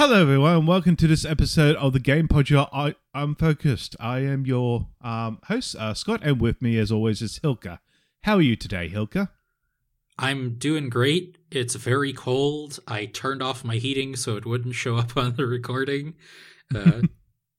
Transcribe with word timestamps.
Hello, 0.00 0.22
everyone, 0.22 0.56
and 0.56 0.66
welcome 0.66 0.96
to 0.96 1.06
this 1.06 1.26
episode 1.26 1.76
of 1.76 1.92
the 1.92 2.00
Gamepodular. 2.00 2.70
I, 2.72 2.94
I'm 3.12 3.34
focused. 3.34 3.94
I 4.00 4.20
am 4.20 4.46
your 4.46 4.88
um, 5.02 5.40
host, 5.44 5.76
uh, 5.76 5.92
Scott, 5.92 6.20
and 6.22 6.40
with 6.40 6.62
me, 6.62 6.78
as 6.78 6.90
always, 6.90 7.20
is 7.20 7.38
Hylke. 7.40 7.78
How 8.22 8.36
are 8.36 8.40
you 8.40 8.56
today, 8.56 8.88
Hylke? 8.88 9.28
I'm 10.18 10.54
doing 10.54 10.88
great. 10.88 11.36
It's 11.50 11.74
very 11.74 12.14
cold. 12.14 12.78
I 12.88 13.04
turned 13.04 13.42
off 13.42 13.62
my 13.62 13.76
heating 13.76 14.16
so 14.16 14.38
it 14.38 14.46
wouldn't 14.46 14.74
show 14.74 14.96
up 14.96 15.14
on 15.18 15.36
the 15.36 15.44
recording. 15.44 16.14
Uh, 16.74 17.02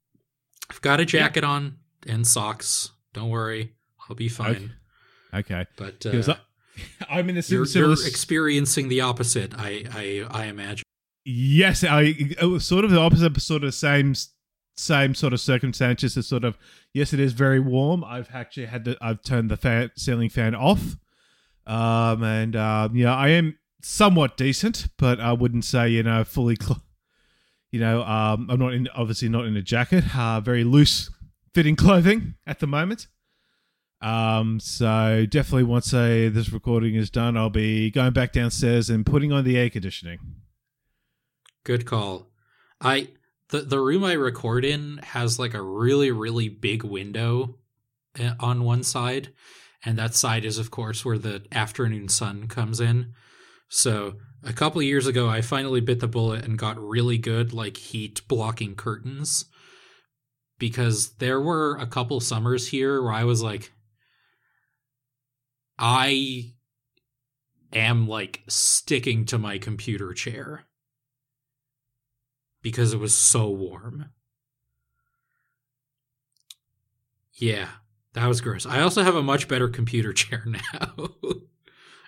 I've 0.72 0.82
got 0.82 1.00
a 1.00 1.06
jacket 1.06 1.44
on 1.44 1.78
and 2.08 2.26
socks. 2.26 2.90
Don't 3.14 3.30
worry, 3.30 3.74
I'll 4.10 4.16
be 4.16 4.30
fine. 4.30 4.74
Okay. 5.32 5.68
But 5.78 6.04
uh, 6.08 6.34
I, 6.34 6.38
I'm 7.20 7.30
in 7.30 7.38
a 7.38 7.42
you're, 7.42 7.68
you're 7.68 7.92
experiencing 7.92 8.88
the 8.88 9.02
opposite. 9.02 9.54
I 9.56 9.86
I, 9.92 10.26
I 10.32 10.46
imagine. 10.46 10.86
Yes, 11.26 11.84
I 11.84 12.16
it 12.40 12.46
was 12.46 12.66
sort 12.66 12.86
of 12.86 12.92
the 12.92 13.00
opposite, 13.00 13.34
but 13.34 13.42
sort 13.42 13.64
of 13.64 13.74
same 13.74 14.14
same 14.76 15.16
sort 15.16 15.34
of 15.34 15.40
circumstances. 15.40 16.18
It's 16.18 16.28
sort 16.28 16.44
of 16.44 16.58
yes, 16.94 17.14
it 17.14 17.20
is 17.20 17.34
very 17.34 17.60
warm. 17.60 18.04
I've 18.04 18.30
actually 18.34 18.68
had 18.68 18.86
to. 18.86 18.98
I've 19.02 19.22
turned 19.22 19.50
the 19.50 19.58
fan, 19.58 19.92
ceiling 19.96 20.30
fan 20.30 20.56
off, 20.56 20.98
um, 21.66 22.24
and 22.24 22.56
um, 22.56 22.96
yeah, 22.96 23.16
I 23.16 23.30
am 23.30 23.58
somewhat 23.82 24.38
decent, 24.38 24.88
but 24.98 25.20
I 25.20 25.34
wouldn't 25.34 25.66
say 25.66 25.90
you 25.90 26.04
know 26.04 26.24
fully. 26.24 26.58
Cl- 26.62 26.84
you 27.72 27.80
know, 27.80 28.04
um, 28.04 28.50
I'm 28.50 28.60
not 28.60 28.74
in 28.74 28.90
obviously 28.96 29.30
not 29.30 29.46
in 29.46 29.56
a 29.56 29.62
jacket. 29.62 30.16
Uh, 30.16 30.42
very 30.42 30.64
loose 30.64 31.10
fitting 31.54 31.76
clothing 31.76 32.36
at 32.46 32.60
the 32.60 32.68
moment. 32.68 33.08
Um, 34.02 34.60
so 34.60 35.26
definitely 35.30 35.64
once 35.64 35.94
uh, 35.94 36.30
this 36.34 36.52
recording 36.52 36.96
is 36.96 37.10
done, 37.10 37.38
I'll 37.38 37.52
be 37.52 37.92
going 37.92 38.14
back 38.14 38.32
downstairs 38.32 38.90
and 38.90 39.06
putting 39.06 39.32
on 39.32 39.44
the 39.44 39.58
air 39.58 39.70
conditioning. 39.70 40.20
Good 41.64 41.86
call. 41.86 42.32
I 42.80 43.10
the 43.50 43.62
the 43.62 43.80
room 43.80 44.04
I 44.04 44.14
record 44.14 44.66
in 44.66 44.98
has 45.04 45.38
like 45.38 45.54
a 45.54 45.62
really 45.62 46.12
really 46.12 46.50
big 46.50 46.84
window 46.84 47.58
uh, 48.20 48.34
on 48.40 48.64
one 48.64 48.84
side, 48.84 49.30
and 49.86 49.98
that 49.98 50.16
side 50.16 50.44
is 50.44 50.58
of 50.58 50.72
course 50.72 51.06
where 51.06 51.20
the 51.20 51.44
afternoon 51.52 52.10
sun 52.10 52.48
comes 52.48 52.80
in. 52.80 53.14
So 53.70 54.16
a 54.44 54.54
couple 54.54 54.82
years 54.82 55.06
ago, 55.06 55.30
I 55.30 55.42
finally 55.42 55.82
bit 55.82 56.00
the 56.00 56.08
bullet 56.08 56.44
and 56.44 56.58
got 56.58 56.82
really 56.82 57.18
good 57.18 57.54
like 57.54 57.78
heat 57.78 58.28
blocking 58.28 58.76
curtains 58.76 59.46
because 60.58 61.16
there 61.16 61.40
were 61.40 61.78
a 61.78 61.88
couple 61.88 62.20
summers 62.20 62.68
here 62.70 63.02
where 63.02 63.14
I 63.14 63.24
was 63.24 63.44
like, 63.44 63.72
I 65.78 66.54
am 67.72 68.08
like 68.08 68.42
sticking 68.48 69.26
to 69.26 69.38
my 69.38 69.58
computer 69.58 70.14
chair 70.14 70.66
because 72.62 72.94
it 72.94 73.00
was 73.00 73.16
so 73.16 73.50
warm. 73.50 74.12
Yeah, 77.34 77.68
that 78.14 78.28
was 78.28 78.42
gross. 78.42 78.66
I 78.66 78.82
also 78.82 79.04
have 79.04 79.16
a 79.16 79.24
much 79.24 79.48
better 79.48 79.68
computer 79.68 80.14
chair 80.14 80.44
now. 80.46 81.10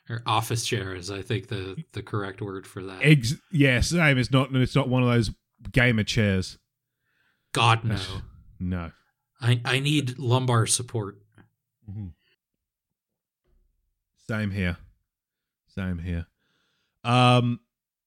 or 0.10 0.22
office 0.26 0.66
chair 0.66 0.96
is 0.96 1.10
I 1.10 1.22
think 1.22 1.48
the 1.48 1.84
the 1.94 2.04
correct 2.04 2.42
word 2.42 2.68
for 2.68 2.84
that. 2.84 3.02
Eggs, 3.02 3.36
yeah, 3.52 3.80
same. 3.82 4.18
It's 4.18 4.32
not. 4.32 4.54
It's 4.56 4.76
not 4.76 4.90
one 4.90 5.02
of 5.04 5.10
those 5.10 5.32
gamer 5.72 6.04
chairs. 6.04 6.58
God 7.54 7.84
no. 7.84 8.00
No. 8.60 8.92
I 9.42 9.62
I 9.66 9.80
need 9.80 10.18
lumbar 10.20 10.66
support. 10.68 11.20
Same 14.28 14.52
here. 14.52 14.78
Same 15.68 16.00
here. 16.00 16.28
Um, 17.04 17.60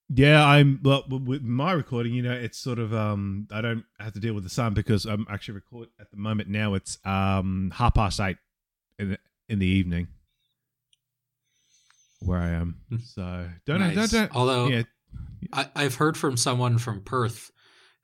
yeah, 0.09 0.44
I'm. 0.44 0.81
Well, 0.83 1.05
with 1.09 1.43
my 1.43 1.72
recording, 1.72 2.15
you 2.15 2.22
know, 2.22 2.33
it's 2.33 2.59
sort 2.59 2.78
of. 2.78 2.94
Um, 2.94 3.49
I 3.50 3.61
don't 3.61 3.84
have 3.99 4.12
to 4.15 4.21
deal 4.21 4.34
with 4.34 4.44
the 4.44 4.50
sun 4.50 4.75
because 4.75 5.05
I'm 5.05 5.27
actually 5.28 5.55
record 5.55 5.89
at 6.00 6.11
the 6.11 6.17
moment. 6.17 6.49
Now 6.49 6.75
it's 6.75 6.99
um 7.05 7.72
half 7.75 7.94
past 7.94 8.21
eight 8.21 8.37
in 8.99 9.11
the, 9.11 9.19
in 9.49 9.59
the 9.59 9.66
evening 9.66 10.09
where 12.21 12.39
I 12.39 12.50
am. 12.50 12.77
So 13.05 13.49
don't. 13.66 13.81
Nice. 13.81 13.97
Don't, 13.97 14.11
don't. 14.12 14.37
Although 14.37 14.69
yeah, 14.69 14.83
I, 15.53 15.69
I've 15.75 15.97
heard 15.97 16.16
from 16.16 16.37
someone 16.37 16.78
from 16.78 17.03
Perth 17.03 17.50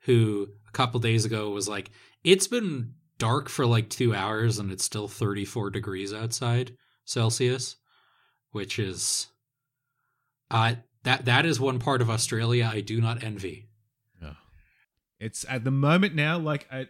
who 0.01 0.49
a 0.67 0.71
couple 0.71 0.99
days 0.99 1.23
ago 1.23 1.49
was 1.51 1.69
like, 1.69 1.89
it's 2.23 2.47
been 2.47 2.95
dark 3.17 3.47
for 3.47 3.65
like 3.65 3.89
two 3.89 4.13
hours 4.13 4.59
and 4.59 4.71
it's 4.71 4.83
still 4.83 5.07
34 5.07 5.69
degrees 5.69 6.13
outside 6.13 6.75
Celsius, 7.05 7.77
which 8.51 8.79
is 8.79 9.27
uh 10.51 10.75
that 11.03 11.25
that 11.25 11.45
is 11.45 11.59
one 11.59 11.79
part 11.79 12.01
of 12.01 12.09
Australia 12.09 12.69
I 12.71 12.81
do 12.81 12.99
not 12.99 13.23
envy. 13.23 13.67
Yeah. 14.21 14.33
It's 15.19 15.45
at 15.49 15.63
the 15.63 15.71
moment 15.71 16.15
now, 16.15 16.37
like 16.37 16.67
I, 16.71 16.87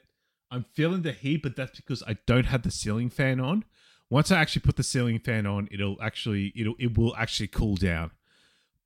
I'm 0.52 0.66
feeling 0.74 1.02
the 1.02 1.12
heat, 1.12 1.42
but 1.42 1.56
that's 1.56 1.80
because 1.80 2.04
I 2.08 2.18
don't 2.26 2.46
have 2.46 2.62
the 2.62 2.72
ceiling 2.72 3.10
fan 3.10 3.40
on. 3.40 3.66
Once 4.10 4.32
I 4.32 4.40
actually 4.40 4.62
put 4.62 4.76
the 4.76 4.84
ceiling 4.84 5.20
fan 5.20 5.48
on, 5.48 5.68
it'll 5.72 5.98
actually 6.02 6.54
it'll 6.56 6.76
it 6.78 6.98
will 6.98 7.16
actually 7.16 7.48
cool 7.48 7.76
down. 7.76 8.12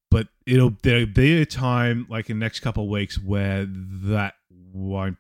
But 0.10 0.30
it'll 0.46 0.74
there'll 0.84 1.06
be 1.06 1.42
a 1.42 1.46
time 1.46 2.08
like 2.10 2.30
in 2.30 2.40
the 2.40 2.46
next 2.46 2.62
couple 2.62 2.86
of 2.86 2.90
weeks 2.90 3.22
where 3.22 3.66
that 3.70 4.36
won't 4.50 5.18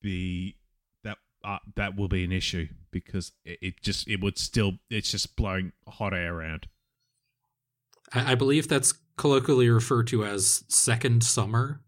be 0.00 0.56
that 1.02 1.18
uh, 1.42 1.58
that 1.74 1.96
will 1.96 2.06
be 2.06 2.22
an 2.22 2.30
issue 2.30 2.68
because 2.92 3.32
it, 3.44 3.58
it 3.60 3.82
just 3.82 4.06
it 4.06 4.20
would 4.20 4.38
still 4.38 4.74
it's 4.88 5.10
just 5.10 5.34
blowing 5.34 5.72
hot 5.88 6.14
air 6.14 6.36
around. 6.36 6.68
I, 8.12 8.32
I 8.32 8.34
believe 8.36 8.68
that's 8.68 8.94
colloquially 9.16 9.68
referred 9.68 10.06
to 10.08 10.24
as 10.24 10.64
second 10.68 11.22
summer. 11.22 11.80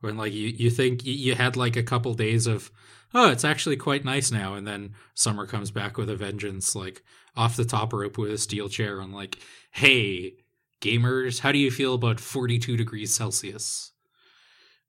When 0.00 0.16
like 0.16 0.32
you, 0.32 0.48
you 0.48 0.70
think 0.70 1.04
you, 1.04 1.34
had 1.34 1.56
like 1.56 1.76
a 1.76 1.82
couple 1.82 2.14
days 2.14 2.46
of 2.46 2.72
oh 3.14 3.30
it's 3.30 3.44
actually 3.44 3.76
quite 3.76 4.04
nice 4.04 4.32
now 4.32 4.54
and 4.54 4.66
then 4.66 4.94
summer 5.14 5.46
comes 5.46 5.70
back 5.70 5.96
with 5.96 6.10
a 6.10 6.16
vengeance 6.16 6.74
like 6.74 7.02
off 7.36 7.56
the 7.56 7.64
top 7.64 7.92
rope 7.92 8.18
with 8.18 8.32
a 8.32 8.38
steel 8.38 8.68
chair 8.68 8.98
and 9.00 9.14
like 9.14 9.38
hey 9.70 10.34
gamers 10.80 11.38
how 11.38 11.52
do 11.52 11.58
you 11.58 11.70
feel 11.70 11.94
about 11.94 12.18
42 12.18 12.76
degrees 12.76 13.14
celsius? 13.14 13.92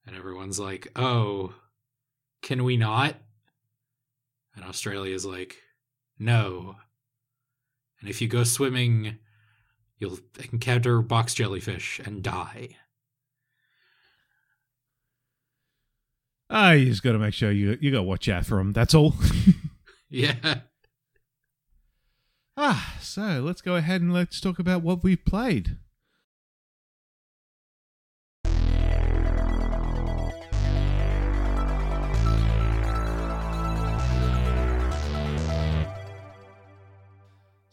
And 0.07 0.15
everyone's 0.15 0.59
like 0.59 0.87
oh 0.95 1.53
can 2.41 2.63
we 2.63 2.75
not? 2.75 3.15
And 4.55 4.65
australia's 4.65 5.27
like 5.27 5.57
no 6.17 6.75
and 8.03 8.09
if 8.09 8.21
you 8.21 8.27
go 8.27 8.43
swimming, 8.43 9.17
you'll 9.97 10.19
encounter 10.51 11.01
box 11.01 11.33
jellyfish 11.33 12.01
and 12.03 12.21
die. 12.21 12.75
Ah, 16.49 16.71
you 16.73 16.87
just 16.87 17.01
got 17.01 17.13
to 17.13 17.17
make 17.17 17.33
sure 17.33 17.49
you 17.49 17.77
you 17.79 17.91
got 17.91 17.99
to 17.99 18.03
watch 18.03 18.27
out 18.27 18.45
for 18.45 18.57
them. 18.57 18.73
That's 18.73 18.93
all. 18.93 19.15
Yeah. 20.09 20.59
Ah, 22.55 22.97
so 23.01 23.41
let's 23.43 23.61
go 23.61 23.77
ahead 23.77 23.99
and 24.01 24.13
let's 24.13 24.39
talk 24.39 24.59
about 24.59 24.83
what 24.83 25.03
we've 25.03 25.25
played. 25.25 25.77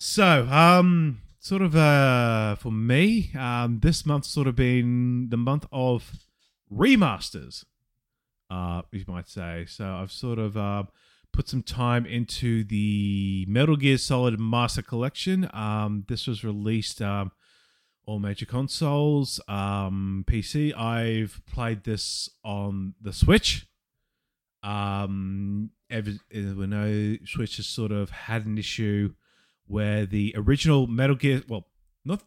So, 0.03 0.49
um, 0.49 1.21
sort 1.41 1.61
of 1.61 1.77
uh, 1.77 2.55
for 2.55 2.73
me, 2.73 3.33
um, 3.39 3.81
this 3.81 4.07
month's 4.07 4.31
sort 4.31 4.47
of 4.47 4.57
been 4.57 5.29
the 5.29 5.37
month 5.37 5.67
of 5.71 6.13
remasters, 6.73 7.67
uh, 8.49 8.81
you 8.93 9.05
might 9.07 9.29
say. 9.29 9.67
So 9.69 9.85
I've 9.85 10.11
sort 10.11 10.39
of 10.39 10.57
uh, 10.57 10.85
put 11.35 11.51
some 11.51 11.63
time 11.63 12.07
into 12.07 12.65
the 12.65 13.45
Metal 13.47 13.77
Gear 13.77 13.99
Solid 13.99 14.41
Master 14.41 14.81
Collection. 14.81 15.51
Um, 15.53 16.07
this 16.09 16.27
was 16.27 16.45
released 16.45 17.03
um, 17.03 17.31
all 18.07 18.21
major 18.21 18.47
consoles, 18.47 19.39
um, 19.49 20.25
PC. 20.27 20.75
I've 20.75 21.43
played 21.47 21.85
this 21.85 22.31
on 22.43 22.95
the 23.03 23.13
Switch. 23.13 23.67
Um, 24.63 25.73
ever, 25.91 26.13
we 26.33 26.67
know 26.67 27.17
Switch 27.27 27.59
has 27.59 27.67
sort 27.67 27.93
of 27.93 28.09
had 28.09 28.47
an 28.47 28.57
issue 28.57 29.13
where 29.71 30.05
the 30.05 30.35
original 30.37 30.87
Metal 30.87 31.17
Gear, 31.17 31.43
well, 31.49 31.67
not 32.05 32.23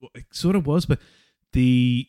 well, 0.00 0.10
it 0.14 0.24
sort 0.32 0.56
of 0.56 0.66
was, 0.66 0.86
but 0.86 0.98
the 1.52 2.08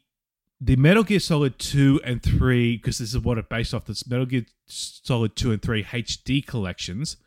the 0.60 0.76
Metal 0.76 1.04
Gear 1.04 1.20
Solid 1.20 1.60
2 1.60 2.02
and 2.04 2.24
3, 2.24 2.78
because 2.78 2.98
this 2.98 3.14
is 3.14 3.20
what 3.20 3.38
it 3.38 3.48
based 3.48 3.74
off 3.74 3.86
this 3.86 4.08
Metal 4.08 4.26
Gear 4.26 4.46
Solid 4.66 5.36
2 5.36 5.52
and 5.52 5.62
3 5.62 5.84
HD 5.84 6.46
collections, 6.46 7.18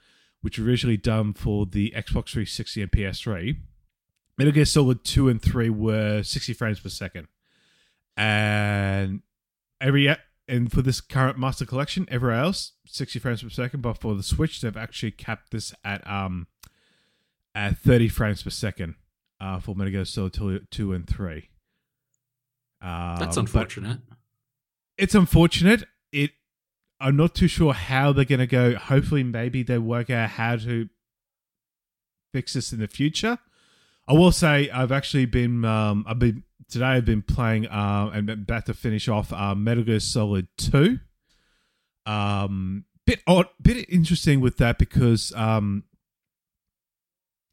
which 0.40 0.58
were 0.58 0.66
originally 0.66 0.96
done 0.96 1.32
for 1.32 1.66
the 1.66 1.92
Xbox 1.96 2.30
360 2.30 2.82
and 2.82 2.90
PS3. 2.90 3.56
Metal 4.36 4.52
Gear 4.52 4.64
Solid 4.64 5.04
2 5.04 5.28
and 5.28 5.40
3 5.40 5.70
were 5.70 6.22
60 6.22 6.52
frames 6.54 6.80
per 6.80 6.88
second. 6.88 7.28
And 8.16 9.22
every 9.80 10.14
and 10.48 10.72
for 10.72 10.82
this 10.82 11.00
current 11.00 11.38
master 11.38 11.64
collection, 11.64 12.08
everywhere 12.10 12.40
else, 12.40 12.72
60 12.86 13.18
frames 13.20 13.42
per 13.42 13.50
second, 13.50 13.82
but 13.82 13.98
for 13.98 14.16
the 14.16 14.22
Switch, 14.22 14.60
they've 14.60 14.76
actually 14.76 15.12
capped 15.12 15.52
this 15.52 15.72
at 15.84 16.04
um 16.10 16.48
at 17.54 17.78
30 17.78 18.08
frames 18.08 18.42
per 18.42 18.50
second 18.50 18.94
uh, 19.40 19.58
for 19.58 19.74
Metal 19.74 19.92
Gear 19.92 20.04
Solid 20.04 20.66
2 20.70 20.92
and 20.92 21.08
3. 21.08 21.48
Um, 22.82 23.16
That's 23.18 23.36
unfortunate. 23.36 23.98
It's 24.96 25.14
unfortunate. 25.14 25.84
It. 26.12 26.30
I'm 27.00 27.16
not 27.16 27.34
too 27.34 27.48
sure 27.48 27.72
how 27.72 28.12
they're 28.12 28.24
going 28.24 28.40
to 28.40 28.46
go. 28.46 28.74
Hopefully, 28.74 29.22
maybe 29.22 29.62
they 29.62 29.78
work 29.78 30.10
out 30.10 30.30
how 30.30 30.56
to 30.56 30.88
fix 32.32 32.52
this 32.54 32.72
in 32.72 32.80
the 32.80 32.88
future. 32.88 33.38
I 34.06 34.12
will 34.12 34.32
say 34.32 34.68
I've 34.70 34.92
actually 34.92 35.26
been 35.26 35.64
um, 35.64 36.04
I've 36.06 36.18
been 36.18 36.42
today 36.68 36.86
I've 36.86 37.04
been 37.04 37.22
playing 37.22 37.70
um, 37.70 38.12
and 38.12 38.28
about 38.28 38.66
to 38.66 38.74
finish 38.74 39.08
off 39.08 39.32
uh, 39.32 39.54
Metal 39.54 39.84
Gear 39.84 40.00
Solid 40.00 40.48
Two. 40.56 40.98
Um, 42.06 42.84
bit 43.06 43.20
odd, 43.26 43.46
bit 43.62 43.88
interesting 43.88 44.40
with 44.40 44.56
that 44.58 44.78
because 44.78 45.32
um, 45.36 45.84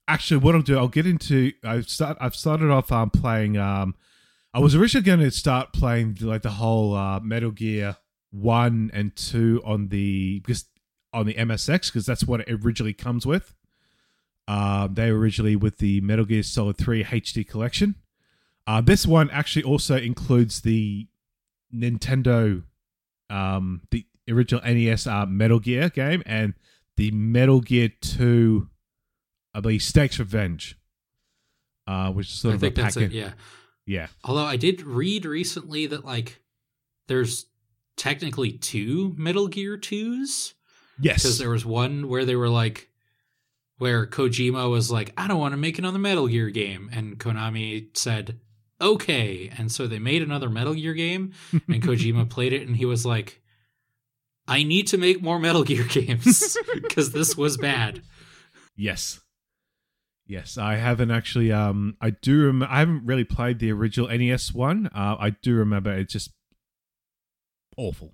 actually 0.08 0.38
what 0.38 0.56
I'll 0.56 0.62
do 0.62 0.78
I'll 0.78 0.88
get 0.88 1.06
into 1.06 1.52
I've 1.64 1.90
start 1.90 2.18
I've 2.20 2.36
started 2.36 2.70
off 2.70 2.92
um 2.92 3.10
playing 3.10 3.58
um 3.58 3.96
I 4.58 4.60
was 4.60 4.74
originally 4.74 5.06
going 5.06 5.20
to 5.20 5.30
start 5.30 5.72
playing 5.72 6.18
like 6.22 6.42
the 6.42 6.50
whole 6.50 6.96
uh, 6.96 7.20
Metal 7.20 7.52
Gear 7.52 7.98
One 8.32 8.90
and 8.92 9.16
Two 9.16 9.62
on 9.64 9.90
the 9.90 10.40
because 10.40 10.66
on 11.14 11.28
the 11.28 11.36
MSX 11.36 11.88
because 11.88 12.08
that's 12.08 12.24
what 12.24 12.42
it 12.42 12.48
originally 12.50 12.94
comes 12.94 13.24
with. 13.24 13.54
Uh, 14.48 14.88
they 14.92 15.10
originally 15.10 15.56
with 15.56 15.78
the 15.78 16.02
Metal 16.02 16.26
Gear 16.26 16.42
Solid 16.42 16.78
3 16.78 17.04
HD 17.04 17.48
collection. 17.48 17.96
Uh, 18.66 18.82
this 18.82 19.06
one 19.06 19.30
actually 19.30 19.64
also 19.64 19.96
includes 19.96 20.62
the 20.62 21.08
Nintendo, 21.72 22.64
um, 23.30 23.82
the 23.92 24.06
original 24.28 24.64
NES 24.64 25.06
uh, 25.06 25.26
Metal 25.26 25.60
Gear 25.60 25.90
game 25.90 26.24
and 26.26 26.54
the 26.96 27.12
Metal 27.12 27.62
Gear 27.62 27.90
2, 28.02 28.70
I 29.58 29.62
believe, 29.62 29.82
Snake's 29.82 30.20
Revenge, 30.20 30.78
uh, 31.88 32.12
which 32.12 32.28
is 32.28 32.34
sort 32.34 32.54
I 32.54 32.56
of 32.56 32.64
a 32.64 32.72
packet. 32.72 33.04
it. 33.04 33.12
Yeah. 33.12 33.32
Yeah. 33.86 34.08
Although 34.24 34.44
I 34.46 34.56
did 34.58 34.82
read 34.84 35.26
recently 35.26 35.88
that 35.88 36.06
like 36.06 36.42
there's 37.08 37.46
technically 37.96 38.52
two 38.52 39.16
Metal 39.18 39.48
Gear 39.48 39.78
2s 39.78 40.54
Yes. 41.00 41.24
because 41.24 41.38
there 41.40 41.50
was 41.50 41.66
one 41.66 42.08
where 42.08 42.26
they 42.26 42.36
were 42.36 42.50
like 42.50 42.90
where 43.78 44.06
Kojima 44.06 44.70
was 44.70 44.92
like 44.92 45.14
I 45.18 45.28
don't 45.28 45.40
want 45.40 45.54
to 45.54 45.58
make 45.58 45.80
another 45.80 46.00
Metal 46.00 46.28
Gear 46.28 46.50
game 46.50 46.90
and 46.94 47.18
Konami 47.18 47.96
said 47.98 48.40
okay 48.82 49.50
and 49.58 49.72
so 49.72 49.88
they 49.88 50.00
made 50.00 50.22
another 50.22 50.50
Metal 50.50 50.74
Gear 50.74 50.94
game 50.94 51.32
and 51.52 51.82
Kojima 51.82 52.30
played 52.30 52.54
it 52.54 52.68
and 52.68 52.76
he 52.76 52.86
was 52.86 53.06
like 53.06 53.42
I 54.48 54.64
need 54.64 54.88
to 54.88 54.98
make 54.98 55.22
more 55.22 55.40
Metal 55.40 55.64
Gear 55.64 55.84
games 55.90 56.58
because 56.76 57.12
this 57.14 57.36
was 57.38 57.58
bad. 57.58 58.02
Yes. 58.76 59.20
Yes, 60.28 60.58
I 60.58 60.76
haven't 60.76 61.10
actually. 61.12 61.52
Um, 61.54 61.96
I 62.02 62.10
do. 62.10 62.46
Rem- 62.48 62.64
I 62.64 62.80
haven't 62.80 63.06
really 63.06 63.24
played 63.24 63.60
the 63.60 63.72
original 63.72 64.10
NES 64.10 64.54
one. 64.54 64.88
Uh, 64.94 65.16
I 65.20 65.30
do 65.30 65.56
remember 65.56 65.94
it's 65.94 66.12
just 66.12 66.32
awful. 67.78 68.14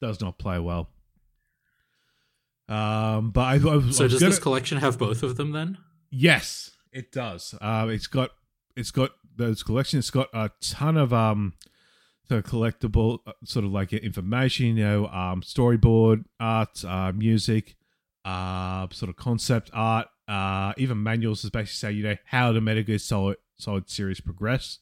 Does 0.00 0.20
not 0.20 0.38
play 0.38 0.58
well. 0.58 0.88
Um, 2.68 3.30
but 3.30 3.42
I, 3.42 3.54
I 3.54 3.76
was, 3.76 3.96
So 3.96 4.04
I 4.04 4.08
does 4.08 4.20
gonna- 4.20 4.30
this 4.30 4.38
collection 4.38 4.78
have 4.78 4.98
both 4.98 5.22
of 5.22 5.36
them 5.36 5.52
then? 5.52 5.78
Yes, 6.10 6.70
it 6.92 7.12
does. 7.12 7.54
Uh, 7.60 7.88
it's 7.90 8.06
got 8.06 8.30
it's 8.76 8.90
got 8.90 9.10
those 9.36 9.62
collections. 9.62 10.04
It's 10.06 10.10
got 10.10 10.28
a 10.32 10.50
ton 10.62 10.96
of 10.96 11.12
um, 11.12 11.52
so 12.28 12.40
collectible 12.40 13.18
uh, 13.26 13.32
sort 13.44 13.64
of 13.66 13.72
like 13.72 13.92
information. 13.92 14.66
You 14.78 14.84
know, 14.84 15.06
um, 15.08 15.42
storyboard 15.42 16.24
art, 16.40 16.82
uh, 16.84 17.12
music, 17.12 17.76
uh, 18.24 18.86
sort 18.92 19.10
of 19.10 19.16
concept 19.16 19.70
art, 19.74 20.06
uh, 20.28 20.72
even 20.76 21.02
manuals 21.02 21.44
is 21.44 21.50
basically 21.50 21.90
say 21.90 21.92
you 21.92 22.02
know 22.02 22.16
how 22.26 22.52
the 22.52 22.60
Metal 22.60 22.98
Solid 22.98 23.36
Solid 23.58 23.88
series 23.88 24.20
progress. 24.20 24.78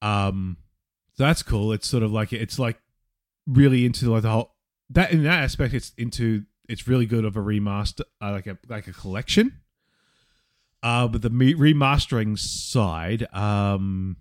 Um, 0.00 0.58
so 1.14 1.24
that's 1.24 1.42
cool. 1.42 1.72
It's 1.72 1.88
sort 1.88 2.02
of 2.02 2.12
like 2.12 2.32
it's 2.32 2.58
like 2.58 2.80
really 3.46 3.84
into 3.84 4.10
like 4.10 4.22
the 4.22 4.30
whole 4.30 4.54
that 4.90 5.12
in 5.12 5.22
that 5.24 5.42
aspect. 5.42 5.74
It's 5.74 5.92
into 5.96 6.44
it's 6.68 6.88
really 6.88 7.06
good 7.06 7.24
of 7.24 7.36
a 7.36 7.40
remaster, 7.40 8.02
uh, 8.20 8.32
like 8.32 8.46
a 8.46 8.58
like 8.68 8.86
a 8.86 8.92
collection. 8.92 9.60
Uh, 10.82 11.06
but 11.06 11.22
the 11.22 11.30
me- 11.30 11.54
remastering 11.54 12.36
side, 12.36 13.32
um, 13.32 14.16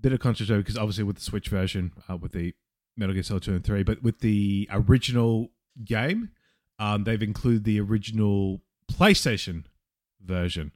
bit 0.00 0.12
of 0.12 0.20
controversy 0.20 0.56
because 0.56 0.78
obviously 0.78 1.04
with 1.04 1.16
the 1.16 1.22
Switch 1.22 1.48
version, 1.48 1.92
uh, 2.08 2.16
with 2.16 2.32
the 2.32 2.54
Metal 2.96 3.12
Gear 3.12 3.22
Solid 3.22 3.42
2 3.42 3.52
and 3.52 3.64
3, 3.64 3.82
but 3.82 4.02
with 4.02 4.20
the 4.20 4.66
original 4.72 5.50
game, 5.84 6.30
um, 6.78 7.04
they've 7.04 7.22
included 7.22 7.64
the 7.64 7.80
original 7.80 8.62
PlayStation 8.90 9.64
version, 10.24 10.72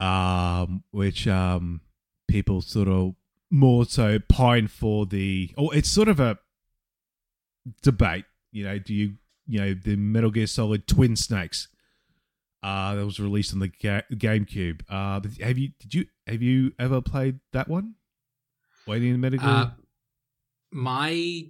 um, 0.00 0.84
which 0.90 1.26
um, 1.26 1.80
people 2.28 2.60
sort 2.60 2.88
of 2.88 3.14
more 3.50 3.84
so 3.84 4.18
pine 4.18 4.68
for 4.68 5.06
the. 5.06 5.52
Oh, 5.56 5.70
it's 5.70 5.88
sort 5.88 6.08
of 6.08 6.20
a 6.20 6.38
debate. 7.82 8.24
You 8.52 8.64
know, 8.64 8.78
do 8.78 8.94
you 8.94 9.14
you 9.46 9.60
know 9.60 9.74
the 9.74 9.96
Metal 9.96 10.30
Gear 10.30 10.46
Solid 10.46 10.86
Twin 10.86 11.16
Snakes? 11.16 11.68
Uh, 12.62 12.96
that 12.96 13.04
was 13.04 13.20
released 13.20 13.52
on 13.52 13.60
the 13.60 13.68
ga- 13.68 14.02
GameCube. 14.12 14.80
Uh, 14.88 15.20
have 15.40 15.58
you 15.58 15.70
did 15.78 15.94
you 15.94 16.06
have 16.26 16.42
you 16.42 16.72
ever 16.78 17.00
played 17.00 17.38
that 17.52 17.68
one? 17.68 17.94
Waiting 18.86 19.14
in 19.14 19.20
Metal 19.20 19.38
Gear. 19.38 19.48
Uh, 19.48 19.70
my 20.72 21.46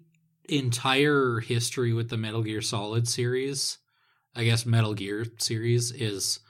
entire 0.48 1.40
history 1.40 1.92
with 1.92 2.10
the 2.10 2.16
Metal 2.16 2.42
Gear 2.42 2.60
Solid 2.60 3.08
series, 3.08 3.78
I 4.36 4.44
guess 4.44 4.66
Metal 4.66 4.94
Gear 4.94 5.26
series, 5.38 5.90
is 5.92 6.40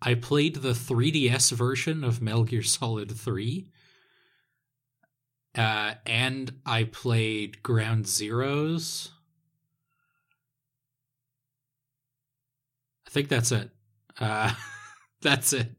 I 0.00 0.14
played 0.14 0.56
the 0.56 0.72
3DS 0.72 1.52
version 1.52 2.04
of 2.04 2.22
Metal 2.22 2.44
Gear 2.44 2.62
Solid 2.62 3.10
3. 3.10 3.68
Uh, 5.54 5.94
and 6.06 6.52
I 6.64 6.84
played 6.84 7.62
Ground 7.62 8.06
Zeroes. 8.06 9.10
I 13.06 13.10
think 13.10 13.28
that's 13.28 13.52
it. 13.52 13.70
Uh, 14.18 14.54
that's 15.20 15.52
it. 15.52 15.72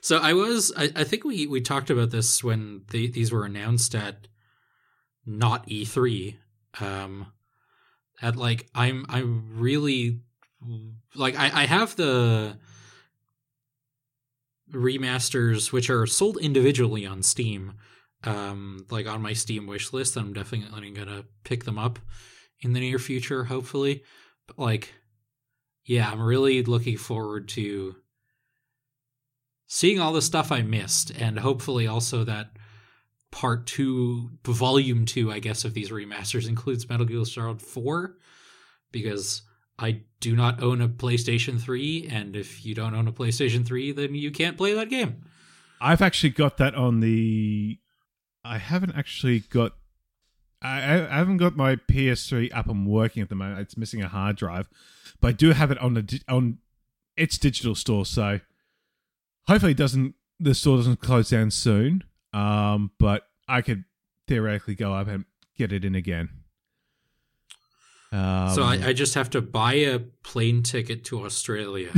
So 0.00 0.18
I 0.18 0.32
was, 0.34 0.72
I, 0.76 0.90
I 0.96 1.04
think 1.04 1.24
we 1.24 1.46
we 1.46 1.60
talked 1.60 1.90
about 1.90 2.10
this 2.10 2.44
when 2.44 2.82
the, 2.90 3.10
these 3.10 3.32
were 3.32 3.44
announced 3.44 3.94
at 3.94 4.28
not 5.26 5.66
E3. 5.68 6.36
Um, 6.80 7.32
at 8.20 8.36
like 8.36 8.68
I'm 8.74 9.04
I'm 9.08 9.58
really 9.58 10.20
like 11.14 11.36
I 11.36 11.62
I 11.62 11.66
have 11.66 11.96
the 11.96 12.58
remasters 14.72 15.72
which 15.72 15.90
are 15.90 16.06
sold 16.06 16.38
individually 16.38 17.06
on 17.06 17.22
Steam. 17.22 17.74
Um, 18.24 18.86
like 18.90 19.06
on 19.06 19.20
my 19.20 19.34
Steam 19.34 19.66
wish 19.66 19.92
list, 19.92 20.16
I'm 20.16 20.32
definitely 20.32 20.90
gonna 20.90 21.24
pick 21.44 21.64
them 21.64 21.78
up 21.78 21.98
in 22.60 22.72
the 22.72 22.80
near 22.80 22.98
future, 22.98 23.44
hopefully. 23.44 24.02
But 24.46 24.58
like, 24.58 24.94
yeah, 25.84 26.10
I'm 26.10 26.22
really 26.22 26.62
looking 26.62 26.96
forward 26.96 27.48
to 27.50 27.96
seeing 29.66 30.00
all 30.00 30.12
the 30.12 30.22
stuff 30.22 30.50
I 30.50 30.62
missed, 30.62 31.10
and 31.10 31.38
hopefully 31.38 31.86
also 31.86 32.24
that 32.24 32.56
part 33.30 33.66
two, 33.66 34.30
volume 34.44 35.04
two, 35.04 35.30
I 35.30 35.40
guess, 35.40 35.64
of 35.64 35.74
these 35.74 35.90
remasters 35.90 36.48
includes 36.48 36.88
Metal 36.88 37.04
Gear 37.04 37.24
Solid 37.24 37.60
4, 37.60 38.16
because 38.92 39.42
I 39.78 40.02
do 40.20 40.36
not 40.36 40.62
own 40.62 40.80
a 40.80 40.88
PlayStation 40.88 41.60
3, 41.60 42.08
and 42.10 42.36
if 42.36 42.64
you 42.64 42.74
don't 42.74 42.94
own 42.94 43.08
a 43.08 43.12
PlayStation 43.12 43.66
3, 43.66 43.92
then 43.92 44.14
you 44.14 44.30
can't 44.30 44.56
play 44.56 44.72
that 44.74 44.88
game. 44.88 45.24
I've 45.80 46.02
actually 46.02 46.30
got 46.30 46.56
that 46.58 46.74
on 46.74 47.00
the. 47.00 47.78
I 48.44 48.58
haven't 48.58 48.96
actually 48.96 49.40
got. 49.40 49.72
I, 50.62 50.78
I 50.78 51.18
haven't 51.18 51.38
got 51.38 51.56
my 51.56 51.76
PS3 51.76 52.50
up 52.54 52.68
and 52.68 52.86
working 52.86 53.22
at 53.22 53.28
the 53.28 53.34
moment. 53.34 53.60
It's 53.60 53.76
missing 53.76 54.02
a 54.02 54.08
hard 54.08 54.36
drive, 54.36 54.68
but 55.20 55.28
I 55.28 55.32
do 55.32 55.50
have 55.52 55.70
it 55.70 55.78
on 55.78 55.94
the 55.94 56.20
on 56.28 56.58
its 57.16 57.36
digital 57.36 57.74
store. 57.74 58.06
So 58.06 58.40
hopefully, 59.46 59.72
it 59.72 59.78
doesn't 59.78 60.14
the 60.40 60.54
store 60.54 60.76
doesn't 60.76 61.00
close 61.00 61.30
down 61.30 61.50
soon. 61.50 62.04
Um, 62.32 62.90
but 62.98 63.28
I 63.48 63.62
could 63.62 63.84
theoretically 64.26 64.74
go 64.74 64.92
up 64.92 65.08
and 65.08 65.24
get 65.56 65.72
it 65.72 65.84
in 65.84 65.94
again. 65.94 66.30
Um, 68.14 68.50
so 68.54 68.62
I, 68.62 68.88
I 68.88 68.92
just 68.92 69.14
have 69.14 69.30
to 69.30 69.40
buy 69.42 69.74
a 69.74 69.98
plane 69.98 70.62
ticket 70.62 71.04
to 71.06 71.24
Australia, 71.24 71.90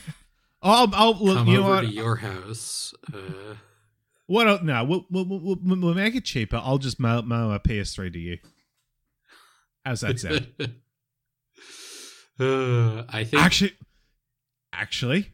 I'll, 0.62 0.88
I'll 0.94 1.18
look. 1.22 1.36
come 1.38 1.48
You 1.48 1.58
know 1.58 1.64
over 1.64 1.74
what? 1.74 1.80
to 1.82 1.86
your 1.88 2.16
house. 2.16 2.94
Uh, 3.12 3.54
What? 4.26 4.64
No, 4.64 4.84
we'll, 4.84 5.06
we'll, 5.10 5.26
we'll, 5.26 5.58
we'll 5.62 5.94
make 5.94 6.14
it 6.14 6.24
cheaper. 6.24 6.60
I'll 6.62 6.78
just 6.78 6.98
mail, 7.00 7.22
mail 7.22 7.52
a 7.52 7.58
PS3 7.60 8.12
to 8.12 8.18
you. 8.18 8.38
How's 9.84 10.00
that 10.02 10.18
sound? 10.20 10.48
uh, 12.40 13.02
I 13.08 13.24
think 13.24 13.42
actually, 13.42 13.72
actually, 14.72 15.32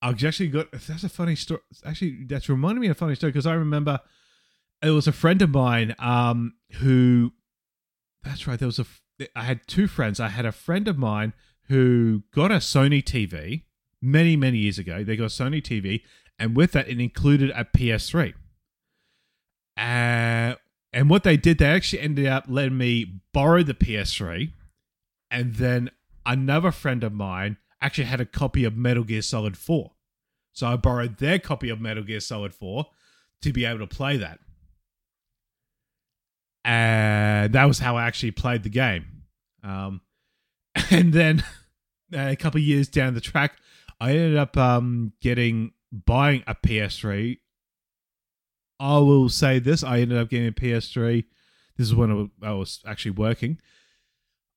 I've 0.00 0.22
actually 0.24 0.48
got. 0.48 0.70
That's 0.72 1.04
a 1.04 1.08
funny 1.08 1.36
story. 1.36 1.60
Actually, 1.84 2.24
that's 2.26 2.48
reminded 2.48 2.80
me 2.80 2.88
of 2.88 2.92
a 2.96 2.98
funny 2.98 3.14
story 3.14 3.32
because 3.32 3.46
I 3.46 3.54
remember 3.54 4.00
it 4.82 4.90
was 4.90 5.06
a 5.06 5.12
friend 5.12 5.40
of 5.42 5.50
mine 5.50 5.94
um, 5.98 6.54
who. 6.80 7.32
That's 8.22 8.46
right. 8.46 8.58
There 8.58 8.66
was 8.66 8.78
a. 8.78 8.86
I 9.34 9.42
had 9.42 9.66
two 9.66 9.86
friends. 9.86 10.20
I 10.20 10.28
had 10.28 10.46
a 10.46 10.52
friend 10.52 10.88
of 10.88 10.98
mine 10.98 11.32
who 11.68 12.22
got 12.34 12.50
a 12.50 12.56
Sony 12.56 13.02
TV 13.02 13.62
many 14.00 14.36
many 14.36 14.58
years 14.58 14.78
ago. 14.78 15.04
They 15.04 15.16
got 15.16 15.24
a 15.24 15.26
Sony 15.26 15.62
TV, 15.62 16.02
and 16.38 16.56
with 16.56 16.72
that, 16.72 16.88
it 16.88 17.00
included 17.00 17.50
a 17.50 17.64
PS3. 17.64 18.34
Uh, 19.76 20.56
and 20.92 21.08
what 21.08 21.24
they 21.24 21.36
did, 21.36 21.58
they 21.58 21.66
actually 21.66 22.00
ended 22.00 22.26
up 22.26 22.44
letting 22.48 22.76
me 22.76 23.20
borrow 23.32 23.62
the 23.62 23.74
PS3, 23.74 24.52
and 25.30 25.54
then 25.54 25.90
another 26.26 26.70
friend 26.70 27.02
of 27.02 27.12
mine 27.12 27.56
actually 27.80 28.04
had 28.04 28.20
a 28.20 28.26
copy 28.26 28.64
of 28.64 28.76
Metal 28.76 29.04
Gear 29.04 29.22
Solid 29.22 29.56
4. 29.56 29.92
So 30.52 30.66
I 30.66 30.76
borrowed 30.76 31.18
their 31.18 31.38
copy 31.38 31.68
of 31.70 31.80
Metal 31.80 32.02
Gear 32.02 32.20
Solid 32.20 32.54
4 32.54 32.86
to 33.40 33.52
be 33.52 33.64
able 33.64 33.80
to 33.80 33.86
play 33.86 34.16
that. 34.18 34.38
And 36.64 37.52
that 37.52 37.64
was 37.64 37.78
how 37.78 37.96
I 37.96 38.04
actually 38.04 38.30
played 38.30 38.62
the 38.62 38.70
game. 38.70 39.24
Um, 39.62 40.00
and 40.90 41.12
then 41.12 41.44
a 42.12 42.36
couple 42.36 42.60
years 42.60 42.88
down 42.88 43.14
the 43.14 43.20
track, 43.20 43.56
I 44.00 44.10
ended 44.10 44.36
up 44.36 44.56
um, 44.56 45.12
getting 45.20 45.72
buying 45.92 46.42
a 46.46 46.54
PS3. 46.54 47.38
I 48.80 48.98
will 48.98 49.28
say 49.28 49.58
this: 49.58 49.84
I 49.84 50.00
ended 50.00 50.18
up 50.18 50.28
getting 50.28 50.48
a 50.48 50.52
PS3. 50.52 51.24
This 51.76 51.86
is 51.86 51.94
when 51.94 52.30
I 52.42 52.52
was 52.52 52.80
actually 52.86 53.12
working. 53.12 53.58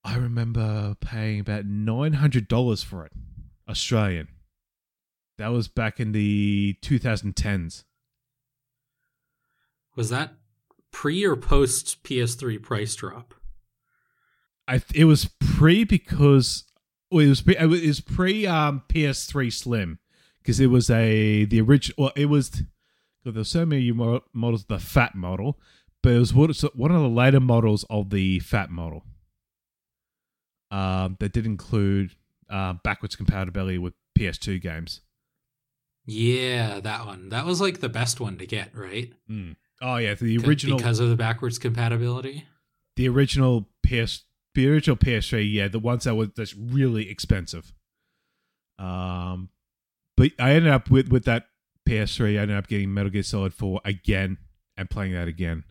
I 0.04 0.18
remember 0.18 0.96
paying 1.00 1.40
about 1.40 1.66
nine 1.66 2.14
hundred 2.14 2.48
dollars 2.48 2.84
for 2.84 3.06
it, 3.06 3.12
Australian. 3.70 4.28
That 5.38 5.50
was 5.50 5.68
back 5.68 6.00
in 6.00 6.14
the 6.14 6.78
2010s. 6.82 7.84
Was 9.96 10.10
that 10.10 10.34
pre 10.96 11.26
or 11.26 11.36
post 11.36 12.02
PS3 12.04 12.64
price 12.64 12.96
drop? 12.96 13.34
I 14.66 14.82
it 14.94 15.04
was 15.04 15.30
pre 15.42 15.84
because 15.84 16.64
well, 17.12 17.26
it 17.26 17.28
was 17.28 17.42
pre, 17.42 17.58
it 17.58 17.68
was 17.68 18.00
pre 18.00 18.48
um, 18.48 18.82
PS3 18.88 19.52
Slim 19.52 20.00
because 20.42 20.62
it 20.62 20.68
was 20.68 20.90
a 20.90 21.44
the 21.44 21.60
original. 21.60 21.96
Well, 22.06 22.14
it 22.16 22.28
was 22.28 22.64
there 23.26 23.34
were 23.34 23.44
so 23.44 23.66
many 23.66 23.92
models, 23.92 24.66
the 24.70 24.80
fat 24.80 25.16
model, 25.16 25.60
but 26.02 26.14
it 26.14 26.20
was 26.20 26.34
one 26.34 26.50
of 26.92 27.02
the 27.02 27.10
later 27.10 27.42
models 27.42 27.84
of 27.90 28.10
the 28.10 28.40
fat 28.40 28.72
model. 28.72 29.04
Um, 30.72 31.18
that 31.20 31.34
did 31.34 31.46
include 31.46 32.16
uh, 32.50 32.76
backwards 32.86 33.18
compatibility 33.18 33.78
with 33.78 33.94
PS2 34.18 34.62
games. 34.62 35.02
Yeah, 36.06 36.80
that 36.80 37.06
one. 37.06 37.30
That 37.30 37.46
was 37.46 37.60
like 37.60 37.82
the 37.82 37.90
best 37.90 38.22
one 38.22 38.38
to 38.38 38.48
get, 38.48 38.70
right? 38.74 39.12
Mm. 39.30 39.56
Oh 39.82 39.98
yeah, 39.98 40.14
the 40.14 40.38
original 40.38 40.78
because 40.78 41.00
of 41.00 41.10
the 41.10 41.16
backwards 41.16 41.58
compatibility. 41.60 42.46
The 42.96 43.10
original 43.10 43.68
PS, 43.86 44.24
the 44.54 44.70
original 44.70 44.96
PS3, 44.96 45.52
yeah, 45.52 45.68
the 45.68 45.80
ones 45.80 46.06
that 46.06 46.16
was 46.16 46.30
that's 46.36 46.56
really 46.56 47.10
expensive. 47.10 47.74
Um, 48.80 49.50
but 50.18 50.32
I 50.40 50.52
ended 50.52 50.72
up 50.72 50.90
with 50.90 51.10
with 51.10 51.26
that 51.26 51.48
PS3. 51.88 52.38
I 52.38 52.42
ended 52.42 52.58
up 52.58 52.68
getting 52.68 52.94
Metal 52.94 53.12
Gear 53.12 53.24
Solid 53.24 53.54
4 53.54 53.82
again 53.86 54.38
and 54.78 54.90
playing 54.90 55.14
that 55.14 55.28
again. 55.28 55.64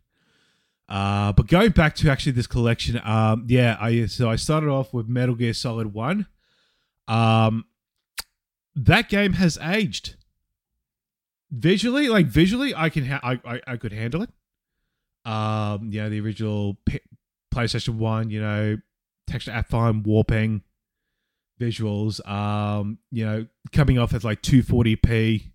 Uh, 0.88 1.32
but 1.32 1.46
going 1.46 1.70
back 1.70 1.94
to 1.96 2.10
actually 2.10 2.32
this 2.32 2.46
collection, 2.46 3.00
um, 3.04 3.46
yeah, 3.48 3.76
I 3.80 4.06
so 4.06 4.30
I 4.30 4.36
started 4.36 4.68
off 4.68 4.92
with 4.92 5.08
Metal 5.08 5.34
Gear 5.34 5.54
Solid 5.54 5.94
One. 5.94 6.26
Um, 7.08 7.64
that 8.76 9.08
game 9.08 9.34
has 9.34 9.58
aged 9.62 10.16
visually, 11.54 12.08
like 12.08 12.26
visually, 12.26 12.74
I 12.74 12.88
can 12.88 13.06
ha- 13.06 13.20
I, 13.22 13.40
I 13.44 13.60
I 13.66 13.76
could 13.76 13.92
handle 13.92 14.22
it. 14.22 14.30
Um, 15.24 15.90
you 15.90 16.02
know, 16.02 16.10
the 16.10 16.20
original 16.20 16.76
P- 16.86 17.00
PlayStation 17.54 17.96
One, 17.96 18.30
you 18.30 18.40
know, 18.40 18.76
texture 19.26 19.52
affine, 19.52 20.04
warping, 20.04 20.62
visuals. 21.60 22.26
Um, 22.28 22.98
you 23.10 23.24
know, 23.24 23.46
coming 23.72 23.98
off 23.98 24.12
as 24.14 24.24
like 24.24 24.42
240p. 24.42 25.50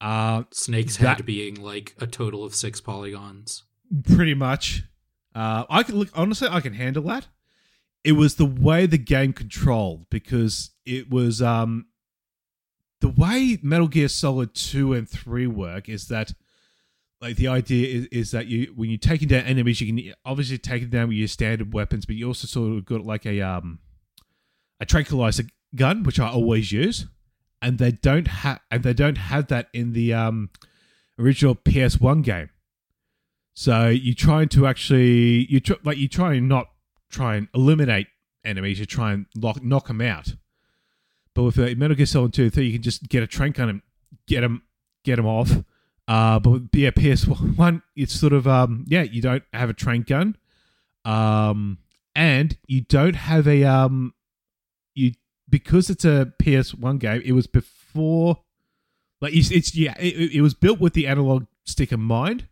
Uh, 0.00 0.42
Snake's 0.50 0.96
that, 0.96 1.18
head 1.18 1.26
being 1.26 1.54
like 1.62 1.94
a 2.00 2.06
total 2.06 2.44
of 2.44 2.54
six 2.54 2.80
polygons. 2.80 3.62
Pretty 4.04 4.34
much. 4.34 4.82
Uh, 5.34 5.64
I 5.70 5.82
can 5.82 5.96
look 5.96 6.08
honestly, 6.14 6.48
I 6.50 6.60
can 6.60 6.74
handle 6.74 7.04
that. 7.04 7.28
It 8.04 8.12
was 8.12 8.34
the 8.34 8.46
way 8.46 8.86
the 8.86 8.98
game 8.98 9.32
controlled 9.32 10.06
because 10.10 10.70
it 10.84 11.08
was 11.08 11.40
um 11.40 11.86
the 13.02 13.08
way 13.08 13.58
Metal 13.62 13.88
Gear 13.88 14.08
Solid 14.08 14.54
2 14.54 14.92
and 14.94 15.08
3 15.08 15.48
work 15.48 15.88
is 15.88 16.06
that 16.06 16.32
like 17.20 17.36
the 17.36 17.48
idea 17.48 17.98
is, 17.98 18.06
is 18.06 18.30
that 18.30 18.46
you 18.46 18.72
when 18.76 18.90
you're 18.90 18.98
taking 18.98 19.28
down 19.28 19.44
enemies 19.44 19.80
you 19.80 19.92
can 19.92 20.14
obviously 20.24 20.56
take 20.56 20.82
them 20.82 20.90
down 20.90 21.08
with 21.08 21.16
your 21.16 21.28
standard 21.28 21.74
weapons 21.74 22.06
but 22.06 22.14
you 22.14 22.28
also 22.28 22.46
sort 22.46 22.72
of 22.72 22.84
got 22.84 23.04
like 23.04 23.26
a 23.26 23.40
um 23.40 23.80
a 24.80 24.86
tranquilizer 24.86 25.42
gun 25.74 26.04
which 26.04 26.20
I 26.20 26.28
always 26.28 26.70
use 26.70 27.06
and 27.60 27.78
they 27.78 27.90
don't 27.90 28.28
have 28.28 28.60
and 28.70 28.84
they 28.84 28.94
don't 28.94 29.18
have 29.18 29.48
that 29.48 29.68
in 29.72 29.92
the 29.94 30.14
um 30.14 30.50
original 31.18 31.56
PS1 31.56 32.22
game. 32.22 32.50
So 33.54 33.88
you're 33.88 34.14
trying 34.14 34.48
to 34.50 34.66
actually 34.66 35.46
you 35.50 35.58
tr- 35.58 35.74
like 35.82 35.98
you 35.98 36.08
try 36.08 36.34
and 36.34 36.48
not 36.48 36.68
try 37.10 37.34
and 37.34 37.48
eliminate 37.52 38.06
enemies 38.44 38.78
you 38.78 38.86
try 38.86 39.12
and 39.12 39.26
lock, 39.36 39.62
knock 39.62 39.88
them 39.88 40.00
out 40.00 40.34
but 41.34 41.42
with 41.44 41.58
uh, 41.58 41.74
Metal 41.76 41.96
Gear 41.96 42.06
Solid 42.06 42.32
2 42.32 42.50
3, 42.50 42.66
you 42.66 42.72
can 42.72 42.82
just 42.82 43.08
get 43.08 43.22
a 43.22 43.26
trank 43.26 43.56
gun 43.56 43.68
and 43.68 43.82
get 44.26 44.42
them, 44.42 44.62
get 45.04 45.16
them 45.16 45.26
off. 45.26 45.50
Uh, 46.08 46.38
but 46.38 46.62
yeah, 46.72 46.90
PS1, 46.90 47.82
it's 47.96 48.12
sort 48.12 48.32
of, 48.32 48.46
um, 48.46 48.84
yeah, 48.88 49.02
you 49.02 49.22
don't 49.22 49.44
have 49.52 49.70
a 49.70 49.74
trank 49.74 50.08
gun. 50.08 50.36
Um, 51.04 51.78
and 52.14 52.56
you 52.66 52.82
don't 52.82 53.16
have 53.16 53.48
a, 53.48 53.64
um, 53.64 54.14
you, 54.94 55.12
because 55.48 55.90
it's 55.90 56.04
a 56.04 56.32
PS1 56.42 56.98
game, 56.98 57.22
it 57.24 57.32
was 57.32 57.46
before, 57.46 58.38
like, 59.20 59.34
it's, 59.34 59.50
it's 59.50 59.74
yeah, 59.74 59.94
it, 59.98 60.34
it 60.34 60.40
was 60.42 60.54
built 60.54 60.80
with 60.80 60.92
the 60.92 61.06
analog 61.06 61.46
stick 61.64 61.92
in 61.92 62.00
mind. 62.00 62.48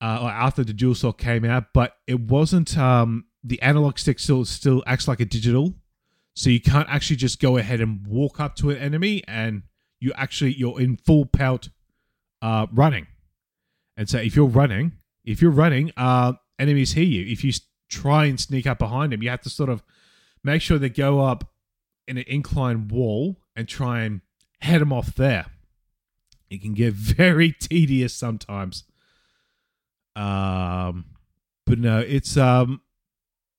Uh, 0.00 0.20
or 0.22 0.30
after 0.30 0.62
the 0.62 0.72
DualShock 0.72 1.18
came 1.18 1.44
out, 1.44 1.72
but 1.74 1.96
it 2.06 2.20
wasn't 2.20 2.78
um, 2.78 3.24
the 3.42 3.60
analog 3.62 3.98
stick 3.98 4.20
still 4.20 4.44
still 4.44 4.80
acts 4.86 5.08
like 5.08 5.18
a 5.18 5.24
digital 5.24 5.74
so 6.38 6.50
you 6.50 6.60
can't 6.60 6.88
actually 6.88 7.16
just 7.16 7.40
go 7.40 7.56
ahead 7.56 7.80
and 7.80 8.06
walk 8.06 8.38
up 8.38 8.54
to 8.54 8.70
an 8.70 8.76
enemy 8.76 9.24
and 9.26 9.62
you 9.98 10.12
actually 10.14 10.52
you're 10.52 10.80
in 10.80 10.96
full 10.96 11.26
pelt 11.26 11.68
uh, 12.42 12.68
running. 12.72 13.08
And 13.96 14.08
so 14.08 14.18
if 14.18 14.36
you're 14.36 14.46
running, 14.46 14.92
if 15.24 15.42
you're 15.42 15.50
running, 15.50 15.90
uh, 15.96 16.34
enemies 16.56 16.92
hear 16.92 17.02
you. 17.02 17.26
If 17.26 17.42
you 17.42 17.52
try 17.88 18.26
and 18.26 18.38
sneak 18.38 18.68
up 18.68 18.78
behind 18.78 19.12
them, 19.12 19.20
you 19.20 19.30
have 19.30 19.40
to 19.40 19.50
sort 19.50 19.68
of 19.68 19.82
make 20.44 20.62
sure 20.62 20.78
they 20.78 20.90
go 20.90 21.18
up 21.18 21.50
in 22.06 22.18
an 22.18 22.24
inclined 22.28 22.92
wall 22.92 23.40
and 23.56 23.66
try 23.66 24.02
and 24.02 24.20
head 24.60 24.80
them 24.80 24.92
off 24.92 25.16
there. 25.16 25.46
It 26.50 26.62
can 26.62 26.74
get 26.74 26.92
very 26.94 27.50
tedious 27.50 28.14
sometimes. 28.14 28.84
Um, 30.14 31.06
but 31.66 31.80
no, 31.80 31.98
it's 31.98 32.36
um, 32.36 32.80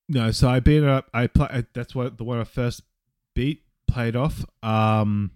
no, 0.09 0.31
so 0.31 0.49
I 0.49 0.59
beat 0.59 0.83
up. 0.83 1.07
I 1.13 1.27
play. 1.27 1.65
That's 1.73 1.93
what 1.93 2.17
the 2.17 2.23
one 2.23 2.39
I 2.39 2.43
first 2.43 2.81
beat 3.35 3.63
played 3.87 4.15
off. 4.15 4.43
Um, 4.63 5.31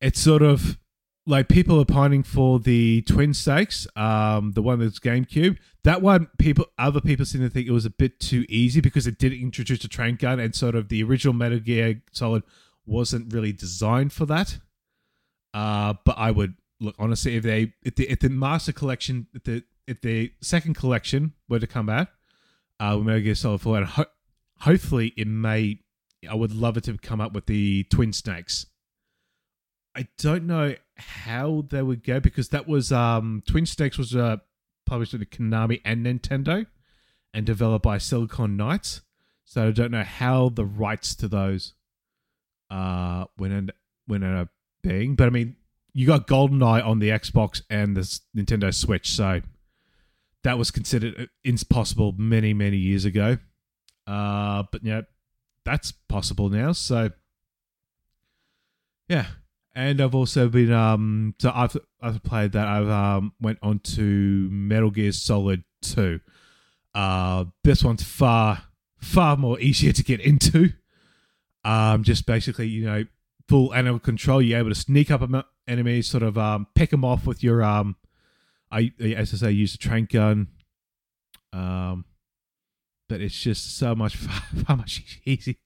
it's 0.00 0.18
sort 0.18 0.40
of 0.42 0.78
like 1.26 1.48
people 1.48 1.78
are 1.78 1.84
pining 1.84 2.22
for 2.22 2.58
the 2.58 3.02
Twin 3.02 3.34
Snakes. 3.34 3.86
Um, 3.94 4.52
the 4.52 4.62
one 4.62 4.78
that's 4.78 4.98
GameCube. 4.98 5.58
That 5.84 6.00
one, 6.00 6.28
people, 6.38 6.64
other 6.78 7.02
people 7.02 7.26
seem 7.26 7.42
to 7.42 7.50
think 7.50 7.66
it 7.66 7.72
was 7.72 7.84
a 7.84 7.90
bit 7.90 8.18
too 8.20 8.46
easy 8.48 8.80
because 8.80 9.06
it 9.06 9.18
did 9.18 9.34
introduce 9.34 9.84
a 9.84 9.88
train 9.88 10.16
gun, 10.16 10.40
and 10.40 10.54
sort 10.54 10.74
of 10.74 10.88
the 10.88 11.02
original 11.02 11.34
Metal 11.34 11.60
Gear 11.60 12.02
Solid 12.10 12.42
wasn't 12.86 13.34
really 13.34 13.52
designed 13.52 14.14
for 14.14 14.24
that. 14.26 14.58
Uh, 15.52 15.92
but 16.06 16.16
I 16.18 16.30
would 16.30 16.54
look 16.80 16.94
honestly 16.98 17.36
if 17.36 17.42
they 17.42 17.74
if 17.82 17.96
the 17.96 18.08
if 18.10 18.20
the 18.20 18.30
Master 18.30 18.72
Collection 18.72 19.26
if 19.34 19.44
the 19.44 19.62
if 19.86 20.00
the 20.00 20.32
second 20.40 20.74
collection 20.74 21.34
were 21.48 21.58
to 21.58 21.66
come 21.66 21.88
out 21.90 22.08
uh, 22.80 22.94
with 22.96 23.06
Metal 23.06 23.20
Gear 23.20 23.34
Solid 23.34 23.60
4. 23.60 23.76
And 23.78 23.86
ho- 23.86 24.04
hopefully, 24.60 25.12
it 25.16 25.26
may. 25.26 25.80
I 26.28 26.34
would 26.34 26.54
love 26.54 26.76
it 26.76 26.84
to 26.84 26.96
come 26.96 27.20
up 27.20 27.32
with 27.32 27.46
the 27.46 27.84
Twin 27.84 28.12
Snakes. 28.12 28.66
I 29.94 30.08
don't 30.18 30.46
know 30.46 30.74
how 30.96 31.64
they 31.68 31.82
would 31.82 32.02
go 32.02 32.18
because 32.18 32.48
that 32.48 32.66
was 32.66 32.90
um, 32.90 33.42
Twin 33.46 33.66
Snakes 33.66 33.98
was 33.98 34.16
uh, 34.16 34.38
published 34.86 35.12
by 35.12 35.24
Konami 35.24 35.80
and 35.84 36.04
Nintendo, 36.04 36.66
and 37.32 37.44
developed 37.44 37.84
by 37.84 37.98
Silicon 37.98 38.56
Knights. 38.56 39.02
So 39.44 39.68
I 39.68 39.70
don't 39.70 39.90
know 39.90 40.02
how 40.02 40.48
the 40.48 40.64
rights 40.64 41.14
to 41.16 41.28
those 41.28 41.74
uh 42.70 43.26
when 43.36 43.52
end 43.52 43.72
when 44.06 44.22
end 44.22 44.36
up 44.36 44.48
being. 44.82 45.14
But 45.14 45.26
I 45.26 45.30
mean, 45.30 45.56
you 45.92 46.06
got 46.06 46.26
GoldenEye 46.26 46.84
on 46.84 46.98
the 46.98 47.10
Xbox 47.10 47.62
and 47.70 47.96
the 47.96 48.20
Nintendo 48.36 48.74
Switch, 48.74 49.10
so 49.10 49.42
that 50.44 50.58
was 50.58 50.70
considered 50.70 51.28
impossible 51.42 52.14
many 52.16 52.54
many 52.54 52.76
years 52.76 53.04
ago. 53.04 53.38
Uh, 54.06 54.62
but 54.70 54.84
yeah, 54.84 55.02
that's 55.64 55.92
possible 55.92 56.48
now. 56.48 56.72
So 56.72 57.10
yeah, 59.08 59.26
and 59.74 60.00
I've 60.00 60.14
also 60.14 60.48
been 60.48 60.72
um 60.72 61.34
so 61.38 61.50
I've 61.54 61.76
I've 62.00 62.22
played 62.22 62.52
that. 62.52 62.68
I've 62.68 62.88
um 62.88 63.32
went 63.40 63.58
on 63.62 63.80
to 63.80 64.48
Metal 64.50 64.90
Gear 64.90 65.12
Solid 65.12 65.64
Two. 65.82 66.20
Uh, 66.94 67.46
this 67.64 67.82
one's 67.82 68.04
far 68.04 68.64
far 68.98 69.36
more 69.36 69.58
easier 69.58 69.92
to 69.92 70.04
get 70.04 70.20
into. 70.20 70.72
Um, 71.64 72.04
just 72.04 72.26
basically 72.26 72.68
you 72.68 72.84
know 72.84 73.04
full 73.48 73.74
analog 73.74 74.02
control. 74.02 74.42
You're 74.42 74.58
able 74.58 74.68
to 74.70 74.74
sneak 74.74 75.10
up 75.10 75.22
enemies, 75.66 76.08
sort 76.08 76.22
of 76.22 76.36
um 76.36 76.66
pick 76.74 76.90
them 76.90 77.04
off 77.04 77.26
with 77.26 77.42
your 77.42 77.62
um 77.62 77.96
I 78.74 78.92
as 79.00 79.32
I 79.32 79.36
say, 79.36 79.50
use 79.52 79.74
a 79.74 79.78
trank 79.78 80.10
gun. 80.12 80.48
Um, 81.52 82.04
but 83.08 83.20
it's 83.20 83.38
just 83.38 83.76
so 83.76 83.94
much 83.94 84.16
far 84.66 84.76
much 84.76 85.20
easy 85.24 85.58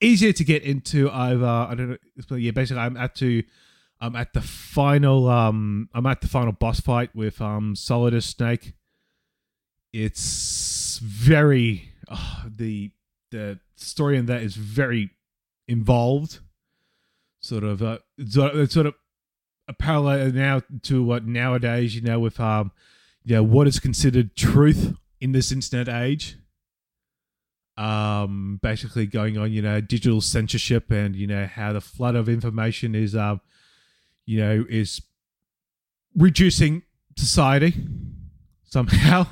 easier 0.00 0.32
to 0.32 0.44
get 0.44 0.62
into. 0.62 1.10
I've 1.10 1.42
I 1.42 1.74
don't 1.74 1.90
know. 1.90 2.36
Yeah, 2.36 2.50
basically, 2.50 2.82
I'm 2.82 2.96
at 2.96 3.14
to 3.16 3.42
I'm 4.00 4.16
at 4.16 4.32
the 4.32 4.40
final 4.40 5.28
um 5.28 5.88
I'm 5.94 6.06
at 6.06 6.20
the 6.20 6.28
final 6.28 6.52
boss 6.52 6.80
fight 6.80 7.14
with 7.14 7.40
um 7.40 7.74
Solidus 7.74 8.24
Snake. 8.24 8.74
It's 9.92 10.98
very 10.98 11.90
uh, 12.08 12.44
the 12.46 12.90
the 13.30 13.60
story 13.76 14.16
in 14.16 14.26
that 14.26 14.42
is 14.42 14.56
very 14.56 15.10
involved. 15.68 16.40
Sort 17.40 17.64
of 17.64 17.82
uh, 17.82 17.98
sort 18.28 18.86
of 18.86 18.94
a 19.68 19.72
parallel 19.72 20.32
now 20.32 20.62
to 20.82 21.02
what 21.02 21.26
nowadays 21.26 21.94
you 21.94 22.02
know 22.02 22.20
with 22.20 22.38
um 22.38 22.70
you 23.24 23.34
know 23.34 23.42
what 23.42 23.66
is 23.66 23.80
considered 23.80 24.36
truth 24.36 24.94
in 25.20 25.32
this 25.32 25.50
internet 25.50 25.88
age. 25.88 26.38
Um 27.76 28.58
basically 28.62 29.06
going 29.06 29.36
on 29.36 29.52
you 29.52 29.62
know 29.62 29.80
digital 29.80 30.20
censorship 30.20 30.90
and 30.90 31.14
you 31.14 31.26
know 31.26 31.46
how 31.46 31.72
the 31.72 31.80
flood 31.80 32.14
of 32.14 32.28
information 32.28 32.94
is 32.94 33.14
um 33.14 33.40
you 34.24 34.38
know 34.38 34.64
is 34.68 35.02
reducing 36.16 36.82
society 37.16 37.74
somehow. 38.64 39.26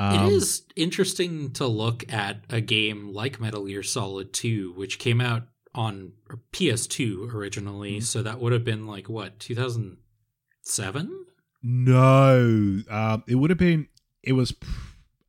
Um, 0.00 0.26
it 0.26 0.32
is 0.32 0.62
interesting 0.76 1.50
to 1.54 1.66
look 1.66 2.12
at 2.12 2.44
a 2.50 2.60
game 2.60 3.12
like 3.12 3.40
Metal 3.40 3.64
Gear 3.66 3.82
Solid 3.82 4.32
2 4.32 4.74
which 4.76 4.98
came 4.98 5.20
out 5.20 5.44
on 5.74 6.12
PS2 6.52 7.32
originally 7.32 7.96
mm-hmm. 7.96 8.02
so 8.02 8.22
that 8.22 8.40
would 8.40 8.52
have 8.52 8.64
been 8.64 8.86
like 8.86 9.08
what 9.08 9.38
2007 9.38 11.26
no 11.62 12.82
um 12.90 13.24
it 13.26 13.34
would 13.34 13.50
have 13.50 13.58
been 13.58 13.88
it 14.22 14.32
was 14.32 14.54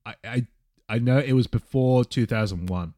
I, 0.05 0.15
I 0.23 0.47
I 0.89 0.97
know 0.97 1.19
it 1.19 1.33
was 1.33 1.45
before 1.45 2.03
2001. 2.03 2.95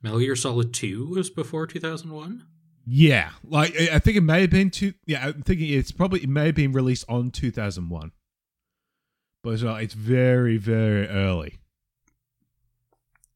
Metal 0.00 0.18
Gear 0.20 0.36
Solid 0.36 0.72
2 0.72 1.08
was 1.08 1.28
before 1.28 1.66
2001? 1.66 2.44
Yeah. 2.86 3.30
Like 3.42 3.76
I 3.76 3.98
think 3.98 4.16
it 4.16 4.22
may 4.22 4.42
have 4.42 4.50
been 4.50 4.70
two 4.70 4.94
yeah, 5.06 5.26
I'm 5.26 5.42
thinking 5.42 5.70
it's 5.70 5.90
probably 5.90 6.20
it 6.22 6.28
may 6.28 6.46
have 6.46 6.54
been 6.54 6.72
released 6.72 7.04
on 7.08 7.30
2001. 7.30 8.12
But 9.42 9.50
it's, 9.54 9.62
uh, 9.62 9.74
it's 9.74 9.94
very 9.94 10.56
very 10.56 11.08
early. 11.08 11.58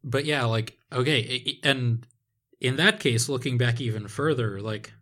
But 0.05 0.25
yeah, 0.25 0.45
like 0.45 0.79
okay, 0.93 1.59
and 1.65 2.07
in 2.61 2.77
that 2.77 3.01
case 3.01 3.29
looking 3.29 3.59
back 3.59 3.81
even 3.81 4.09
further, 4.09 4.61
like 4.61 4.93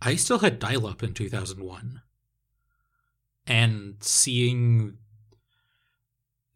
I 0.00 0.16
still 0.16 0.38
had 0.38 0.58
dial 0.58 0.86
up 0.86 1.02
in 1.02 1.14
2001. 1.14 2.02
And 3.46 3.96
seeing 4.00 4.98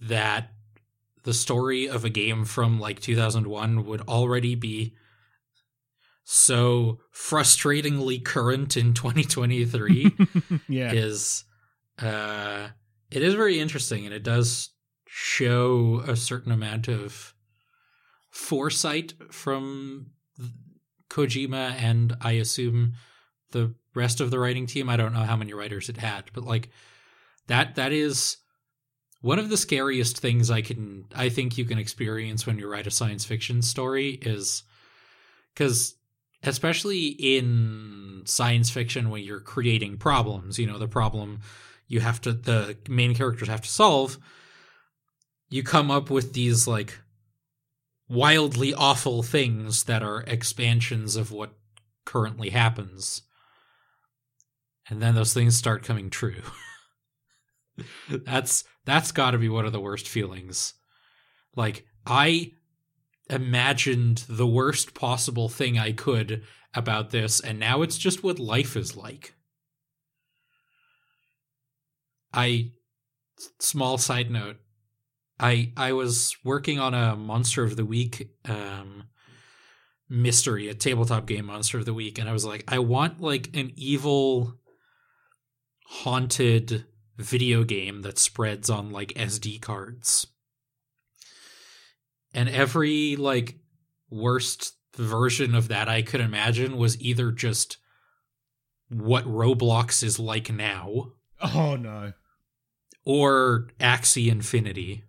that 0.01 0.51
the 1.23 1.35
story 1.35 1.89
of 1.89 2.05
a 2.05 2.11
game 2.11 2.45
from 2.45 2.81
like 2.81 3.01
2001 3.01 3.85
would 3.85 4.01
already 4.03 4.55
be 4.55 4.95
so 6.25 7.01
frustratingly 7.15 8.25
current 8.25 8.77
in 8.77 8.95
2023 8.95 10.17
yeah 10.69 10.93
is 10.93 11.45
uh 11.99 12.69
it 13.11 13.23
is 13.23 13.35
very 13.35 13.59
interesting 13.59 14.05
and 14.05 14.15
it 14.15 14.23
does 14.23 14.71
show 15.07 16.03
a 16.07 16.15
certain 16.15 16.53
amount 16.53 16.89
of 16.89 17.35
foresight 18.31 19.15
from 19.31 20.13
Kojima 21.11 21.75
and 21.81 22.17
I 22.21 22.33
assume 22.33 22.95
the 23.51 23.75
rest 23.95 24.21
of 24.21 24.31
the 24.31 24.39
writing 24.39 24.67
team. 24.67 24.89
I 24.89 24.97
don't 24.97 25.13
know 25.13 25.21
how 25.21 25.37
many 25.37 25.53
writers 25.53 25.89
it 25.89 25.97
had, 25.97 26.31
but 26.33 26.45
like 26.45 26.71
that 27.49 27.75
that 27.75 27.93
is 27.93 28.37
one 29.21 29.39
of 29.39 29.51
the 29.51 29.57
scariest 29.57 30.19
things 30.19 30.51
I 30.51 30.63
can 30.63 31.05
I 31.15 31.29
think 31.29 31.59
you 31.59 31.65
can 31.65 31.79
experience 31.79 32.47
when 32.47 32.59
you 32.59 32.71
write 32.71 32.87
a 32.87 32.91
science 32.91 33.25
fiction 33.25 33.63
story 33.63 34.11
is 34.23 34.63
cuz 35.57 35.97
especially 36.43 37.09
in 37.09 38.23
science 38.25 38.71
fiction 38.71 39.11
when 39.11 39.23
you're 39.23 39.41
creating 39.41 39.99
problems, 39.99 40.59
you 40.59 40.67
know, 40.67 40.79
the 40.79 40.89
problem 40.89 41.41
you 41.87 42.01
have 42.01 42.21
to 42.21 42.33
the 42.33 42.79
main 42.89 43.15
characters 43.15 43.49
have 43.49 43.63
to 43.63 43.69
solve, 43.69 44.19
you 45.49 45.63
come 45.63 45.91
up 45.91 46.09
with 46.09 46.33
these 46.33 46.69
like 46.69 46.99
wildly 48.11 48.75
awful 48.75 49.23
things 49.23 49.85
that 49.85 50.03
are 50.03 50.25
expansions 50.27 51.15
of 51.15 51.31
what 51.31 51.55
currently 52.05 52.51
happens. 52.51 53.23
And 54.89 55.01
then 55.01 55.15
those 55.15 55.33
things 55.33 55.57
start 55.57 55.85
coming 55.85 56.11
true. 56.11 56.43
that's 58.11 58.65
that's 58.85 59.13
got 59.13 59.31
to 59.31 59.39
be 59.39 59.49
one 59.49 59.65
of 59.65 59.73
the 59.73 59.81
worst 59.81 60.09
feelings. 60.09 60.75
Like 61.55 61.87
I 62.05 62.51
imagined 63.29 64.25
the 64.29 64.47
worst 64.47 64.93
possible 64.93 65.49
thing 65.49 65.79
I 65.79 65.93
could 65.93 66.43
about 66.75 67.11
this 67.11 67.39
and 67.39 67.61
now 67.61 67.83
it's 67.83 67.97
just 67.97 68.25
what 68.25 68.41
life 68.41 68.77
is 68.77 68.97
like. 68.97 69.35
I 72.35 72.73
small 73.61 73.99
side 73.99 74.33
note. 74.33 74.57
I 75.41 75.73
I 75.77 75.93
was 75.93 76.37
working 76.45 76.79
on 76.79 76.95
a 76.95 77.17
monster 77.17 77.65
of 77.65 77.77
the 77.77 77.85
week 77.85 78.31
um 78.49 79.05
mystery, 80.09 80.69
a 80.69 80.75
tabletop 80.75 81.27
game 81.27 81.47
monster 81.47 81.79
of 81.79 81.87
the 81.87 81.95
week 81.95 82.19
and 82.19 82.29
I 82.29 82.33
was 82.33 82.45
like 82.45 82.65
I 82.69 82.79
want 82.79 83.21
like 83.21 83.57
an 83.57 83.73
evil 83.77 84.55
haunted 85.87 86.85
video 87.17 87.65
game 87.65 88.03
that 88.03 88.19
spreads 88.19 88.71
on 88.71 88.91
like 88.91 89.09
SD 89.15 89.61
cards. 89.61 90.27
And 92.33 92.49
every 92.49 93.17
like 93.17 93.57
worst 94.11 94.75
version 94.97 95.55
of 95.55 95.69
that 95.69 95.89
I 95.89 96.03
could 96.03 96.21
imagine 96.21 96.77
was 96.77 97.01
either 97.01 97.33
just 97.33 97.79
what 98.89 99.25
Roblox 99.25 100.03
is 100.03 100.19
like 100.19 100.53
now. 100.53 101.13
Oh 101.43 101.77
no. 101.77 102.13
Or 103.05 103.69
Axie 103.81 104.31
Infinity. 104.31 105.05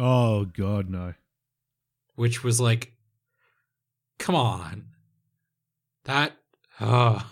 Oh 0.00 0.46
god 0.46 0.88
no. 0.88 1.14
Which 2.14 2.42
was 2.42 2.60
like 2.60 2.92
come 4.18 4.34
on. 4.34 4.86
That 6.04 6.32
oh 6.80 7.24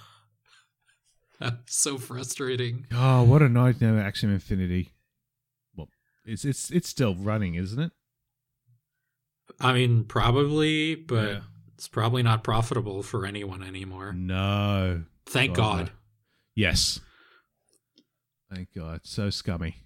so 1.67 1.99
frustrating. 1.99 2.87
Oh, 2.93 3.23
what 3.23 3.43
a 3.43 3.49
nightmare, 3.49 3.95
Axie 3.95 4.25
Infinity. 4.25 4.93
Well, 5.77 5.89
it's 6.25 6.45
it's 6.45 6.71
it's 6.71 6.89
still 6.89 7.15
running, 7.15 7.55
isn't 7.55 7.81
it? 7.81 7.93
I 9.61 9.73
mean, 9.73 10.05
probably, 10.05 10.95
but 10.95 11.29
yeah. 11.29 11.41
it's 11.75 11.89
probably 11.89 12.23
not 12.23 12.45
profitable 12.45 13.03
for 13.03 13.27
anyone 13.27 13.63
anymore. 13.63 14.13
No. 14.13 15.05
Thank 15.27 15.55
God. 15.55 15.87
God. 15.87 15.91
Yes. 16.55 17.01
Thank 18.53 18.69
God. 18.75 19.01
So 19.05 19.31
scummy. 19.31 19.77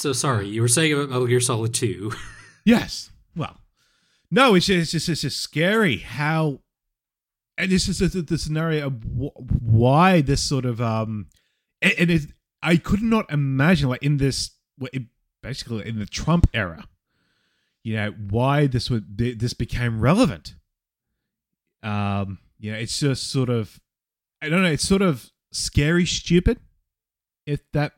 So 0.00 0.14
sorry, 0.14 0.48
you 0.48 0.62
were 0.62 0.68
saying 0.68 0.94
about 0.94 1.10
Metal 1.10 1.26
Gear 1.26 1.40
Solid 1.40 1.74
2. 1.74 2.10
yes. 2.64 3.10
Well, 3.36 3.60
no, 4.30 4.54
it's 4.54 4.64
just, 4.64 4.80
it's 4.80 4.90
just, 4.92 5.08
it's 5.10 5.20
just 5.20 5.40
scary 5.42 5.98
how 5.98 6.60
and 7.58 7.70
this 7.70 7.86
is 7.86 7.98
the, 7.98 8.22
the 8.22 8.38
scenario 8.38 8.86
of 8.86 9.04
why 9.04 10.22
this 10.22 10.40
sort 10.42 10.64
of 10.64 10.80
um 10.80 11.26
and, 11.82 11.92
and 11.98 12.10
it, 12.10 12.22
I 12.62 12.76
could 12.78 13.02
not 13.02 13.30
imagine 13.30 13.90
like 13.90 14.02
in 14.02 14.16
this 14.16 14.52
basically 15.42 15.86
in 15.86 15.98
the 15.98 16.06
Trump 16.06 16.48
era, 16.54 16.88
you 17.82 17.96
know, 17.96 18.12
why 18.30 18.68
this 18.68 18.88
would 18.88 19.18
this 19.18 19.52
became 19.52 20.00
relevant. 20.00 20.54
Um, 21.82 22.38
you 22.58 22.72
know, 22.72 22.78
it's 22.78 22.98
just 22.98 23.30
sort 23.30 23.50
of 23.50 23.78
I 24.40 24.48
don't 24.48 24.62
know, 24.62 24.70
it's 24.70 24.88
sort 24.88 25.02
of 25.02 25.30
scary 25.52 26.06
stupid 26.06 26.58
if 27.44 27.60
that 27.72 27.92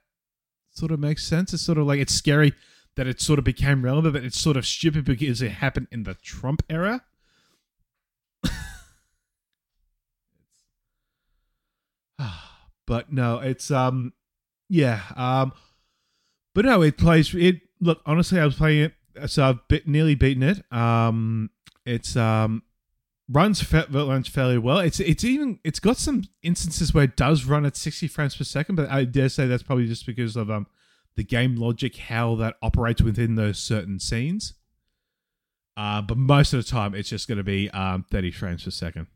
sort 0.72 0.90
of 0.90 0.98
makes 0.98 1.24
sense. 1.24 1.52
It's 1.52 1.62
sort 1.62 1.78
of 1.78 1.86
like 1.86 2.00
it's 2.00 2.14
scary 2.14 2.52
that 2.96 3.06
it 3.06 3.20
sort 3.20 3.38
of 3.38 3.44
became 3.44 3.84
relevant, 3.84 4.14
but 4.14 4.24
it's 4.24 4.40
sort 4.40 4.56
of 4.56 4.66
stupid 4.66 5.04
because 5.04 5.40
it 5.40 5.52
happened 5.52 5.86
in 5.90 6.02
the 6.02 6.14
Trump 6.14 6.62
era. 6.68 7.02
but 12.86 13.12
no, 13.12 13.38
it's 13.38 13.70
um, 13.70 14.12
yeah, 14.68 15.02
um, 15.16 15.52
but 16.54 16.64
no, 16.64 16.82
it 16.82 16.98
plays 16.98 17.34
it. 17.34 17.60
Look, 17.80 18.00
honestly, 18.06 18.38
I 18.40 18.44
was 18.44 18.56
playing 18.56 18.84
it, 18.84 18.94
so 19.30 19.44
I've 19.44 19.68
bit, 19.68 19.88
nearly 19.88 20.14
beaten 20.14 20.42
it. 20.42 20.62
Um, 20.72 21.50
it's 21.84 22.16
um, 22.16 22.62
runs 23.32 23.72
runs 23.72 24.28
fairly 24.28 24.58
well. 24.58 24.78
It's 24.78 25.00
it's 25.00 25.24
even 25.24 25.58
it's 25.64 25.80
got 25.80 25.96
some 25.96 26.24
instances 26.42 26.94
where 26.94 27.04
it 27.04 27.16
does 27.16 27.44
run 27.44 27.66
at 27.66 27.76
sixty 27.76 28.06
frames 28.06 28.36
per 28.36 28.44
second, 28.44 28.76
but 28.76 28.90
I 28.90 29.04
dare 29.04 29.28
say 29.28 29.46
that's 29.46 29.62
probably 29.62 29.86
just 29.86 30.06
because 30.06 30.36
of 30.36 30.50
um 30.50 30.66
the 31.16 31.24
game 31.24 31.56
logic, 31.56 31.96
how 31.96 32.34
that 32.36 32.56
operates 32.62 33.02
within 33.02 33.34
those 33.34 33.58
certain 33.58 33.98
scenes. 33.98 34.54
Uh, 35.76 36.02
but 36.02 36.16
most 36.16 36.52
of 36.52 36.64
the 36.64 36.70
time, 36.70 36.94
it's 36.94 37.08
just 37.08 37.28
going 37.28 37.38
to 37.38 37.44
be 37.44 37.70
um, 37.70 38.04
30 38.10 38.30
frames 38.30 38.64
per 38.64 38.70
second. 38.70 39.06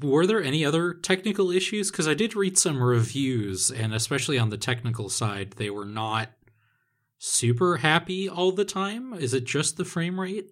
were 0.00 0.26
there 0.26 0.42
any 0.42 0.64
other 0.64 0.94
technical 0.94 1.50
issues? 1.50 1.90
Because 1.90 2.08
I 2.08 2.14
did 2.14 2.36
read 2.36 2.58
some 2.58 2.82
reviews, 2.82 3.70
and 3.70 3.94
especially 3.94 4.38
on 4.38 4.50
the 4.50 4.58
technical 4.58 5.08
side, 5.08 5.52
they 5.52 5.70
were 5.70 5.84
not 5.84 6.30
super 7.18 7.78
happy 7.78 8.28
all 8.28 8.52
the 8.52 8.64
time. 8.64 9.14
Is 9.14 9.32
it 9.32 9.44
just 9.44 9.76
the 9.76 9.84
frame 9.84 10.20
rate? 10.20 10.50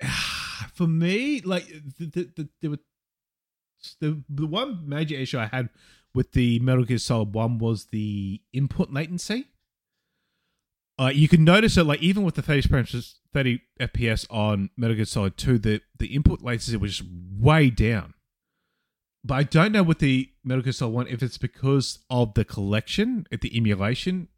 For 0.74 0.86
me, 0.86 1.40
like 1.40 1.66
the 1.98 2.06
the, 2.06 2.30
the, 2.36 2.48
the, 2.60 2.78
the, 4.00 4.22
the 4.28 4.46
one 4.46 4.88
major 4.88 5.14
issue 5.14 5.38
I 5.38 5.46
had 5.46 5.70
with 6.14 6.32
the 6.32 6.58
Metal 6.60 6.84
Gear 6.84 6.98
Solid 6.98 7.34
One 7.34 7.58
was 7.58 7.86
the 7.86 8.40
input 8.52 8.92
latency. 8.92 9.48
Uh, 10.98 11.10
you 11.14 11.28
can 11.28 11.44
notice 11.44 11.76
it 11.76 11.84
like 11.84 12.00
even 12.00 12.24
with 12.24 12.36
the 12.36 12.42
30 12.42 12.68
frames 12.68 13.20
30 13.34 13.60
FPS 13.78 14.26
on 14.30 14.70
Metal 14.78 14.96
Gear 14.96 15.04
Solid 15.04 15.36
2, 15.36 15.58
the, 15.58 15.80
the 15.98 16.06
input 16.06 16.40
latency 16.40 16.76
was 16.76 17.02
way 17.38 17.68
down. 17.68 18.14
But 19.22 19.34
I 19.34 19.42
don't 19.42 19.72
know 19.72 19.82
with 19.82 19.98
the 19.98 20.30
Metal 20.42 20.62
Gear 20.62 20.72
Solid 20.72 20.94
1 20.94 21.08
if 21.08 21.22
it's 21.22 21.36
because 21.36 21.98
of 22.08 22.32
the 22.32 22.44
collection, 22.44 23.26
if 23.30 23.40
the 23.40 23.54
emulation 23.54 24.28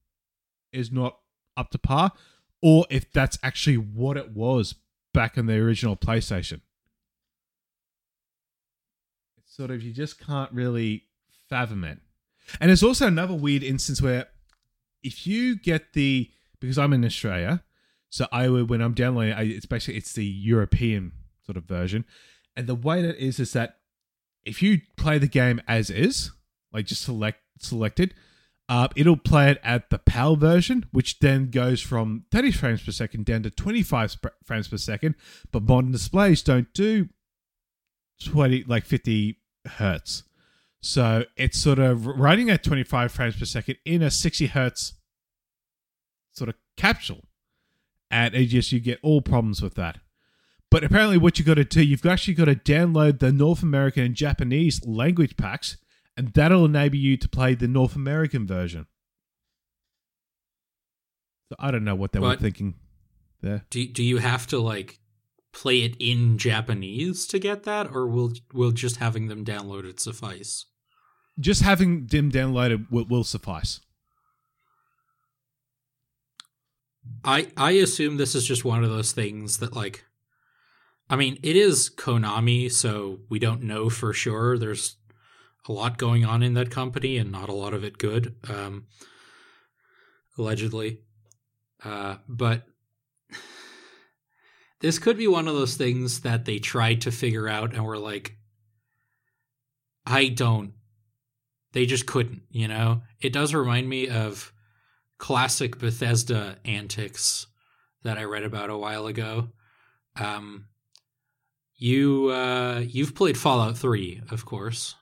is 0.73 0.90
not 0.90 1.18
up 1.57 1.71
to 1.71 1.79
par, 1.79 2.12
or 2.61 2.87
if 2.90 3.12
that's 3.12 3.38
actually 3.42 3.77
what 3.77 4.16
it 4.16 4.33
was 4.33 4.75
back 5.18 5.37
in 5.37 5.46
the 5.46 5.54
original 5.54 5.96
PlayStation. 5.96 6.61
It's 9.37 9.52
sort 9.52 9.72
of 9.72 9.83
you 9.83 9.92
just 9.92 10.24
can't 10.24 10.52
really 10.52 11.07
fathom 11.48 11.83
it. 11.83 11.98
And 12.61 12.68
there's 12.68 12.85
also 12.85 13.09
another 13.09 13.35
weird 13.35 13.64
instance 13.64 14.00
where 14.00 14.26
if 15.02 15.26
you 15.26 15.59
get 15.59 15.92
the 15.94 16.31
because 16.61 16.78
I'm 16.78 16.92
in 16.92 17.04
Australia, 17.04 17.64
so 18.11 18.28
I 18.31 18.48
would 18.48 18.70
when 18.70 18.81
I'm 18.81 18.94
downloading, 18.94 19.35
it's 19.37 19.66
basically 19.66 19.98
it's 19.98 20.12
the 20.12 20.24
European 20.24 21.11
sort 21.44 21.57
of 21.57 21.64
version, 21.64 22.04
and 22.54 22.68
the 22.68 22.76
way 22.76 23.02
that 23.02 23.16
is 23.16 23.40
is 23.40 23.52
that 23.54 23.78
if 24.44 24.62
you 24.62 24.83
play 24.96 25.18
the 25.18 25.26
game 25.26 25.61
as 25.66 25.90
is, 25.90 26.31
like 26.72 26.87
just 26.87 27.02
select 27.02 27.40
selected, 27.59 28.14
uh, 28.68 28.88
it'll 28.96 29.16
play 29.16 29.50
it 29.50 29.61
at 29.62 29.88
the 29.90 29.98
PAL 29.98 30.37
version, 30.37 30.87
which 30.92 31.20
then 31.20 31.50
goes 31.50 31.81
from 31.81 32.24
30 32.31 32.52
frames 32.52 32.83
per 32.83 32.92
second 32.92 33.24
down 33.24 33.42
to 33.42 33.50
25 33.50 34.11
sp- 34.12 34.37
frames 34.44 34.68
per 34.68 34.76
second. 34.76 35.14
But 35.50 35.62
modern 35.62 35.90
displays 35.90 36.42
don't 36.42 36.72
do 36.74 37.09
20 38.24 38.64
like 38.66 38.85
50 38.85 39.38
hertz. 39.66 40.24
So 40.81 41.24
it's 41.37 41.59
sort 41.59 41.78
of 41.78 42.07
running 42.07 42.50
at 42.50 42.62
25 42.62 43.11
frames 43.11 43.37
per 43.37 43.44
second 43.44 43.78
in 43.85 44.02
a 44.02 44.11
60 44.11 44.46
hertz 44.46 44.94
sort 46.33 46.50
of 46.50 46.54
capsule. 46.76 47.24
And 48.11 48.35
it 48.35 48.46
just 48.46 48.70
you 48.72 48.81
get 48.81 49.00
all 49.02 49.22
problems 49.22 49.62
with 49.62 49.74
that. 49.74 49.98
But 50.70 50.85
apparently, 50.85 51.16
what 51.16 51.38
you 51.38 51.44
got 51.44 51.54
to 51.54 51.64
do, 51.64 51.83
you've 51.83 52.04
actually 52.04 52.35
got 52.35 52.44
to 52.44 52.54
download 52.54 53.20
the 53.20 53.33
North 53.33 53.62
American 53.62 54.04
and 54.04 54.14
Japanese 54.14 54.85
language 54.87 55.37
packs, 55.37 55.78
and 56.18 56.33
that'll 56.35 56.64
enable 56.64 56.96
you 56.96 57.16
to 57.16 57.28
play 57.28 57.54
the 57.54 57.68
North 57.68 57.94
American 57.94 58.44
version. 58.44 58.87
So 61.48 61.57
I 61.61 61.70
don't 61.70 61.85
know 61.85 61.94
what 61.94 62.12
they 62.12 62.18
were 62.18 62.37
thinking 62.37 62.74
there. 63.40 63.64
Do 63.70 63.87
do 63.87 64.02
you 64.02 64.18
have 64.18 64.46
to 64.48 64.59
like 64.59 64.98
play 65.52 65.83
it 65.83 65.94
in 65.98 66.37
Japanese 66.37 67.26
to 67.28 67.38
get 67.38 67.62
that, 67.62 67.87
or 67.87 68.09
will 68.09 68.33
will 68.52 68.72
just 68.72 68.96
having 68.96 69.28
them 69.28 69.44
downloaded 69.44 70.00
suffice? 70.00 70.66
Just 71.38 71.62
having 71.62 72.09
them 72.09 72.33
downloaded 72.33 72.90
will, 72.90 73.04
will 73.04 73.24
suffice. 73.24 73.81
I 77.24 77.46
I 77.57 77.70
assume 77.70 78.16
this 78.16 78.35
is 78.35 78.44
just 78.44 78.64
one 78.64 78.83
of 78.83 78.90
those 78.90 79.12
things 79.12 79.59
that 79.59 79.74
like 79.74 80.04
I 81.09 81.16
mean, 81.16 81.38
it 81.42 81.57
is 81.57 81.88
Konami, 81.88 82.70
so 82.70 83.20
we 83.31 83.38
don't 83.38 83.62
know 83.62 83.88
for 83.88 84.12
sure. 84.12 84.59
There's 84.59 84.98
a 85.66 85.73
lot 85.73 85.99
going 85.99 86.25
on 86.25 86.42
in 86.42 86.55
that 86.55 86.71
company 86.71 87.18
and 87.18 87.33
not 87.33 87.49
a 87.49 87.55
lot 87.55 87.75
of 87.75 87.85
it 87.85 87.99
good. 87.99 88.35
Um 88.49 88.87
allegedly. 90.37 91.01
Uh 91.85 92.16
but 92.29 92.66
this 94.81 94.99
could 94.99 95.16
be 95.16 95.29
one 95.29 95.49
of 95.49 95.55
those 95.55 95.77
things 95.77 96.21
that 96.21 96.44
they 96.44 96.59
tried 96.59 97.01
to 97.03 97.11
figure 97.11 97.49
out 97.49 97.75
and 97.75 97.85
were 97.85 97.99
like 97.99 98.37
I 100.07 100.29
don't 100.29 100.73
they 101.73 101.87
just 101.87 102.07
couldn't, 102.07 102.42
you 102.51 102.66
know? 102.66 103.03
It 103.21 103.33
does 103.33 103.55
remind 103.55 103.88
me 103.88 104.09
of 104.09 104.53
classic 105.18 105.79
Bethesda 105.79 106.57
antics 106.64 107.47
that 108.05 108.18
I 108.18 108.25
read 108.25 108.44
about 108.44 108.71
a 108.71 108.79
while 108.79 109.07
ago. 109.07 109.49
Um, 110.16 110.66
you 111.77 112.29
uh, 112.31 112.83
you've 112.87 113.14
played 113.14 113.38
Fallout 113.38 113.77
Three, 113.77 114.23
of 114.31 114.44
course, 114.44 114.94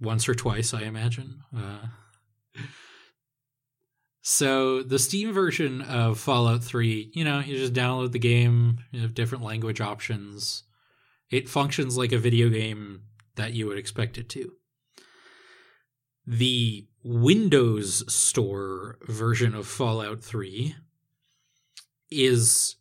once 0.00 0.28
or 0.28 0.34
twice, 0.34 0.72
I 0.74 0.82
imagine. 0.82 1.42
Uh, 1.56 1.86
so 4.22 4.82
the 4.82 4.98
Steam 4.98 5.32
version 5.32 5.82
of 5.82 6.18
Fallout 6.18 6.62
Three, 6.62 7.10
you 7.14 7.24
know, 7.24 7.40
you 7.40 7.56
just 7.56 7.72
download 7.72 8.12
the 8.12 8.18
game. 8.18 8.78
You 8.90 9.00
have 9.02 9.14
different 9.14 9.44
language 9.44 9.80
options. 9.80 10.64
It 11.30 11.48
functions 11.48 11.96
like 11.96 12.12
a 12.12 12.18
video 12.18 12.48
game 12.48 13.02
that 13.36 13.52
you 13.52 13.66
would 13.66 13.78
expect 13.78 14.18
it 14.18 14.28
to 14.30 14.52
the 16.30 16.86
Windows 17.02 18.12
Store 18.12 18.98
version 19.02 19.54
of 19.54 19.66
Fallout 19.66 20.22
3 20.22 20.76
is 22.10 22.76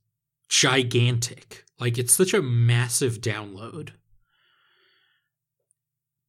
gigantic. 0.50 1.66
Like, 1.80 1.98
it's 1.98 2.16
such 2.16 2.34
a 2.34 2.44
massive 2.44 3.22
download. 3.22 3.92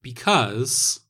Because 0.03 1.01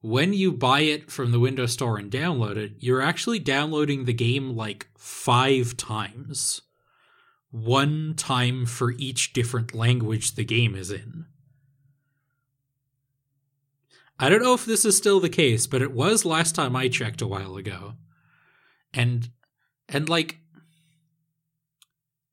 when 0.00 0.32
you 0.32 0.52
buy 0.52 0.80
it 0.80 1.10
from 1.10 1.32
the 1.32 1.40
Windows 1.40 1.72
Store 1.72 1.98
and 1.98 2.10
download 2.10 2.56
it, 2.56 2.72
you're 2.78 3.00
actually 3.00 3.38
downloading 3.38 4.04
the 4.04 4.12
game 4.12 4.54
like 4.54 4.88
five 4.96 5.76
times. 5.76 6.62
One 7.50 8.14
time 8.16 8.66
for 8.66 8.92
each 8.92 9.32
different 9.32 9.74
language 9.74 10.34
the 10.34 10.44
game 10.44 10.74
is 10.74 10.90
in. 10.90 11.26
I 14.18 14.28
don't 14.28 14.42
know 14.42 14.54
if 14.54 14.64
this 14.64 14.84
is 14.84 14.96
still 14.96 15.20
the 15.20 15.28
case, 15.28 15.66
but 15.66 15.82
it 15.82 15.92
was 15.92 16.24
last 16.24 16.54
time 16.54 16.76
I 16.76 16.88
checked 16.88 17.22
a 17.22 17.26
while 17.26 17.56
ago. 17.56 17.94
And 18.92 19.30
and 19.88 20.08
like 20.08 20.38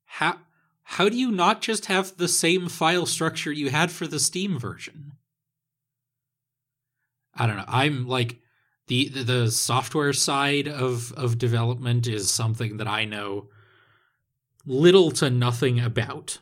how 0.05 0.37
how 0.91 1.07
do 1.07 1.15
you 1.15 1.31
not 1.31 1.61
just 1.61 1.85
have 1.85 2.17
the 2.17 2.27
same 2.27 2.67
file 2.67 3.05
structure 3.05 3.51
you 3.51 3.69
had 3.69 3.91
for 3.91 4.07
the 4.07 4.19
Steam 4.19 4.59
version? 4.59 5.13
I 7.33 7.47
don't 7.47 7.55
know. 7.55 7.63
I'm 7.65 8.09
like 8.09 8.39
the 8.87 9.07
the, 9.07 9.49
software 9.51 10.11
side 10.11 10.67
of 10.67 11.13
of 11.13 11.37
development 11.37 12.07
is 12.07 12.29
something 12.29 12.75
that 12.75 12.89
I 12.89 13.05
know 13.05 13.47
little 14.65 15.11
to 15.11 15.29
nothing 15.29 15.79
about. 15.79 16.39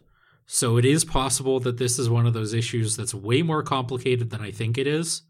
So 0.47 0.77
it 0.77 0.85
is 0.85 1.05
possible 1.05 1.59
that 1.59 1.77
this 1.77 1.99
is 1.99 2.09
one 2.09 2.25
of 2.25 2.33
those 2.33 2.55
issues 2.55 2.97
that's 2.97 3.13
way 3.13 3.43
more 3.43 3.61
complicated 3.61 4.31
than 4.31 4.41
I 4.41 4.49
think 4.49 4.79
it 4.79 4.87
is. 4.87 5.21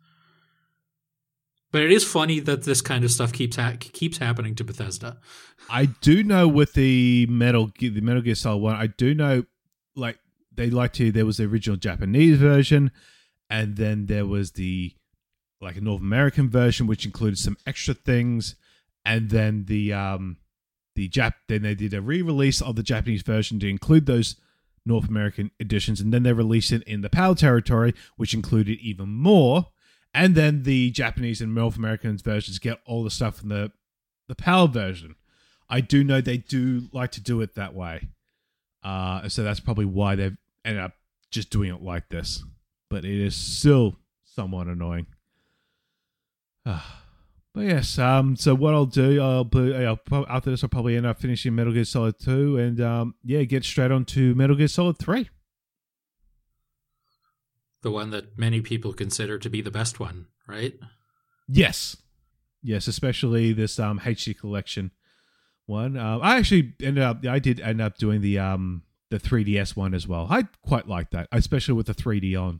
But 1.72 1.84
it 1.84 1.92
is 1.92 2.04
funny 2.04 2.40
that 2.40 2.64
this 2.64 2.82
kind 2.82 3.04
of 3.04 3.12
stuff 3.12 3.32
keeps 3.32 3.56
ha- 3.56 3.76
keeps 3.80 4.18
happening 4.18 4.56
to 4.56 4.64
Bethesda. 4.64 5.18
I 5.70 5.86
do 5.86 6.24
know 6.24 6.48
with 6.48 6.74
the 6.74 7.28
Metal 7.28 7.72
the 7.78 8.02
Metal 8.02 8.22
Gear 8.22 8.36
Solid 8.36 8.58
one, 8.58 8.76
I 8.76 8.88
do 8.88 9.14
know 9.14 9.44
like 9.96 10.18
they 10.54 10.70
like 10.70 10.94
to. 10.94 11.12
There 11.12 11.26
was 11.26 11.38
the 11.38 11.46
original 11.46 11.78
Japanese 11.78 12.38
version, 12.38 12.92
and 13.50 13.76
then 13.76 14.08
there 14.08 14.26
was 14.26 14.54
the 14.54 14.94
like 15.62 15.76
a 15.76 15.82
North 15.82 16.02
American 16.02 16.50
version, 16.50 16.88
which 16.88 17.06
included 17.06 17.38
some 17.38 17.58
extra 17.68 17.94
things, 17.94 18.56
and 19.06 19.30
then 19.30 19.66
the 19.66 19.94
um 19.94 20.38
the 20.96 21.08
Jap. 21.08 21.34
Then 21.48 21.62
they 21.62 21.76
did 21.76 21.94
a 21.94 22.02
re-release 22.02 22.62
of 22.62 22.76
the 22.76 22.84
Japanese 22.84 23.22
version 23.22 23.60
to 23.60 23.70
include 23.70 24.08
those 24.08 24.38
North 24.86 25.08
American 25.08 25.52
editions, 25.60 26.02
and 26.02 26.12
then 26.12 26.24
they 26.24 26.34
released 26.34 26.72
it 26.72 26.84
in 26.84 27.02
the 27.02 27.10
PAL 27.10 27.36
territory, 27.36 27.94
which 28.18 28.34
included 28.34 28.80
even 28.80 29.10
more. 29.10 29.68
And 30.14 30.36
then 30.36 30.64
the 30.64 30.92
Japanese 30.92 31.42
and 31.42 31.54
North 31.54 31.78
American 31.78 32.18
versions 32.18 32.60
get 32.60 32.80
all 32.86 33.04
the 33.04 33.12
stuff 33.12 33.38
from 33.38 33.50
the 33.50 33.72
the 34.28 34.36
PAL 34.36 34.68
version. 34.68 35.16
I 35.70 35.82
do 35.82 36.04
know 36.04 36.22
they 36.22 36.38
do 36.38 36.88
like 36.92 37.12
to 37.12 37.22
do 37.22 37.42
it 37.42 37.56
that 37.56 37.74
way. 37.74 38.10
Uh, 38.84 39.28
so 39.28 39.44
that's 39.44 39.60
probably 39.60 39.86
why 39.86 40.16
they've 40.16 40.38
ended 40.64 40.84
up 40.84 40.94
just 41.32 41.50
doing 41.50 41.74
it 41.74 41.82
like 41.82 42.10
this. 42.10 42.44
But 42.90 43.06
it 43.06 43.20
is 43.20 43.36
still 43.36 43.96
somewhat 44.24 44.68
annoying. 44.68 45.08
but 46.64 46.82
yes, 47.56 48.00
um, 48.00 48.36
so 48.36 48.56
what 48.56 48.74
I'll 48.74 48.86
do, 48.86 49.22
I'll, 49.22 49.50
I'll 49.54 50.26
after 50.30 50.50
this, 50.50 50.64
I'll 50.64 50.70
probably 50.70 50.96
end 50.96 51.06
up 51.06 51.20
finishing 51.20 51.56
Metal 51.56 51.74
Gear 51.74 51.86
Solid 51.86 52.20
2 52.20 52.58
and 52.58 52.82
um, 52.82 53.16
yeah, 53.24 53.44
get 53.44 53.64
straight 53.64 53.92
on 53.92 54.06
to 54.06 54.34
Metal 54.36 54.56
Gear 54.56 54.68
Solid 54.68 54.98
3. 54.98 55.30
The 57.82 57.92
one 57.92 58.10
that 58.12 58.38
many 58.38 58.62
people 58.62 58.94
consider 58.94 59.38
to 59.40 59.50
be 59.50 59.62
the 59.62 59.72
best 59.72 60.00
one, 60.00 60.28
right? 60.48 60.74
Yes. 61.48 61.96
Yes, 62.62 62.88
especially 62.88 63.54
this 63.54 63.80
um, 63.80 64.00
HD 64.00 64.38
collection 64.38 64.92
one. 65.66 65.96
Uh, 65.96 66.18
I 66.22 66.38
actually 66.38 66.74
ended 66.82 67.04
up, 67.04 67.26
I 67.26 67.40
did 67.40 67.60
end 67.62 67.80
up 67.82 67.98
doing 67.98 68.20
the 68.22 68.38
um, 68.40 68.84
the 69.10 69.18
3DS 69.20 69.76
one 69.78 69.94
as 69.94 70.08
well. 70.08 70.28
I 70.30 70.44
quite 70.66 70.88
like 70.88 71.12
that, 71.12 71.28
especially 71.32 71.76
with 71.76 71.88
the 71.88 71.94
3D 71.96 72.36
on. 72.42 72.60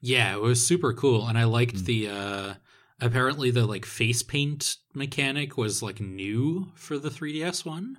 Yeah, 0.00 0.34
it 0.34 0.40
was 0.40 0.64
super 0.66 0.92
cool, 0.92 1.26
and 1.26 1.38
I 1.38 1.44
liked 1.44 1.76
Mm. 1.76 1.84
the. 1.84 2.08
uh 2.08 2.54
Apparently, 3.00 3.50
the 3.50 3.66
like 3.66 3.84
face 3.84 4.22
paint 4.22 4.76
mechanic 4.94 5.58
was 5.58 5.82
like 5.82 6.00
new 6.00 6.70
for 6.76 6.96
the 6.96 7.10
3DS 7.10 7.64
one. 7.66 7.98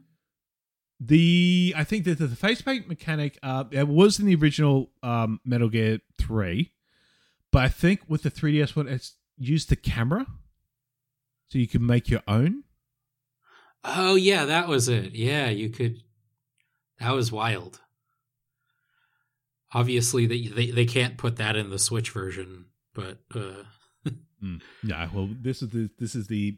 The 1.00 1.74
I 1.76 1.84
think 1.84 2.06
that 2.06 2.18
the, 2.18 2.28
the 2.28 2.36
face 2.36 2.62
paint 2.62 2.88
mechanic 2.88 3.38
uh 3.44 3.66
it 3.72 3.88
was 3.88 4.20
in 4.20 4.26
the 4.26 4.36
original 4.36 4.92
um 5.04 5.40
Metal 5.44 5.70
Gear 5.70 6.00
3, 6.20 6.72
but 7.52 7.64
I 7.64 7.70
think 7.70 8.02
with 8.08 8.24
the 8.24 8.32
3DS 8.32 8.76
one 8.76 8.88
it's 8.88 9.16
used 9.38 9.70
the 9.70 9.76
camera 9.76 10.26
so 11.50 11.60
you 11.60 11.68
can 11.68 11.86
make 11.86 12.10
your 12.10 12.22
own. 12.28 12.64
Oh 13.84 14.16
yeah, 14.16 14.46
that 14.46 14.68
was 14.68 14.88
it. 14.88 15.14
Yeah, 15.14 15.50
you 15.50 15.70
could. 15.70 16.02
That 17.00 17.14
was 17.14 17.32
wild. 17.32 17.82
Obviously, 19.74 20.26
they 20.26 20.48
they, 20.48 20.72
they 20.72 20.86
can't 20.86 21.18
put 21.18 21.36
that 21.36 21.56
in 21.56 21.70
the 21.70 21.78
Switch 21.78 22.10
version, 22.12 22.66
but 22.94 23.20
uh, 23.36 23.64
Mm. 24.44 24.62
Yeah, 24.84 25.10
well, 25.14 25.30
this 25.42 25.62
is 25.62 25.70
the 25.70 25.90
this 25.98 26.16
is 26.16 26.28
the 26.28 26.56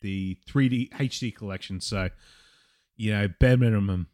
the 0.00 0.38
3D 0.48 0.90
HD 0.90 1.34
collection, 1.34 1.80
so 1.80 2.10
you 2.96 3.12
know, 3.12 3.28
bare 3.40 3.56
minimum. 3.56 4.08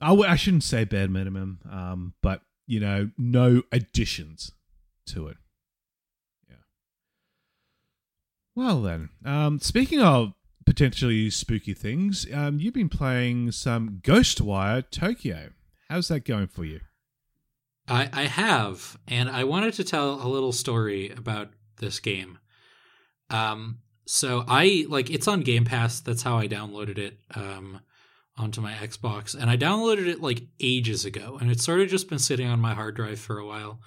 I 0.00 0.08
w- 0.08 0.28
I 0.28 0.36
shouldn't 0.36 0.62
say 0.62 0.84
bare 0.84 1.08
minimum, 1.08 1.60
um, 1.70 2.14
but 2.22 2.42
you 2.66 2.80
know, 2.80 3.10
no 3.16 3.62
additions 3.72 4.52
to 5.06 5.28
it. 5.28 5.36
Yeah. 6.48 6.56
Well 8.54 8.82
then, 8.82 9.10
um, 9.24 9.58
speaking 9.58 10.00
of 10.00 10.34
potentially 10.66 11.30
spooky 11.30 11.74
things, 11.74 12.26
um, 12.32 12.58
you've 12.60 12.74
been 12.74 12.88
playing 12.90 13.52
some 13.52 14.00
Ghostwire 14.02 14.88
Tokyo. 14.90 15.50
How's 15.88 16.08
that 16.08 16.24
going 16.24 16.48
for 16.48 16.64
you? 16.64 16.80
I 17.88 18.08
I 18.12 18.22
have, 18.24 18.98
and 19.08 19.28
I 19.28 19.44
wanted 19.44 19.74
to 19.74 19.84
tell 19.84 20.22
a 20.22 20.28
little 20.28 20.52
story 20.52 21.10
about 21.10 21.50
this 21.78 22.00
game. 22.00 22.38
Um, 23.30 23.78
so 24.06 24.44
I 24.46 24.86
like 24.88 25.10
it's 25.10 25.28
on 25.28 25.40
Game 25.40 25.64
Pass. 25.64 26.00
That's 26.00 26.22
how 26.22 26.38
I 26.38 26.48
downloaded 26.48 26.98
it 26.98 27.18
um, 27.34 27.80
onto 28.38 28.60
my 28.60 28.72
Xbox, 28.72 29.34
and 29.34 29.50
I 29.50 29.56
downloaded 29.56 30.06
it 30.06 30.20
like 30.20 30.42
ages 30.60 31.04
ago, 31.04 31.38
and 31.40 31.50
it's 31.50 31.64
sort 31.64 31.80
of 31.80 31.88
just 31.88 32.08
been 32.08 32.18
sitting 32.18 32.48
on 32.48 32.60
my 32.60 32.74
hard 32.74 32.96
drive 32.96 33.18
for 33.18 33.38
a 33.38 33.46
while. 33.46 33.80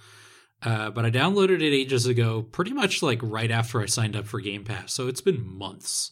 Uh, 0.64 0.92
but 0.92 1.06
I 1.06 1.10
downloaded 1.10 1.62
it 1.62 1.74
ages 1.74 2.06
ago, 2.06 2.44
pretty 2.44 2.72
much 2.72 3.02
like 3.02 3.20
right 3.24 3.50
after 3.50 3.82
I 3.82 3.88
signed 3.88 4.16
up 4.16 4.28
for 4.28 4.40
Game 4.40 4.64
Pass. 4.64 4.94
So 4.94 5.08
it's 5.08 5.22
been 5.22 5.44
months. 5.44 6.12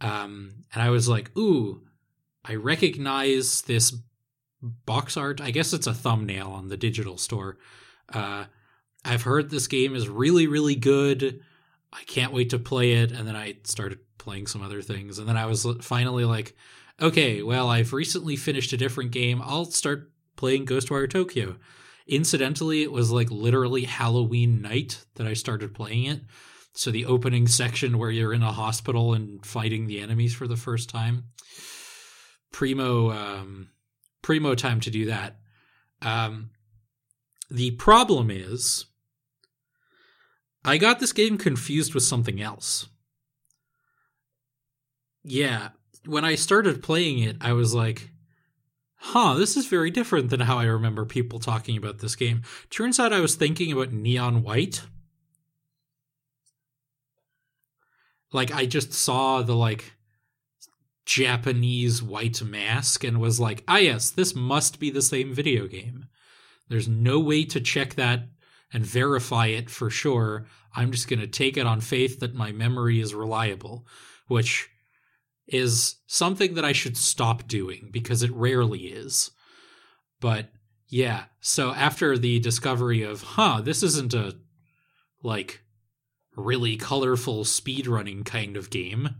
Um, 0.00 0.64
and 0.72 0.82
I 0.82 0.90
was 0.90 1.08
like, 1.08 1.36
ooh, 1.38 1.82
I 2.44 2.56
recognize 2.56 3.62
this 3.62 3.96
box 4.60 5.16
art. 5.16 5.40
I 5.40 5.50
guess 5.52 5.72
it's 5.72 5.86
a 5.86 5.94
thumbnail 5.94 6.48
on 6.48 6.68
the 6.68 6.76
digital 6.76 7.16
store. 7.16 7.58
Uh, 8.12 8.46
I've 9.04 9.22
heard 9.22 9.50
this 9.50 9.68
game 9.68 9.94
is 9.94 10.08
really, 10.08 10.46
really 10.46 10.74
good. 10.74 11.40
I 11.92 12.02
can't 12.06 12.32
wait 12.32 12.50
to 12.50 12.58
play 12.58 12.94
it. 12.94 13.12
And 13.12 13.28
then 13.28 13.36
I 13.36 13.58
started 13.64 14.00
playing 14.18 14.48
some 14.48 14.62
other 14.62 14.82
things. 14.82 15.18
And 15.18 15.28
then 15.28 15.36
I 15.36 15.46
was 15.46 15.66
finally 15.80 16.24
like, 16.24 16.56
okay, 17.00 17.42
well, 17.42 17.68
I've 17.68 17.92
recently 17.92 18.36
finished 18.36 18.72
a 18.72 18.78
different 18.78 19.10
game. 19.10 19.42
I'll 19.42 19.66
start 19.66 20.10
playing 20.36 20.66
Ghostwire 20.66 21.08
Tokyo. 21.08 21.56
Incidentally, 22.06 22.82
it 22.82 22.92
was 22.92 23.10
like 23.10 23.30
literally 23.30 23.84
Halloween 23.84 24.60
night 24.60 25.04
that 25.14 25.26
I 25.26 25.32
started 25.32 25.74
playing 25.74 26.04
it. 26.04 26.20
So 26.74 26.90
the 26.90 27.06
opening 27.06 27.46
section 27.46 27.98
where 27.98 28.10
you're 28.10 28.34
in 28.34 28.42
a 28.42 28.52
hospital 28.52 29.14
and 29.14 29.44
fighting 29.46 29.86
the 29.86 30.00
enemies 30.00 30.34
for 30.34 30.48
the 30.48 30.56
first 30.56 30.90
time. 30.90 31.26
Primo 32.52 33.10
um 33.10 33.70
primo 34.22 34.54
time 34.54 34.80
to 34.80 34.90
do 34.90 35.06
that. 35.06 35.36
Um 36.02 36.50
the 37.48 37.70
problem 37.72 38.30
is 38.30 38.86
I 40.64 40.78
got 40.78 40.98
this 40.98 41.12
game 41.12 41.38
confused 41.38 41.94
with 41.94 42.02
something 42.02 42.40
else. 42.40 42.88
Yeah, 45.22 45.70
when 46.06 46.24
I 46.24 46.34
started 46.34 46.82
playing 46.82 47.18
it, 47.20 47.36
I 47.40 47.52
was 47.52 47.74
like, 47.74 48.10
huh, 48.96 49.34
this 49.34 49.56
is 49.56 49.66
very 49.66 49.90
different 49.90 50.30
than 50.30 50.40
how 50.40 50.58
I 50.58 50.64
remember 50.64 51.04
people 51.04 51.38
talking 51.38 51.76
about 51.76 51.98
this 51.98 52.16
game. 52.16 52.42
Turns 52.70 52.98
out 52.98 53.12
I 53.12 53.20
was 53.20 53.34
thinking 53.34 53.72
about 53.72 53.92
Neon 53.92 54.42
White. 54.42 54.82
Like, 58.32 58.52
I 58.52 58.66
just 58.66 58.92
saw 58.92 59.42
the, 59.42 59.54
like, 59.54 59.94
Japanese 61.06 62.02
white 62.02 62.42
mask 62.42 63.04
and 63.04 63.20
was 63.20 63.38
like, 63.38 63.62
ah, 63.68 63.76
yes, 63.76 64.10
this 64.10 64.34
must 64.34 64.80
be 64.80 64.90
the 64.90 65.02
same 65.02 65.32
video 65.32 65.66
game. 65.66 66.06
There's 66.68 66.88
no 66.88 67.20
way 67.20 67.44
to 67.44 67.60
check 67.60 67.94
that 67.94 68.28
and 68.72 68.84
verify 68.84 69.46
it 69.46 69.70
for 69.70 69.90
sure. 69.90 70.46
I'm 70.74 70.90
just 70.90 71.08
going 71.08 71.20
to 71.20 71.26
take 71.26 71.56
it 71.56 71.66
on 71.66 71.80
faith 71.80 72.20
that 72.20 72.34
my 72.34 72.52
memory 72.52 73.00
is 73.00 73.14
reliable, 73.14 73.86
which 74.26 74.68
is 75.46 75.96
something 76.06 76.54
that 76.54 76.64
I 76.64 76.72
should 76.72 76.96
stop 76.96 77.46
doing 77.46 77.88
because 77.90 78.22
it 78.22 78.32
rarely 78.32 78.86
is. 78.86 79.30
But 80.20 80.50
yeah, 80.88 81.24
so 81.40 81.72
after 81.72 82.16
the 82.16 82.38
discovery 82.40 83.02
of, 83.02 83.22
huh, 83.22 83.60
this 83.62 83.82
isn't 83.82 84.14
a 84.14 84.36
like 85.22 85.62
really 86.36 86.76
colorful 86.76 87.44
speedrunning 87.44 88.24
kind 88.24 88.56
of 88.56 88.70
game. 88.70 89.10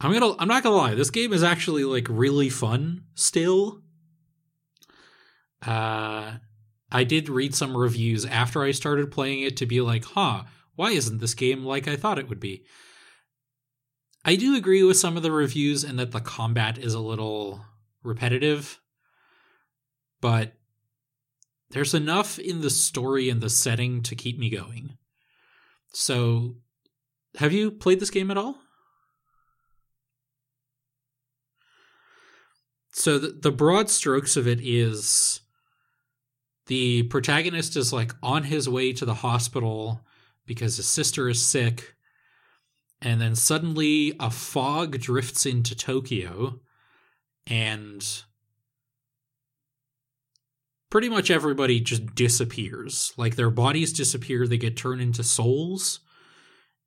I'm 0.00 0.12
gonna 0.12 0.34
I'm 0.38 0.48
not 0.48 0.62
gonna 0.62 0.76
lie, 0.76 0.94
this 0.94 1.10
game 1.10 1.32
is 1.32 1.42
actually 1.42 1.84
like 1.84 2.06
really 2.08 2.48
fun 2.48 3.04
still. 3.14 3.82
Uh 5.64 6.34
I 6.90 7.04
did 7.04 7.28
read 7.28 7.54
some 7.54 7.76
reviews 7.76 8.26
after 8.26 8.62
I 8.62 8.72
started 8.72 9.10
playing 9.10 9.42
it 9.42 9.56
to 9.58 9.66
be 9.66 9.80
like, 9.80 10.04
huh, 10.04 10.42
why 10.74 10.90
isn't 10.90 11.20
this 11.20 11.34
game 11.34 11.64
like 11.64 11.88
I 11.88 11.96
thought 11.96 12.18
it 12.18 12.28
would 12.28 12.40
be? 12.40 12.64
I 14.24 14.36
do 14.36 14.54
agree 14.54 14.82
with 14.84 14.96
some 14.96 15.16
of 15.16 15.22
the 15.22 15.32
reviews 15.32 15.82
and 15.82 15.98
that 15.98 16.12
the 16.12 16.20
combat 16.20 16.78
is 16.78 16.94
a 16.94 17.00
little 17.00 17.64
repetitive, 18.04 18.80
but 20.20 20.52
there's 21.70 21.94
enough 21.94 22.38
in 22.38 22.60
the 22.60 22.70
story 22.70 23.28
and 23.28 23.40
the 23.40 23.50
setting 23.50 24.02
to 24.02 24.14
keep 24.14 24.38
me 24.38 24.48
going. 24.48 24.96
So, 25.92 26.56
have 27.36 27.52
you 27.52 27.70
played 27.70 27.98
this 27.98 28.10
game 28.10 28.30
at 28.30 28.38
all? 28.38 28.58
So, 32.92 33.18
the, 33.18 33.28
the 33.28 33.50
broad 33.50 33.90
strokes 33.90 34.36
of 34.36 34.46
it 34.46 34.60
is 34.62 35.40
the 36.66 37.02
protagonist 37.04 37.76
is 37.76 37.92
like 37.92 38.14
on 38.22 38.44
his 38.44 38.68
way 38.68 38.92
to 38.92 39.04
the 39.04 39.14
hospital 39.14 40.02
because 40.46 40.76
his 40.76 40.88
sister 40.88 41.28
is 41.28 41.44
sick 41.44 41.94
and 43.02 43.20
then 43.20 43.34
suddenly 43.34 44.14
a 44.18 44.30
fog 44.30 44.98
drifts 44.98 45.44
into 45.44 45.74
Tokyo 45.74 46.60
and 47.46 48.22
pretty 50.88 51.08
much 51.08 51.30
everybody 51.30 51.80
just 51.80 52.14
disappears 52.14 53.12
like 53.16 53.36
their 53.36 53.50
bodies 53.50 53.92
disappear 53.92 54.46
they 54.46 54.56
get 54.56 54.76
turned 54.76 55.00
into 55.00 55.24
souls 55.24 56.00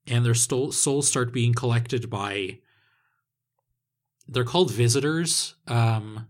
and 0.06 0.24
their 0.24 0.34
souls 0.34 1.08
start 1.08 1.32
being 1.32 1.52
collected 1.52 2.08
by 2.08 2.58
they're 4.28 4.44
called 4.44 4.70
visitors 4.70 5.54
um 5.68 6.26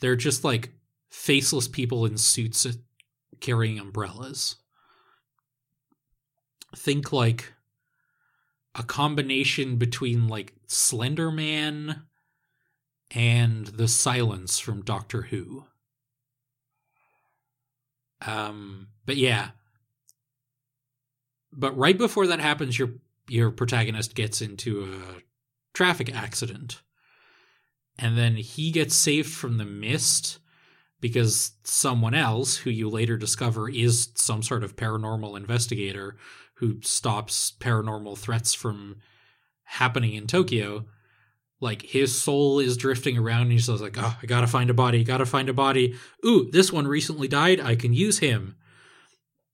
they're 0.00 0.16
just 0.16 0.44
like 0.44 0.70
faceless 1.10 1.68
people 1.68 2.06
in 2.06 2.16
suits 2.16 2.66
carrying 3.40 3.78
umbrellas. 3.78 4.56
Think 6.76 7.12
like 7.12 7.52
a 8.74 8.82
combination 8.82 9.76
between 9.76 10.28
like 10.28 10.54
Slender 10.66 11.30
Man 11.30 12.02
and 13.10 13.66
the 13.66 13.88
Silence 13.88 14.58
from 14.58 14.82
Doctor 14.82 15.22
Who. 15.22 15.64
Um, 18.24 18.88
but 19.06 19.16
yeah. 19.16 19.50
But 21.52 21.76
right 21.76 21.98
before 21.98 22.26
that 22.28 22.40
happens, 22.40 22.78
your 22.78 22.90
your 23.28 23.50
protagonist 23.50 24.14
gets 24.14 24.40
into 24.40 24.84
a 24.84 25.22
traffic 25.72 26.14
accident. 26.14 26.82
And 27.98 28.16
then 28.16 28.36
he 28.36 28.70
gets 28.70 28.94
saved 28.94 29.30
from 29.30 29.58
the 29.58 29.64
mist 29.64 30.38
because 31.00 31.52
someone 31.62 32.14
else, 32.14 32.56
who 32.56 32.70
you 32.70 32.88
later 32.88 33.16
discover 33.16 33.68
is 33.68 34.08
some 34.14 34.42
sort 34.42 34.64
of 34.64 34.76
paranormal 34.76 35.36
investigator 35.36 36.16
who 36.60 36.80
stops 36.82 37.52
paranormal 37.58 38.16
threats 38.16 38.54
from 38.54 38.96
happening 39.64 40.14
in 40.14 40.26
Tokyo, 40.26 40.84
like 41.60 41.82
his 41.82 42.20
soul 42.20 42.58
is 42.60 42.76
drifting 42.76 43.18
around 43.18 43.42
and 43.42 43.52
he's 43.52 43.68
like, 43.68 43.96
oh, 43.98 44.16
I 44.22 44.26
gotta 44.26 44.46
find 44.46 44.70
a 44.70 44.74
body, 44.74 45.02
gotta 45.02 45.26
find 45.26 45.48
a 45.48 45.54
body. 45.54 45.94
Ooh, 46.24 46.50
this 46.50 46.72
one 46.72 46.86
recently 46.86 47.28
died, 47.28 47.60
I 47.60 47.76
can 47.76 47.92
use 47.92 48.18
him. 48.18 48.56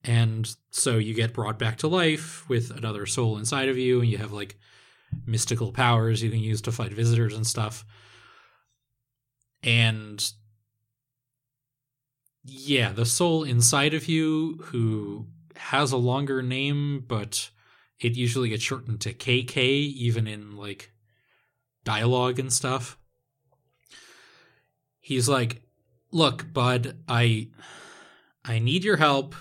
And 0.05 0.49
so 0.71 0.99
you 0.99 1.15
get 1.15 1.33
brought 1.33 1.59
back 1.59 1.79
to 1.79 1.89
life 1.89 2.49
with 2.49 2.71
another 2.71 3.07
soul 3.07 3.39
inside 3.39 3.69
of 3.69 3.79
you, 3.79 4.01
and 4.01 4.09
you 4.09 4.19
have 4.19 4.33
like 4.33 4.57
mystical 5.25 5.73
powers 5.73 6.23
you 6.23 6.31
can 6.31 6.41
use 6.41 6.61
to 6.63 6.73
fight 6.73 6.93
visitors 6.93 7.35
and 7.35 7.47
stuff. 7.47 7.85
and 9.63 10.33
yeah, 12.45 12.93
the 12.93 13.07
soul 13.07 13.43
inside 13.43 13.93
of 13.95 14.07
you 14.07 14.61
who 14.67 15.27
has 15.57 15.93
a 15.93 15.97
longer 15.97 16.43
name, 16.43 17.05
but 17.07 17.51
it 18.01 18.17
usually 18.17 18.49
gets 18.49 18.63
shortened 18.63 19.01
to 19.03 19.15
KK, 19.15 19.57
even 19.57 20.27
in 20.27 20.57
like 20.57 20.93
dialogue 21.85 22.39
and 22.39 22.53
stuff. 22.53 22.99
He's 25.01 25.29
like, 25.29 25.63
"Look, 26.11 26.53
bud, 26.53 26.99
I 27.09 27.49
I 28.45 28.59
need 28.59 28.85
your 28.85 28.97
help. 28.97 29.35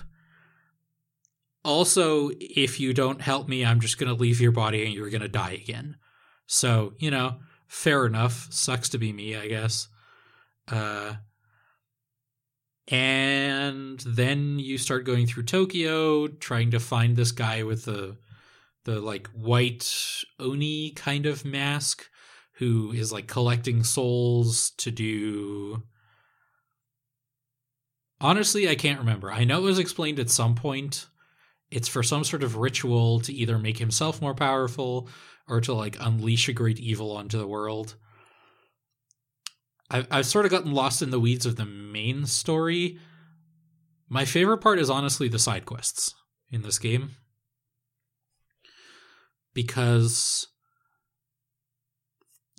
Also, 1.64 2.30
if 2.40 2.80
you 2.80 2.94
don't 2.94 3.22
help 3.22 3.48
me, 3.48 3.66
I'm 3.66 3.80
just 3.80 3.98
going 3.98 4.16
to 4.16 4.22
leave 4.22 4.40
your 4.40 4.52
body 4.52 4.86
and 4.86 4.94
you're 4.94 5.10
going 5.10 5.22
to 5.22 5.28
die 5.28 5.54
again." 5.54 5.98
So, 6.48 6.94
you 7.00 7.10
know, 7.10 7.40
fair 7.68 8.06
enough. 8.06 8.48
Sucks 8.52 8.90
to 8.90 8.98
be 8.98 9.12
me, 9.12 9.36
I 9.36 9.48
guess. 9.48 9.88
Uh 10.68 11.16
and 12.88 14.00
then 14.02 14.60
you 14.60 14.78
start 14.78 15.06
going 15.06 15.26
through 15.26 15.44
Tokyo 15.44 16.28
trying 16.28 16.72
to 16.72 16.80
find 16.80 17.16
this 17.16 17.32
guy 17.32 17.64
with 17.64 17.86
the 17.86 18.18
the 18.84 19.00
like 19.02 19.28
white 19.30 19.92
oni 20.40 20.92
kind 20.92 21.26
of 21.26 21.44
mask 21.44 22.08
who 22.54 22.92
is 22.92 23.12
like 23.12 23.28
collecting 23.28 23.84
souls 23.84 24.72
to 24.78 24.92
do 24.92 25.84
Honestly, 28.22 28.70
I 28.70 28.76
can't 28.76 29.00
remember. 29.00 29.32
I 29.32 29.44
know 29.44 29.60
it 29.60 29.64
was 29.64 29.80
explained 29.80 30.20
at 30.20 30.30
some 30.30 30.56
point. 30.56 31.08
It's 31.70 31.88
for 31.88 32.04
some 32.04 32.24
sort 32.24 32.44
of 32.44 32.56
ritual 32.56 33.20
to 33.22 33.34
either 33.34 33.60
make 33.60 33.78
himself 33.78 34.22
more 34.22 34.34
powerful 34.34 35.10
or 35.48 35.60
to 35.62 35.74
like 35.74 35.98
unleash 36.00 36.48
a 36.48 36.54
great 36.54 36.80
evil 36.80 37.12
onto 37.12 37.38
the 37.38 37.48
world. 37.48 37.96
I've, 39.90 40.08
I've 40.10 40.26
sort 40.26 40.46
of 40.46 40.52
gotten 40.52 40.72
lost 40.72 41.02
in 41.02 41.12
the 41.12 41.20
weeds 41.20 41.46
of 41.46 41.56
the 41.56 41.66
main 41.66 42.26
story. 42.26 43.00
My 44.10 44.26
favorite 44.26 44.60
part 44.60 44.80
is 44.80 44.90
honestly 44.90 45.28
the 45.28 45.40
side 45.40 45.66
quests 45.66 46.14
in 46.52 46.62
this 46.62 46.80
game. 46.80 47.12
Because 49.54 50.48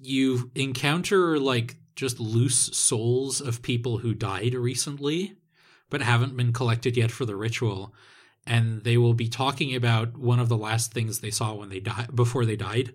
you 0.01 0.51
encounter 0.55 1.39
like 1.39 1.77
just 1.95 2.21
loose 2.21 2.77
souls 2.77 3.41
of 3.41 3.62
people 3.62 3.99
who 3.99 4.15
died 4.15 4.55
recently 4.55 5.37
but 5.89 6.03
haven't 6.03 6.37
been 6.37 6.53
collected 6.53 6.97
yet 6.97 7.11
for 7.11 7.25
the 7.25 7.37
ritual 7.37 7.95
and 8.47 8.85
they 8.85 8.97
will 8.97 9.15
be 9.15 9.29
talking 9.29 9.75
about 9.75 10.17
one 10.17 10.39
of 10.39 10.49
the 10.49 10.57
last 10.57 10.93
things 10.93 11.21
they 11.21 11.31
saw 11.31 11.55
when 11.55 11.69
they 11.69 11.81
died 11.81 12.15
before 12.15 12.45
they 12.45 12.57
died 12.57 12.95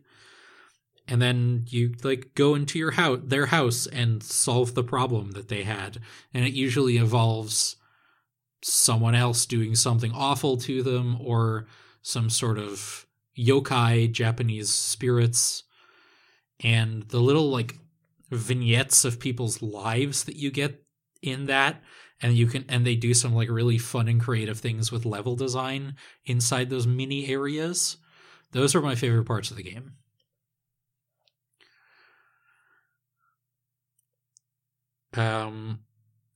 and 1.11 1.21
then 1.21 1.65
you 1.67 1.93
like 2.03 2.31
go 2.35 2.55
into 2.55 2.79
your 2.79 2.91
house 2.91 3.19
their 3.21 3.47
house 3.47 3.85
and 3.85 4.23
solve 4.23 4.75
the 4.75 4.83
problem 4.83 5.31
that 5.31 5.49
they 5.49 5.63
had. 5.63 5.99
And 6.33 6.45
it 6.45 6.53
usually 6.53 6.95
involves 6.95 7.75
someone 8.63 9.13
else 9.13 9.45
doing 9.45 9.75
something 9.75 10.13
awful 10.13 10.55
to 10.55 10.81
them 10.81 11.17
or 11.19 11.67
some 12.01 12.29
sort 12.29 12.57
of 12.57 13.05
yokai 13.37 14.09
japanese 14.09 14.69
spirits. 14.69 15.63
And 16.63 17.03
the 17.09 17.19
little 17.19 17.49
like 17.49 17.77
vignettes 18.29 19.03
of 19.03 19.19
people's 19.19 19.61
lives 19.61 20.23
that 20.23 20.37
you 20.37 20.49
get 20.49 20.81
in 21.21 21.47
that 21.47 21.83
and 22.21 22.37
you 22.37 22.47
can 22.47 22.63
and 22.69 22.87
they 22.87 22.95
do 22.95 23.13
some 23.13 23.35
like 23.35 23.49
really 23.49 23.77
fun 23.77 24.07
and 24.07 24.21
creative 24.21 24.59
things 24.59 24.93
with 24.93 25.05
level 25.05 25.35
design 25.35 25.95
inside 26.25 26.69
those 26.69 26.87
mini 26.87 27.27
areas 27.27 27.97
those 28.53 28.73
are 28.73 28.81
my 28.81 28.95
favorite 28.95 29.25
parts 29.25 29.51
of 29.51 29.57
the 29.57 29.63
game 29.63 29.93
um 35.15 35.79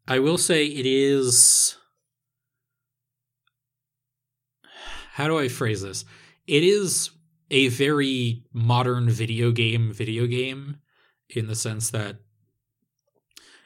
i 0.07 0.19
will 0.19 0.37
say 0.37 0.65
it 0.65 0.85
is 0.85 1.77
how 5.13 5.27
do 5.27 5.37
i 5.37 5.47
phrase 5.47 5.81
this 5.81 6.05
it 6.47 6.63
is 6.63 7.11
a 7.51 7.67
very 7.69 8.43
modern 8.53 9.09
video 9.09 9.51
game 9.51 9.93
video 9.93 10.25
game 10.27 10.77
in 11.29 11.47
the 11.47 11.55
sense 11.55 11.89
that 11.91 12.17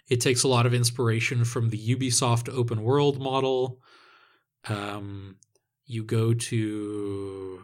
it 0.10 0.20
takes 0.22 0.44
a 0.44 0.48
lot 0.48 0.66
of 0.66 0.74
inspiration 0.74 1.46
from 1.46 1.70
the 1.70 1.96
Ubisoft 1.96 2.50
open 2.50 2.84
world 2.84 3.22
model. 3.22 3.80
Um, 4.68 5.38
you 5.86 6.04
go 6.04 6.34
to 6.34 7.64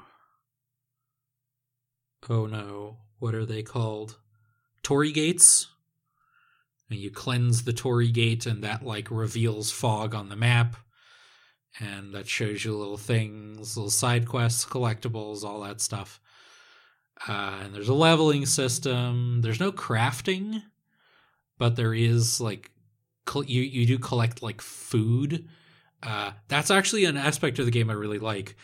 oh 2.30 2.46
no, 2.46 2.98
what 3.20 3.36
are 3.36 3.46
they 3.46 3.64
called? 3.64 4.20
Torii 4.84 5.12
gates. 5.12 5.68
And 6.90 7.00
you 7.00 7.10
cleanse 7.10 7.64
the 7.64 7.74
Torii 7.74 8.12
gate, 8.12 8.46
and 8.46 8.64
that 8.64 8.86
like 8.86 9.10
reveals 9.10 9.72
fog 9.72 10.14
on 10.14 10.30
the 10.30 10.36
map, 10.36 10.76
and 11.80 12.14
that 12.14 12.28
shows 12.28 12.64
you 12.64 12.78
little 12.78 12.98
things, 12.98 13.76
little 13.76 13.90
side 13.90 14.28
quests, 14.28 14.66
collectibles, 14.66 15.44
all 15.44 15.62
that 15.62 15.82
stuff. 15.82 16.20
Uh, 17.28 17.60
and 17.64 17.74
there's 17.74 17.90
a 17.90 17.94
leveling 17.94 18.46
system. 18.46 19.42
There's 19.42 19.60
no 19.60 19.72
crafting, 19.72 20.62
but 21.58 21.76
there 21.76 21.94
is 21.94 22.40
like 22.40 22.72
you 23.34 23.62
you 23.62 23.86
do 23.86 23.98
collect 23.98 24.44
like 24.44 24.62
food. 24.62 25.48
Uh, 26.04 26.32
that's 26.50 26.70
actually 26.70 27.06
an 27.06 27.18
aspect 27.18 27.58
of 27.58 27.66
the 27.66 27.72
game 27.72 27.90
I 27.90 27.94
really 27.94 28.20
like. 28.20 28.56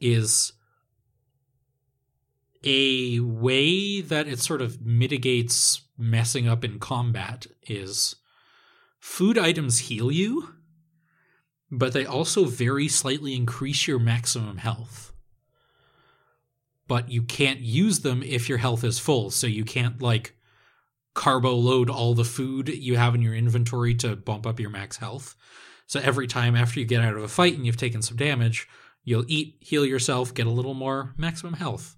Is 0.00 0.52
a 2.64 3.20
way 3.20 4.00
that 4.00 4.26
it 4.26 4.40
sort 4.40 4.62
of 4.62 4.84
mitigates 4.84 5.82
messing 5.96 6.48
up 6.48 6.64
in 6.64 6.78
combat 6.78 7.46
is 7.66 8.16
food 8.98 9.38
items 9.38 9.78
heal 9.78 10.10
you, 10.10 10.54
but 11.70 11.92
they 11.92 12.04
also 12.04 12.44
very 12.44 12.88
slightly 12.88 13.34
increase 13.34 13.86
your 13.86 13.98
maximum 13.98 14.58
health 14.58 15.08
but 16.88 17.10
you 17.10 17.22
can't 17.22 17.60
use 17.60 18.00
them 18.00 18.22
if 18.22 18.48
your 18.48 18.58
health 18.58 18.82
is 18.82 18.98
full. 18.98 19.30
So 19.30 19.46
you 19.46 19.64
can't 19.64 20.02
like 20.02 20.34
carbo 21.14 21.54
load 21.54 21.90
all 21.90 22.14
the 22.14 22.24
food 22.24 22.68
you 22.68 22.96
have 22.96 23.14
in 23.14 23.22
your 23.22 23.34
inventory 23.34 23.94
to 23.96 24.16
bump 24.16 24.46
up 24.46 24.58
your 24.58 24.70
max 24.70 24.96
health. 24.96 25.36
So 25.86 26.00
every 26.00 26.26
time 26.26 26.56
after 26.56 26.80
you 26.80 26.86
get 26.86 27.02
out 27.02 27.14
of 27.14 27.22
a 27.22 27.28
fight 27.28 27.54
and 27.54 27.64
you've 27.64 27.76
taken 27.76 28.02
some 28.02 28.16
damage, 28.16 28.66
you'll 29.04 29.24
eat, 29.28 29.56
heal 29.60 29.84
yourself, 29.84 30.34
get 30.34 30.46
a 30.46 30.50
little 30.50 30.74
more 30.74 31.14
maximum 31.16 31.54
health. 31.54 31.96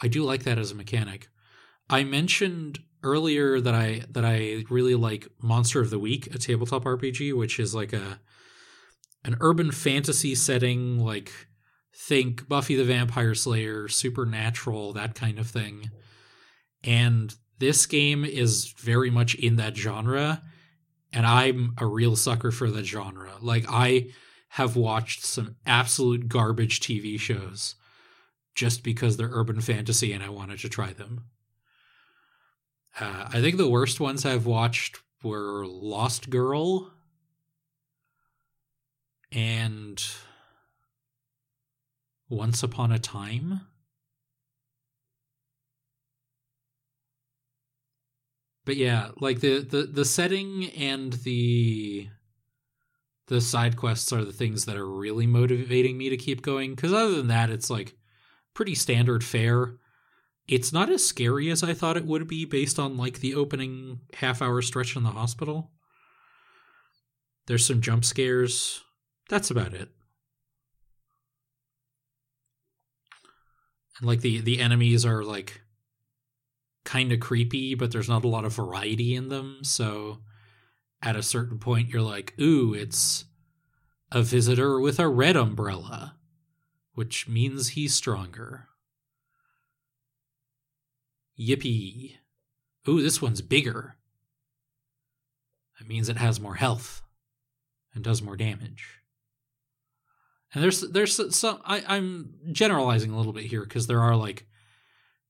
I 0.00 0.08
do 0.08 0.22
like 0.24 0.44
that 0.44 0.58
as 0.58 0.70
a 0.70 0.76
mechanic. 0.76 1.28
I 1.90 2.04
mentioned 2.04 2.80
earlier 3.02 3.60
that 3.60 3.74
I 3.74 4.02
that 4.10 4.24
I 4.24 4.64
really 4.70 4.94
like 4.94 5.28
Monster 5.42 5.80
of 5.80 5.90
the 5.90 5.98
Week, 5.98 6.34
a 6.34 6.38
tabletop 6.38 6.84
RPG, 6.84 7.36
which 7.36 7.58
is 7.58 7.74
like 7.74 7.92
a 7.92 8.20
an 9.24 9.36
urban 9.40 9.70
fantasy 9.72 10.34
setting 10.34 10.98
like 10.98 11.32
think 11.94 12.48
Buffy 12.48 12.76
the 12.76 12.84
Vampire 12.84 13.34
Slayer, 13.34 13.88
Supernatural, 13.88 14.92
that 14.92 15.14
kind 15.14 15.38
of 15.38 15.48
thing. 15.48 15.90
And 16.84 17.34
this 17.58 17.86
game 17.86 18.24
is 18.24 18.72
very 18.78 19.10
much 19.10 19.34
in 19.34 19.56
that 19.56 19.76
genre. 19.76 20.42
And 21.12 21.26
I'm 21.26 21.74
a 21.78 21.86
real 21.86 22.14
sucker 22.16 22.50
for 22.50 22.70
that 22.70 22.84
genre. 22.84 23.32
Like, 23.40 23.64
I 23.68 24.08
have 24.50 24.76
watched 24.76 25.24
some 25.24 25.56
absolute 25.66 26.28
garbage 26.28 26.80
TV 26.80 27.18
shows 27.18 27.74
just 28.58 28.82
because 28.82 29.16
they're 29.16 29.30
urban 29.30 29.60
fantasy 29.60 30.12
and 30.12 30.20
I 30.20 30.30
wanted 30.30 30.58
to 30.58 30.68
try 30.68 30.92
them. 30.92 31.26
Uh, 32.98 33.28
I 33.32 33.40
think 33.40 33.56
the 33.56 33.70
worst 33.70 34.00
ones 34.00 34.26
I've 34.26 34.46
watched 34.46 34.98
were 35.22 35.64
Lost 35.64 36.28
Girl 36.28 36.90
and 39.30 40.04
once 42.28 42.64
Upon 42.64 42.90
a 42.90 42.98
Time? 42.98 43.60
But 48.64 48.76
yeah, 48.76 49.10
like 49.20 49.38
the, 49.38 49.60
the, 49.60 49.84
the 49.84 50.04
setting 50.04 50.70
and 50.70 51.12
the 51.12 52.08
the 53.28 53.40
side 53.42 53.76
quests 53.76 54.10
are 54.10 54.24
the 54.24 54.32
things 54.32 54.64
that 54.64 54.76
are 54.76 54.88
really 54.88 55.26
motivating 55.26 55.98
me 55.98 56.08
to 56.08 56.16
keep 56.16 56.40
going. 56.40 56.74
Because 56.74 56.94
other 56.94 57.14
than 57.14 57.28
that, 57.28 57.50
it's 57.50 57.68
like 57.68 57.97
pretty 58.58 58.74
standard 58.74 59.22
fare. 59.22 59.74
It's 60.48 60.72
not 60.72 60.90
as 60.90 61.06
scary 61.06 61.48
as 61.48 61.62
I 61.62 61.74
thought 61.74 61.96
it 61.96 62.04
would 62.04 62.26
be 62.26 62.44
based 62.44 62.76
on 62.76 62.96
like 62.96 63.20
the 63.20 63.36
opening 63.36 64.00
half 64.14 64.42
hour 64.42 64.60
stretch 64.62 64.96
in 64.96 65.04
the 65.04 65.10
hospital. 65.10 65.70
There's 67.46 67.64
some 67.64 67.80
jump 67.80 68.04
scares. 68.04 68.82
That's 69.28 69.52
about 69.52 69.74
it. 69.74 69.90
and 74.00 74.08
like 74.08 74.22
the 74.22 74.40
the 74.40 74.58
enemies 74.58 75.06
are 75.06 75.22
like 75.22 75.60
kind 76.84 77.12
of 77.12 77.20
creepy 77.20 77.74
but 77.74 77.92
there's 77.92 78.08
not 78.08 78.24
a 78.24 78.28
lot 78.28 78.44
of 78.44 78.54
variety 78.54 79.14
in 79.14 79.28
them 79.28 79.58
so 79.62 80.18
at 81.02 81.16
a 81.16 81.22
certain 81.22 81.58
point 81.58 81.88
you're 81.88 82.00
like 82.00 82.32
ooh 82.40 82.74
it's 82.74 83.24
a 84.12 84.22
visitor 84.22 84.78
with 84.78 85.00
a 85.00 85.08
red 85.08 85.36
umbrella 85.36 86.17
which 86.98 87.28
means 87.28 87.68
he's 87.68 87.94
stronger 87.94 88.66
yippee 91.38 92.16
ooh, 92.88 93.02
this 93.02 93.22
one's 93.22 93.40
bigger. 93.40 93.96
That 95.78 95.86
means 95.86 96.08
it 96.08 96.16
has 96.16 96.40
more 96.40 96.56
health 96.56 97.02
and 97.94 98.02
does 98.02 98.20
more 98.20 98.36
damage. 98.36 99.00
And 100.52 100.64
there's 100.64 100.80
there's 100.80 101.36
some 101.36 101.60
I, 101.64 101.84
I'm 101.86 102.34
generalizing 102.50 103.12
a 103.12 103.16
little 103.16 103.32
bit 103.32 103.44
here 103.44 103.62
because 103.62 103.86
there 103.86 104.00
are 104.00 104.16
like 104.16 104.46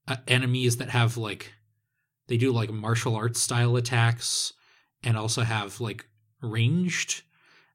uh, 0.07 0.17
enemies 0.27 0.77
that 0.77 0.89
have 0.89 1.19
like 1.19 1.53
they 2.29 2.37
do 2.37 2.51
like 2.51 2.71
martial 2.71 3.15
arts 3.15 3.41
style 3.41 3.77
attacks 3.77 4.55
and 5.03 5.19
also 5.19 5.43
have 5.43 5.81
like 5.81 6.07
ranged 6.41 7.25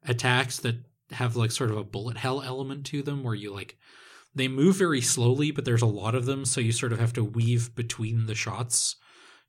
attacks 0.04 0.58
that 0.62 0.78
have 1.12 1.36
like 1.36 1.52
sort 1.52 1.70
of 1.70 1.78
a 1.78 1.84
bullet 1.84 2.18
hell 2.18 2.42
element 2.42 2.86
to 2.88 3.02
them 3.02 3.24
where 3.24 3.36
you 3.36 3.54
like 3.54 3.78
they 4.36 4.48
move 4.48 4.76
very 4.76 5.02
slowly 5.02 5.52
but 5.52 5.66
there's 5.66 5.82
a 5.82 5.88
lot 5.88 6.16
of 6.16 6.26
them 6.26 6.46
so 6.46 6.62
you 6.62 6.72
sort 6.72 6.94
of 6.94 7.00
have 7.00 7.14
to 7.14 7.24
weave 7.24 7.76
between 7.76 8.26
the 8.26 8.36
shots 8.36 8.96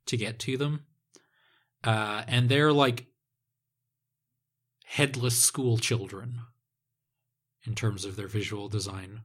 to 0.06 0.16
get 0.16 0.38
to 0.40 0.56
them. 0.56 0.84
Uh 1.82 2.22
and 2.26 2.48
they're 2.48 2.72
like 2.72 3.06
headless 4.84 5.38
school 5.38 5.78
children 5.78 6.40
in 7.66 7.74
terms 7.74 8.04
of 8.04 8.16
their 8.16 8.28
visual 8.28 8.68
design. 8.68 9.22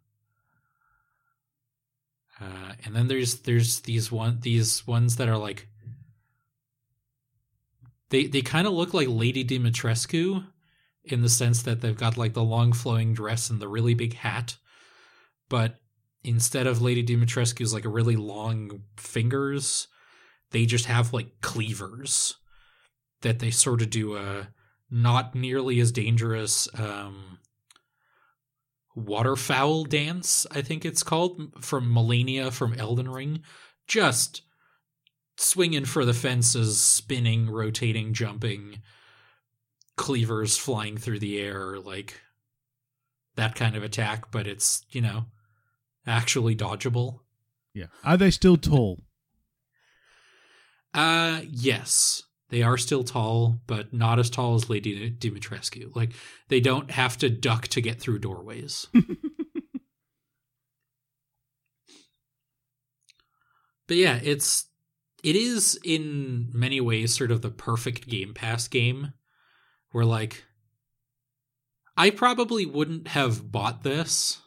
Uh 2.39 2.73
and 2.85 2.95
then 2.95 3.07
there's 3.07 3.39
there's 3.41 3.81
these 3.81 4.11
one 4.11 4.39
these 4.41 4.87
ones 4.87 5.17
that 5.17 5.27
are 5.27 5.37
like 5.37 5.67
they 8.09 8.25
they 8.25 8.41
kind 8.41 8.67
of 8.67 8.73
look 8.73 8.93
like 8.93 9.07
lady 9.09 9.43
dimitrescu 9.43 10.45
in 11.11 11.21
the 11.21 11.29
sense 11.29 11.61
that 11.63 11.81
they've 11.81 11.97
got 11.97 12.17
like 12.17 12.33
the 12.33 12.43
long 12.43 12.73
flowing 12.73 13.13
dress 13.13 13.49
and 13.49 13.59
the 13.59 13.67
really 13.67 13.93
big 13.93 14.13
hat, 14.13 14.57
but 15.49 15.75
instead 16.23 16.67
of 16.67 16.81
Lady 16.81 17.03
Dimitrescu's 17.03 17.73
like 17.73 17.85
really 17.85 18.15
long 18.15 18.83
fingers, 18.97 19.87
they 20.51 20.65
just 20.65 20.85
have 20.85 21.13
like 21.13 21.41
cleavers 21.41 22.35
that 23.21 23.39
they 23.39 23.51
sort 23.51 23.81
of 23.81 23.89
do 23.89 24.15
a 24.15 24.49
not 24.91 25.35
nearly 25.35 25.79
as 25.79 25.91
dangerous 25.91 26.67
um 26.77 27.39
waterfowl 28.95 29.85
dance, 29.85 30.45
I 30.51 30.61
think 30.61 30.85
it's 30.85 31.03
called 31.03 31.63
from 31.63 31.93
Malenia 31.93 32.51
from 32.51 32.73
Elden 32.73 33.09
Ring. 33.09 33.41
Just 33.87 34.41
swinging 35.37 35.85
for 35.85 36.05
the 36.05 36.13
fences, 36.13 36.81
spinning, 36.81 37.49
rotating, 37.49 38.13
jumping 38.13 38.81
cleavers 39.99 40.57
flying 40.57 40.97
through 40.97 41.19
the 41.19 41.37
air, 41.37 41.77
like 41.77 42.21
that 43.35 43.53
kind 43.53 43.75
of 43.75 43.83
attack, 43.83 44.31
but 44.31 44.47
it's, 44.47 44.85
you 44.91 45.01
know, 45.01 45.25
actually 46.07 46.55
dodgeable. 46.55 47.19
Yeah. 47.73 47.87
Are 48.05 48.15
they 48.15 48.31
still 48.31 48.55
tall? 48.55 49.01
Uh 50.93 51.41
yes. 51.49 52.23
They 52.47 52.63
are 52.63 52.77
still 52.77 53.03
tall, 53.03 53.59
but 53.67 53.93
not 53.93 54.19
as 54.19 54.29
tall 54.29 54.55
as 54.55 54.69
Lady 54.69 55.11
Dimitrescu. 55.11 55.93
Like 55.93 56.13
they 56.47 56.61
don't 56.61 56.91
have 56.91 57.17
to 57.17 57.29
duck 57.29 57.67
to 57.67 57.81
get 57.81 57.99
through 57.99 58.19
doorways. 58.19 58.87
but 58.93 59.03
yeah, 63.97 64.17
it's 64.23 64.67
it 65.23 65.35
is 65.35 65.77
in 65.83 66.51
many 66.53 66.79
ways 66.79 67.13
sort 67.13 67.31
of 67.31 67.41
the 67.41 67.51
perfect 67.51 68.07
Game 68.07 68.33
Pass 68.33 68.69
game 68.69 69.11
where 69.91 70.05
like 70.05 70.43
I 71.97 72.09
probably 72.11 72.65
wouldn't 72.65 73.09
have 73.09 73.51
bought 73.51 73.83
this, 73.83 74.41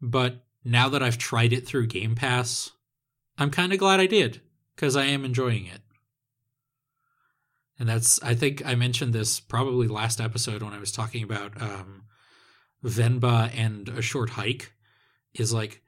but 0.00 0.44
now 0.64 0.88
that 0.88 1.02
I've 1.02 1.18
tried 1.18 1.52
it 1.52 1.66
through 1.66 1.86
Game 1.86 2.14
Pass, 2.14 2.72
I'm 3.38 3.50
kind 3.50 3.72
of 3.72 3.78
glad 3.78 4.00
I 4.00 4.06
did 4.06 4.40
because 4.74 4.96
I 4.96 5.04
am 5.04 5.24
enjoying 5.24 5.66
it. 5.66 5.80
And 7.78 7.88
that's 7.88 8.22
I 8.22 8.34
think 8.34 8.64
I 8.64 8.74
mentioned 8.74 9.12
this 9.12 9.40
probably 9.40 9.88
last 9.88 10.20
episode 10.20 10.62
when 10.62 10.72
I 10.72 10.78
was 10.78 10.92
talking 10.92 11.22
about 11.22 11.60
um 11.60 12.04
Venba 12.84 13.50
and 13.56 13.88
a 13.88 14.02
short 14.02 14.30
hike 14.30 14.72
is 15.34 15.52
like 15.52 15.80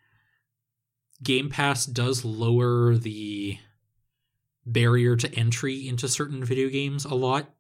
Game 1.22 1.48
Pass 1.48 1.86
does 1.86 2.24
lower 2.24 2.96
the 2.96 3.58
barrier 4.64 5.16
to 5.16 5.32
entry 5.34 5.86
into 5.88 6.08
certain 6.08 6.44
video 6.44 6.68
games 6.68 7.04
a 7.04 7.14
lot 7.14 7.55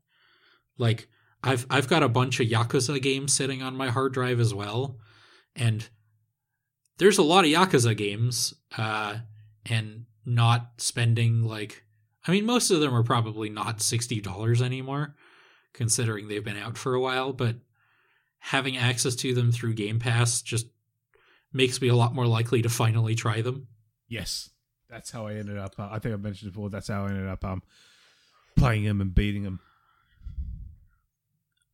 like 0.78 1.08
I've 1.42 1.66
I've 1.70 1.88
got 1.88 2.02
a 2.02 2.08
bunch 2.08 2.40
of 2.40 2.48
Yakuza 2.48 3.00
games 3.00 3.32
sitting 3.32 3.62
on 3.62 3.76
my 3.76 3.88
hard 3.88 4.12
drive 4.12 4.40
as 4.40 4.52
well, 4.52 4.98
and 5.54 5.88
there's 6.98 7.18
a 7.18 7.22
lot 7.22 7.44
of 7.44 7.50
Yakuza 7.50 7.96
games, 7.96 8.54
uh, 8.76 9.18
and 9.66 10.06
not 10.24 10.72
spending 10.78 11.42
like 11.44 11.84
I 12.26 12.32
mean 12.32 12.44
most 12.44 12.70
of 12.70 12.80
them 12.80 12.94
are 12.94 13.04
probably 13.04 13.48
not 13.48 13.80
sixty 13.80 14.20
dollars 14.20 14.60
anymore, 14.60 15.14
considering 15.72 16.28
they've 16.28 16.44
been 16.44 16.56
out 16.56 16.76
for 16.76 16.94
a 16.94 17.00
while, 17.00 17.32
but 17.32 17.56
having 18.38 18.76
access 18.76 19.14
to 19.16 19.34
them 19.34 19.52
through 19.52 19.74
Game 19.74 19.98
Pass 19.98 20.42
just 20.42 20.66
makes 21.52 21.80
me 21.80 21.88
a 21.88 21.96
lot 21.96 22.14
more 22.14 22.26
likely 22.26 22.62
to 22.62 22.68
finally 22.68 23.14
try 23.14 23.40
them. 23.40 23.68
Yes, 24.08 24.50
that's 24.88 25.10
how 25.10 25.26
I 25.26 25.34
ended 25.34 25.58
up. 25.58 25.74
Uh, 25.78 25.88
I 25.90 25.98
think 25.98 26.14
I 26.14 26.16
mentioned 26.16 26.52
before. 26.52 26.70
That's 26.70 26.88
how 26.88 27.04
I 27.04 27.10
ended 27.10 27.28
up 27.28 27.44
um 27.44 27.62
playing 28.56 28.84
them 28.84 29.00
and 29.00 29.14
beating 29.14 29.42
them. 29.44 29.60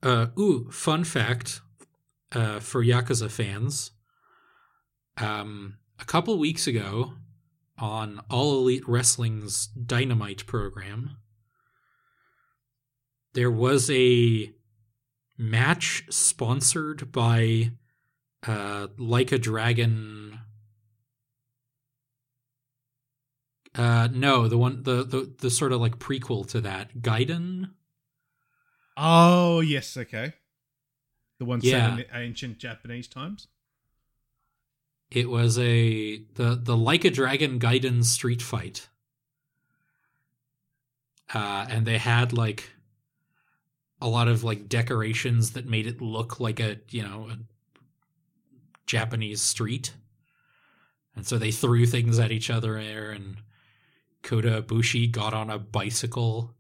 Uh, 0.03 0.27
ooh, 0.39 0.69
fun 0.71 1.05
fact 1.05 1.61
uh, 2.33 2.59
for 2.59 2.83
Yakuza 2.85 3.31
fans. 3.31 3.93
Um, 5.19 5.79
a 6.01 6.05
couple 6.05 6.37
weeks 6.39 6.67
ago 6.67 7.15
on 7.79 8.21
All 8.31 8.59
Elite 8.59 8.89
Wrestling's 8.89 9.67
Dynamite 9.67 10.47
program, 10.47 11.19
there 13.35 13.51
was 13.51 13.91
a 13.91 14.53
match 15.39 16.05
sponsored 16.11 17.13
by 17.13 17.73
uh, 18.47 18.89
Like 18.99 19.31
a 19.31 19.39
Dragon. 19.39 20.41
Uh, 23.75 24.09
no, 24.13 24.49
the 24.49 24.59
one 24.59 24.83
the, 24.83 25.03
the 25.05 25.33
the 25.39 25.51
sort 25.51 25.73
of 25.73 25.81
like 25.81 25.99
prequel 25.99 26.47
to 26.49 26.61
that, 26.61 26.99
Gaiden. 26.99 27.71
Oh 28.97 29.61
yes, 29.61 29.97
okay. 29.97 30.35
The 31.39 31.45
one 31.45 31.61
Yeah. 31.63 31.97
set 31.97 32.07
in 32.11 32.17
ancient 32.17 32.59
Japanese 32.59 33.09
times. 33.09 33.49
It 35.11 35.29
was 35.29 35.59
a 35.59 36.19
the 36.35 36.55
the 36.55 36.77
Like 36.77 37.05
a 37.05 37.11
Dragon 37.11 37.59
Gaiden 37.59 38.05
street 38.05 38.41
fight. 38.43 38.89
Uh, 41.35 41.67
and 41.69 41.87
they 41.87 41.99
had 41.99 42.33
like 42.33 42.71
a 44.01 44.09
lot 44.09 44.29
of 44.29 44.45
like 44.45 44.69
decorations 44.69 45.53
that 45.53 45.67
made 45.67 45.87
it 45.87 46.01
look 46.01 46.41
like 46.41 46.61
a 46.61 46.79
you 46.91 47.03
know 47.03 47.29
a 47.31 47.39
Japanese 48.87 49.41
street. 49.41 49.95
And 51.15 51.27
so 51.27 51.39
they 51.39 51.51
threw 51.51 51.87
things 51.87 52.19
at 52.19 52.33
each 52.33 52.49
other 52.51 52.75
there 52.83 53.11
and 53.11 53.37
Kota 54.23 54.63
Ibushi 54.63 55.11
got 55.11 55.35
on 55.35 55.51
a 55.51 55.59
bicycle 55.59 56.55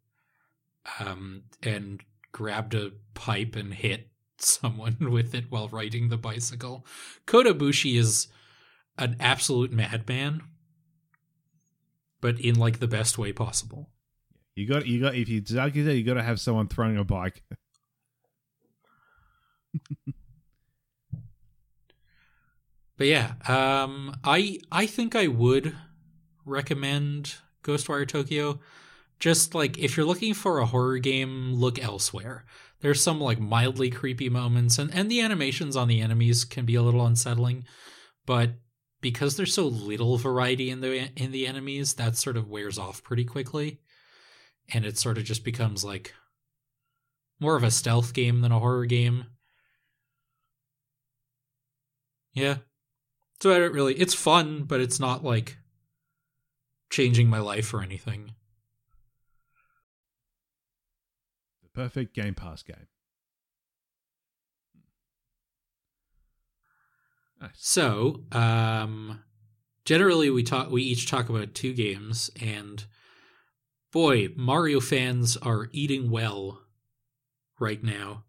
um, 1.00 1.44
and 1.62 2.02
grabbed 2.32 2.74
a 2.74 2.92
pipe 3.14 3.56
and 3.56 3.74
hit 3.74 4.08
someone 4.38 4.96
with 5.10 5.34
it 5.34 5.50
while 5.50 5.68
riding 5.68 6.08
the 6.08 6.16
bicycle. 6.16 6.86
Kota 7.26 7.54
Ibushi 7.54 7.98
is 7.98 8.28
an 8.98 9.16
absolute 9.20 9.72
madman, 9.72 10.42
but 12.20 12.40
in 12.40 12.56
like 12.56 12.78
the 12.78 12.88
best 12.88 13.18
way 13.18 13.32
possible. 13.32 13.90
You 14.54 14.68
got 14.68 14.86
you 14.86 15.00
got 15.00 15.14
if 15.14 15.28
you 15.28 15.42
like 15.50 15.74
you 15.74 15.84
said, 15.84 15.96
you 15.96 16.04
got 16.04 16.14
to 16.14 16.22
have 16.22 16.40
someone 16.40 16.68
throwing 16.68 16.98
a 16.98 17.04
bike. 17.04 17.42
But 23.02 23.08
yeah, 23.08 23.32
um, 23.48 24.14
I 24.22 24.60
I 24.70 24.86
think 24.86 25.16
I 25.16 25.26
would 25.26 25.76
recommend 26.44 27.34
Ghostwire 27.64 28.06
Tokyo. 28.06 28.60
Just 29.22 29.54
like 29.54 29.78
if 29.78 29.96
you're 29.96 30.04
looking 30.04 30.34
for 30.34 30.58
a 30.58 30.66
horror 30.66 30.98
game, 30.98 31.54
look 31.54 31.78
elsewhere. 31.80 32.44
There's 32.80 33.00
some 33.00 33.20
like 33.20 33.38
mildly 33.38 33.88
creepy 33.88 34.28
moments, 34.28 34.80
and 34.80 34.92
and 34.92 35.08
the 35.08 35.20
animations 35.20 35.76
on 35.76 35.86
the 35.86 36.00
enemies 36.00 36.44
can 36.44 36.64
be 36.64 36.74
a 36.74 36.82
little 36.82 37.06
unsettling, 37.06 37.64
but 38.26 38.54
because 39.00 39.36
there's 39.36 39.54
so 39.54 39.68
little 39.68 40.18
variety 40.18 40.70
in 40.70 40.80
the 40.80 41.08
in 41.14 41.30
the 41.30 41.46
enemies, 41.46 41.94
that 41.94 42.16
sort 42.16 42.36
of 42.36 42.48
wears 42.48 42.80
off 42.80 43.04
pretty 43.04 43.24
quickly, 43.24 43.78
and 44.74 44.84
it 44.84 44.98
sort 44.98 45.18
of 45.18 45.22
just 45.22 45.44
becomes 45.44 45.84
like 45.84 46.14
more 47.38 47.54
of 47.54 47.62
a 47.62 47.70
stealth 47.70 48.14
game 48.14 48.40
than 48.40 48.50
a 48.50 48.58
horror 48.58 48.86
game. 48.86 49.26
Yeah, 52.34 52.56
so 53.40 53.54
I 53.54 53.60
don't 53.60 53.72
really. 53.72 53.94
It's 53.94 54.14
fun, 54.14 54.64
but 54.64 54.80
it's 54.80 54.98
not 54.98 55.22
like 55.22 55.58
changing 56.90 57.28
my 57.28 57.38
life 57.38 57.72
or 57.72 57.82
anything. 57.82 58.32
The 61.61 61.61
perfect 61.74 62.14
Game 62.14 62.34
Pass 62.34 62.62
game. 62.62 62.86
Nice. 67.40 67.50
So, 67.56 68.24
um, 68.30 69.20
generally 69.84 70.30
we 70.30 70.42
talk. 70.42 70.70
We 70.70 70.82
each 70.82 71.08
talk 71.10 71.28
about 71.28 71.54
two 71.54 71.74
games, 71.74 72.30
and 72.40 72.84
boy, 73.92 74.28
Mario 74.36 74.80
fans 74.80 75.36
are 75.36 75.68
eating 75.72 76.10
well 76.10 76.60
right 77.58 77.82
now. 77.82 78.24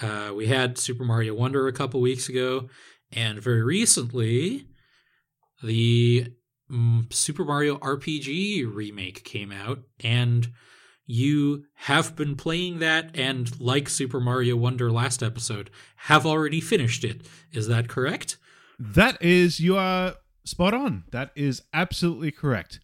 Uh, 0.00 0.32
we 0.34 0.46
had 0.46 0.78
Super 0.78 1.04
Mario 1.04 1.34
Wonder 1.34 1.66
a 1.68 1.72
couple 1.72 2.00
weeks 2.00 2.28
ago, 2.28 2.68
and 3.12 3.40
very 3.40 3.62
recently, 3.62 4.66
the 5.62 6.32
mm, 6.70 7.12
Super 7.12 7.44
Mario 7.44 7.78
RPG 7.78 8.72
remake 8.72 9.22
came 9.24 9.52
out, 9.52 9.80
and 10.02 10.48
you 11.10 11.64
have 11.74 12.14
been 12.14 12.36
playing 12.36 12.78
that, 12.80 13.10
and 13.18 13.58
like 13.60 13.88
Super 13.88 14.20
Mario 14.20 14.54
Wonder 14.56 14.92
last 14.92 15.22
episode, 15.22 15.70
have 15.96 16.24
already 16.26 16.60
finished 16.60 17.02
it. 17.02 17.22
Is 17.50 17.66
that 17.66 17.88
correct? 17.88 18.36
That 18.78 19.20
is, 19.22 19.58
you 19.58 19.76
are 19.76 20.14
spot 20.44 20.74
on. 20.74 21.04
That 21.10 21.30
is 21.34 21.62
absolutely 21.72 22.30
correct. 22.30 22.78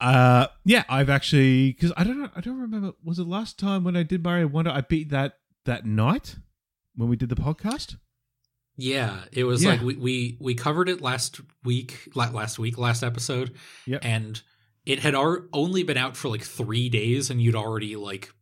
Uh, 0.00 0.48
yeah, 0.64 0.82
I've 0.88 1.08
actually 1.08 1.72
because 1.72 1.92
I 1.96 2.02
don't 2.04 2.20
know, 2.20 2.28
I 2.34 2.40
don't 2.40 2.60
remember. 2.60 2.92
Was 3.04 3.18
it 3.20 3.26
last 3.26 3.58
time 3.58 3.84
when 3.84 3.96
I 3.96 4.02
did 4.02 4.22
Mario 4.24 4.48
Wonder? 4.48 4.70
I 4.72 4.80
beat 4.80 5.10
that 5.10 5.34
that 5.64 5.86
night 5.86 6.36
when 6.96 7.08
we 7.08 7.16
did 7.16 7.28
the 7.28 7.36
podcast. 7.36 7.96
Yeah, 8.76 9.20
it 9.32 9.44
was 9.44 9.62
Yeah. 9.62 9.70
like 9.70 9.82
we, 9.82 9.94
we 9.94 10.36
we 10.40 10.54
covered 10.56 10.88
it 10.88 11.00
last 11.00 11.40
week, 11.62 12.08
la- 12.16 12.30
last 12.32 12.58
week, 12.58 12.76
last 12.76 13.04
episode, 13.04 13.54
Yep. 13.86 14.04
and 14.04 14.42
it 14.86 15.00
had 15.00 15.14
ar- 15.14 15.44
only 15.52 15.82
been 15.82 15.96
out 15.96 16.16
for 16.16 16.28
like 16.28 16.42
three 16.42 16.88
days, 16.88 17.30
and 17.30 17.40
you'd 17.40 17.56
already 17.56 17.96
like 17.96 18.32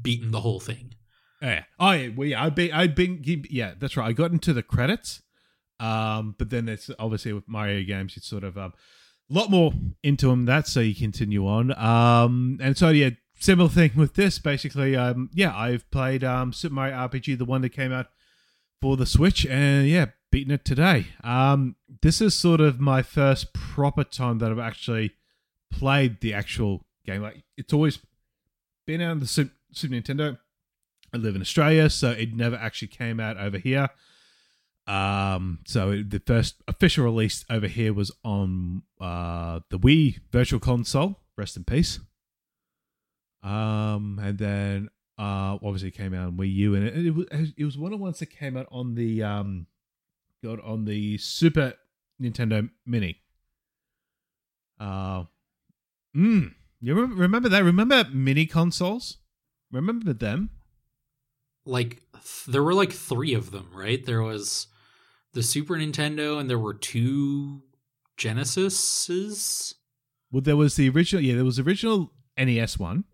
beaten 0.00 0.30
the 0.30 0.40
whole 0.40 0.60
thing. 0.60 0.94
Oh, 1.40 1.48
yeah. 1.48 1.64
Oh 1.80 1.90
yeah. 1.90 2.08
Well, 2.14 2.28
yeah. 2.28 2.44
I've 2.44 2.54
been. 2.54 2.72
I've 2.72 2.94
been. 2.94 3.22
Yeah, 3.50 3.74
that's 3.78 3.96
right. 3.96 4.08
I 4.08 4.12
got 4.12 4.32
into 4.32 4.52
the 4.52 4.62
credits. 4.62 5.22
Um, 5.80 6.36
but 6.38 6.50
then 6.50 6.68
it's 6.68 6.90
obviously 6.98 7.32
with 7.32 7.48
Mario 7.48 7.84
games, 7.84 8.16
it's 8.16 8.28
sort 8.28 8.44
of 8.44 8.56
um, 8.56 8.72
a 9.28 9.34
lot 9.34 9.50
more 9.50 9.72
into 10.04 10.28
them. 10.28 10.44
That 10.44 10.68
so 10.68 10.80
you 10.80 10.94
continue 10.94 11.46
on. 11.46 11.76
Um, 11.76 12.58
and 12.62 12.78
so 12.78 12.90
yeah, 12.90 13.10
similar 13.34 13.68
thing 13.68 13.90
with 13.96 14.14
this. 14.14 14.38
Basically, 14.38 14.94
um, 14.94 15.28
yeah, 15.34 15.56
I've 15.56 15.90
played 15.90 16.22
um 16.22 16.52
Super 16.52 16.74
Mario 16.74 16.94
RPG, 16.94 17.36
the 17.36 17.44
one 17.44 17.62
that 17.62 17.70
came 17.70 17.92
out 17.92 18.06
for 18.80 18.96
the 18.96 19.06
Switch, 19.06 19.44
and 19.44 19.88
yeah, 19.88 20.06
beaten 20.30 20.52
it 20.52 20.64
today. 20.64 21.08
Um, 21.24 21.74
this 22.00 22.20
is 22.20 22.34
sort 22.36 22.60
of 22.60 22.78
my 22.78 23.02
first 23.02 23.52
proper 23.52 24.04
time 24.04 24.38
that 24.38 24.52
I've 24.52 24.58
actually 24.60 25.12
played 25.72 26.20
the 26.20 26.34
actual 26.34 26.84
game. 27.04 27.22
Like 27.22 27.42
it's 27.56 27.72
always 27.72 27.98
been 28.86 29.00
out 29.00 29.12
on 29.12 29.20
the 29.20 29.26
Super, 29.26 29.50
Nintendo. 29.74 30.38
I 31.12 31.16
live 31.16 31.34
in 31.34 31.42
Australia, 31.42 31.90
so 31.90 32.10
it 32.10 32.34
never 32.34 32.56
actually 32.56 32.88
came 32.88 33.20
out 33.20 33.36
over 33.36 33.58
here. 33.58 33.88
Um, 34.86 35.60
so 35.66 35.90
it, 35.90 36.10
the 36.10 36.20
first 36.20 36.62
official 36.66 37.04
release 37.04 37.44
over 37.50 37.68
here 37.68 37.92
was 37.92 38.10
on 38.24 38.82
uh 39.00 39.60
the 39.70 39.78
Wii 39.78 40.20
Virtual 40.30 40.60
Console. 40.60 41.18
Rest 41.36 41.56
in 41.56 41.64
peace. 41.64 41.98
Um, 43.42 44.20
and 44.22 44.38
then 44.38 44.88
uh 45.18 45.58
obviously 45.62 45.88
it 45.88 45.96
came 45.96 46.14
out 46.14 46.28
on 46.28 46.36
Wii 46.36 46.54
U, 46.54 46.74
and 46.74 46.84
it, 46.84 47.06
it 47.06 47.14
was 47.14 47.26
it 47.56 47.64
was 47.64 47.78
one 47.78 47.92
of 47.92 47.98
the 47.98 48.02
ones 48.02 48.18
that 48.18 48.26
came 48.26 48.56
out 48.56 48.66
on 48.70 48.94
the 48.94 49.22
um 49.22 49.66
got 50.42 50.60
on 50.64 50.84
the 50.84 51.18
Super 51.18 51.74
Nintendo 52.20 52.68
Mini. 52.86 53.20
Uh, 54.80 55.24
mm, 56.16 56.54
you 56.80 56.94
remember, 56.94 57.48
that? 57.48 57.64
Remember 57.64 58.04
mini 58.12 58.46
consoles? 58.46 59.18
Remember 59.70 60.12
them? 60.12 60.50
Like 61.64 62.02
there 62.46 62.62
were 62.62 62.74
like 62.74 62.92
three 62.92 63.34
of 63.34 63.50
them, 63.50 63.68
right? 63.72 64.04
There 64.04 64.22
was 64.22 64.66
the 65.32 65.42
Super 65.42 65.76
Nintendo, 65.76 66.38
and 66.38 66.50
there 66.50 66.58
were 66.58 66.74
two 66.74 67.62
Genesises. 68.18 69.74
Well, 70.30 70.42
there 70.42 70.56
was 70.56 70.76
the 70.76 70.88
original. 70.88 71.22
Yeah, 71.22 71.34
there 71.36 71.44
was 71.44 71.56
the 71.56 71.62
original 71.62 72.12
NES 72.36 72.78
one. 72.78 73.04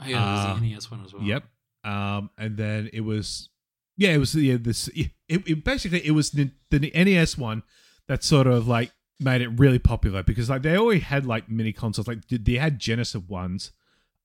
Oh, 0.00 0.06
yeah, 0.06 0.18
there 0.18 0.32
was 0.34 0.46
Uh, 0.46 0.60
the 0.60 0.68
NES 0.68 0.90
one 0.90 1.04
as 1.04 1.14
well. 1.14 1.22
Yep. 1.22 1.44
Um, 1.84 2.30
and 2.36 2.56
then 2.56 2.90
it 2.92 3.00
was, 3.00 3.48
yeah, 3.96 4.10
it 4.10 4.18
was 4.18 4.34
yeah 4.34 4.56
this. 4.60 4.88
It, 4.88 5.12
it 5.28 5.64
basically 5.64 6.04
it 6.06 6.12
was 6.12 6.30
the, 6.30 6.50
the 6.70 6.90
NES 6.94 7.38
one 7.38 7.62
that 8.08 8.24
sort 8.24 8.46
of 8.46 8.66
like 8.68 8.92
made 9.20 9.40
it 9.40 9.48
really 9.48 9.78
popular 9.78 10.22
because 10.22 10.48
like 10.48 10.62
they 10.62 10.76
already 10.76 11.00
had 11.00 11.26
like 11.26 11.50
mini 11.50 11.72
consoles, 11.72 12.08
like 12.08 12.26
they 12.28 12.54
had 12.54 12.78
Genesis 12.78 13.22
ones. 13.28 13.72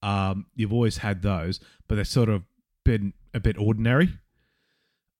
Um, 0.02 0.46
you've 0.54 0.72
always 0.72 0.98
had 0.98 1.22
those, 1.22 1.60
but 1.88 1.96
they've 1.96 2.06
sort 2.06 2.28
of 2.28 2.42
been 2.84 3.14
a 3.32 3.40
bit 3.40 3.58
ordinary. 3.58 4.10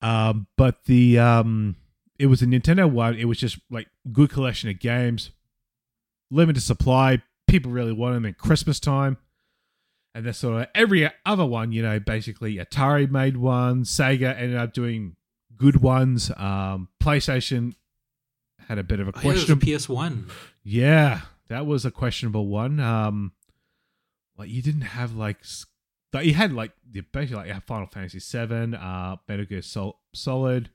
Um, 0.01 0.47
but 0.57 0.85
the 0.85 1.19
um, 1.19 1.75
it 2.19 2.27
was 2.27 2.41
a 2.41 2.45
Nintendo 2.45 2.89
one. 2.89 3.15
It 3.15 3.25
was 3.25 3.39
just 3.39 3.59
like 3.69 3.87
good 4.11 4.29
collection 4.29 4.69
of 4.69 4.79
games, 4.79 5.31
limited 6.31 6.61
supply. 6.61 7.21
People 7.47 7.71
really 7.71 7.93
wanted 7.93 8.15
them 8.15 8.25
in 8.25 8.33
Christmas 8.35 8.79
time. 8.79 9.17
And 10.13 10.25
then 10.25 10.33
sort 10.33 10.61
of 10.61 10.67
every 10.73 11.09
other 11.25 11.45
one, 11.45 11.73
you 11.73 11.81
know, 11.81 11.99
basically 11.99 12.55
Atari 12.55 13.09
made 13.11 13.35
one, 13.35 13.83
Sega 13.83 14.33
ended 14.39 14.55
up 14.55 14.71
doing 14.71 15.17
good 15.57 15.81
ones. 15.81 16.31
Um, 16.37 16.87
PlayStation 17.03 17.73
had 18.67 18.77
a 18.77 18.83
bit 18.83 18.99
of 18.99 19.07
a 19.07 19.11
Oh, 19.15 19.19
yeah, 19.21 19.23
there 19.23 19.31
was 19.33 19.49
a 19.49 19.55
question. 19.55 19.77
PS 19.77 19.89
One. 19.89 20.27
Yeah, 20.63 21.21
that 21.47 21.65
was 21.65 21.85
a 21.85 21.91
questionable 21.91 22.47
one. 22.47 22.79
Um, 22.79 23.31
like 24.37 24.49
you 24.49 24.61
didn't 24.61 24.81
have 24.81 25.15
like 25.15 25.37
you 26.21 26.33
had 26.33 26.53
like 26.53 26.71
the 26.89 27.01
basically 27.01 27.49
like 27.49 27.65
Final 27.65 27.87
Fantasy 27.87 28.19
Seven, 28.19 28.73
uh, 28.73 29.17
Metal 29.27 29.45
Gear 29.45 29.61
Sol- 29.61 29.99
Solid, 30.13 30.69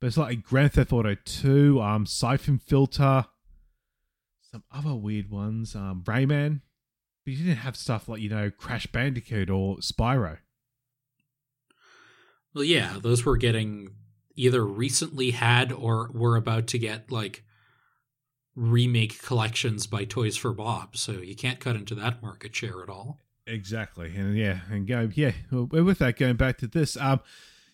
but 0.00 0.08
it's 0.08 0.16
like 0.16 0.42
Grand 0.42 0.72
Theft 0.72 0.92
Auto 0.92 1.16
Two, 1.24 1.80
um, 1.80 2.04
Siphon 2.06 2.58
Filter, 2.58 3.26
some 4.50 4.64
other 4.72 4.94
weird 4.94 5.30
ones, 5.30 5.74
um, 5.74 6.02
Rayman. 6.04 6.60
But 7.24 7.34
you 7.34 7.44
didn't 7.44 7.58
have 7.58 7.76
stuff 7.76 8.08
like 8.08 8.20
you 8.20 8.28
know 8.28 8.50
Crash 8.50 8.86
Bandicoot 8.88 9.48
or 9.50 9.76
Spyro. 9.78 10.38
Well, 12.54 12.64
yeah, 12.64 12.98
those 13.00 13.24
were 13.24 13.36
getting 13.36 13.90
either 14.34 14.64
recently 14.64 15.32
had 15.32 15.72
or 15.72 16.10
were 16.12 16.36
about 16.36 16.66
to 16.68 16.78
get 16.78 17.10
like 17.10 17.44
remake 18.54 19.22
collections 19.22 19.86
by 19.86 20.04
Toys 20.04 20.36
for 20.36 20.52
Bob. 20.52 20.96
So 20.96 21.12
you 21.12 21.34
can't 21.34 21.60
cut 21.60 21.76
into 21.76 21.94
that 21.96 22.22
market 22.22 22.54
share 22.54 22.82
at 22.82 22.88
all. 22.88 23.18
Exactly, 23.46 24.14
and 24.16 24.36
yeah, 24.36 24.60
and 24.70 24.86
go 24.86 25.10
yeah. 25.14 25.32
With 25.50 25.98
that, 25.98 26.16
going 26.16 26.36
back 26.36 26.58
to 26.58 26.68
this, 26.68 26.96
um, 26.96 27.20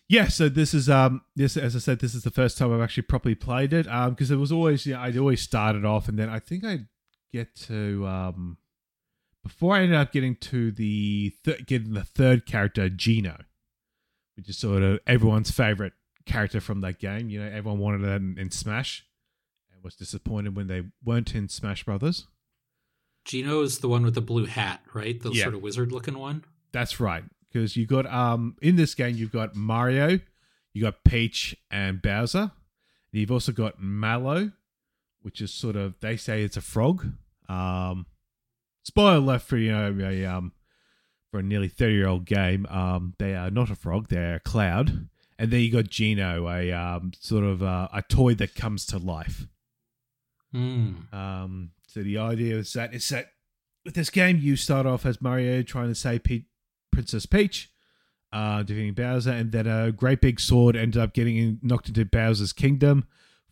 yeah. 0.07 0.27
So 0.27 0.49
this 0.49 0.73
is 0.73 0.89
um, 0.89 1.21
this 1.35 1.55
as 1.57 1.75
I 1.75 1.79
said, 1.79 1.99
this 1.99 2.15
is 2.15 2.23
the 2.23 2.31
first 2.31 2.57
time 2.57 2.73
I've 2.73 2.81
actually 2.81 3.03
properly 3.03 3.35
played 3.35 3.71
it. 3.71 3.87
Um, 3.87 4.11
because 4.11 4.31
it 4.31 4.37
was 4.37 4.51
always 4.51 4.87
yeah, 4.87 4.99
I'd 4.99 5.17
always 5.17 5.41
started 5.41 5.85
off, 5.85 6.07
and 6.09 6.17
then 6.17 6.27
I 6.27 6.39
think 6.39 6.65
I'd 6.65 6.87
get 7.31 7.55
to 7.67 8.07
um, 8.07 8.57
before 9.43 9.75
I 9.75 9.81
ended 9.81 9.97
up 9.97 10.11
getting 10.11 10.35
to 10.37 10.71
the 10.71 11.35
th- 11.43 11.67
getting 11.67 11.93
the 11.93 12.03
third 12.03 12.47
character, 12.47 12.89
Geno, 12.89 13.43
which 14.35 14.49
is 14.49 14.57
sort 14.57 14.81
of 14.81 14.99
everyone's 15.05 15.51
favorite 15.51 15.93
character 16.29 16.61
from 16.61 16.81
that 16.81 16.99
game. 16.99 17.29
You 17.29 17.41
know, 17.41 17.47
everyone 17.47 17.79
wanted 17.79 18.01
that 18.03 18.21
in, 18.41 18.51
Smash, 18.51 19.05
and 19.73 19.83
was 19.83 19.95
disappointed 19.95 20.55
when 20.55 20.67
they 20.67 20.83
weren't 21.03 21.33
in 21.35 21.49
Smash 21.49 21.83
Brothers. 21.83 22.27
Geno 23.25 23.61
is 23.61 23.79
the 23.79 23.89
one 23.89 24.03
with 24.03 24.15
the 24.15 24.21
blue 24.21 24.45
hat, 24.45 24.81
right? 24.93 25.19
The 25.19 25.31
Yeah. 25.31 25.43
sort 25.43 25.55
of 25.55 25.61
wizard 25.61 25.91
looking 25.91 26.17
one. 26.17 26.43
That's 26.71 26.99
right. 26.99 27.23
Because 27.51 27.75
you 27.75 27.85
got 27.85 28.05
um 28.05 28.55
in 28.61 28.75
this 28.75 28.95
game 28.95 29.15
you've 29.15 29.31
got 29.31 29.55
Mario, 29.55 30.19
you 30.73 30.81
got 30.81 31.03
Peach 31.03 31.55
and 31.71 32.01
Bowser. 32.01 32.51
And 33.11 33.19
you've 33.19 33.31
also 33.31 33.51
got 33.51 33.81
Mallow, 33.81 34.51
which 35.21 35.41
is 35.41 35.51
sort 35.51 35.75
of 35.75 35.99
they 35.99 36.15
say 36.15 36.43
it's 36.43 36.57
a 36.57 36.61
frog. 36.61 37.05
Um 37.47 38.05
spoiler 38.83 39.39
for 39.39 39.57
you 39.57 39.71
know 39.71 39.97
a 39.99 40.25
um 40.25 40.53
for 41.31 41.39
a 41.39 41.43
nearly 41.43 41.67
thirty 41.69 41.95
year 41.95 42.07
old 42.07 42.25
game. 42.25 42.65
Um 42.67 43.13
they 43.19 43.35
are 43.35 43.51
not 43.51 43.69
a 43.69 43.75
frog, 43.75 44.07
they're 44.09 44.35
a 44.35 44.39
cloud. 44.39 45.09
And 45.39 45.51
then 45.51 45.61
you 45.61 45.71
got 45.71 45.89
Geno, 45.89 46.49
a 46.49 46.73
um 46.73 47.13
sort 47.17 47.45
of 47.45 47.63
uh, 47.63 47.87
a 47.93 48.01
toy 48.01 48.35
that 48.35 48.55
comes 48.55 48.85
to 48.87 48.97
life. 48.97 49.47
Hmm. 50.51 50.95
Um, 51.13 51.71
so 51.87 52.03
the 52.03 52.17
idea 52.17 52.57
is 52.57 52.73
that 52.73 52.93
it's 52.93 53.07
that 53.09 53.31
with 53.85 53.95
this 53.95 54.09
game, 54.09 54.37
you 54.37 54.57
start 54.57 54.85
off 54.85 55.05
as 55.05 55.21
Mario 55.21 55.61
trying 55.61 55.87
to 55.87 55.95
save 55.95 56.25
Pe- 56.25 56.43
Princess 56.91 57.25
Peach, 57.25 57.71
uh, 58.33 58.63
defeating 58.63 58.93
Bowser, 58.93 59.31
and 59.31 59.53
then 59.53 59.65
a 59.65 59.93
great 59.93 60.19
big 60.19 60.41
sword 60.41 60.75
ended 60.75 61.01
up 61.01 61.13
getting 61.13 61.37
in- 61.37 61.59
knocked 61.61 61.87
into 61.87 62.03
Bowser's 62.03 62.51
kingdom 62.51 63.07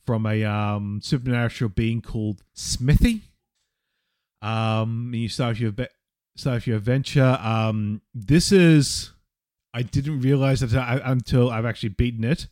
from 0.06 0.26
a 0.26 0.44
um, 0.44 1.00
supernatural 1.02 1.70
being 1.70 2.02
called 2.02 2.44
Smithy. 2.54 3.22
Um, 4.42 5.12
and 5.14 5.22
you 5.22 5.30
start 5.30 5.58
your 5.58 5.72
be- 5.72 5.88
start 6.36 6.68
your 6.68 6.78
adventure. 6.78 7.40
Um, 7.42 8.02
this 8.14 8.52
is 8.52 9.12
I 9.78 9.84
didn't 9.84 10.22
realize 10.22 10.62
that 10.62 10.74
I, 10.74 11.00
until 11.04 11.52
I've 11.52 11.66
actually 11.66 11.90
beaten 11.90 12.24
it 12.24 12.48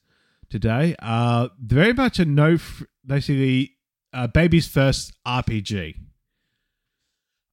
today. 0.48 0.96
Uh, 1.00 1.48
very 1.60 1.92
much 1.92 2.20
a 2.20 2.26
no, 2.26 2.60
basically 3.04 3.78
uh, 4.14 4.28
baby's 4.28 4.68
first 4.68 5.12
RPG. 5.26 5.96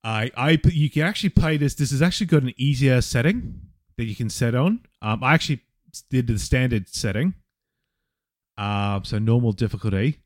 I 0.04 0.30
I 0.36 0.60
you 0.66 0.90
can 0.90 1.04
actually 1.04 1.30
play 1.30 1.56
this. 1.56 1.74
This 1.74 1.90
has 1.90 2.02
actually 2.02 2.26
got 2.26 2.42
an 2.42 2.52
easier 2.58 3.00
setting 3.00 3.60
that 3.96 4.04
you 4.04 4.14
can 4.14 4.28
set 4.28 4.54
on. 4.54 4.80
Um, 5.00 5.24
I 5.24 5.32
actually 5.32 5.62
did 6.10 6.26
the 6.26 6.38
standard 6.38 6.90
setting. 6.90 7.32
Um, 8.58 9.06
so 9.06 9.18
normal 9.18 9.52
difficulty. 9.52 10.18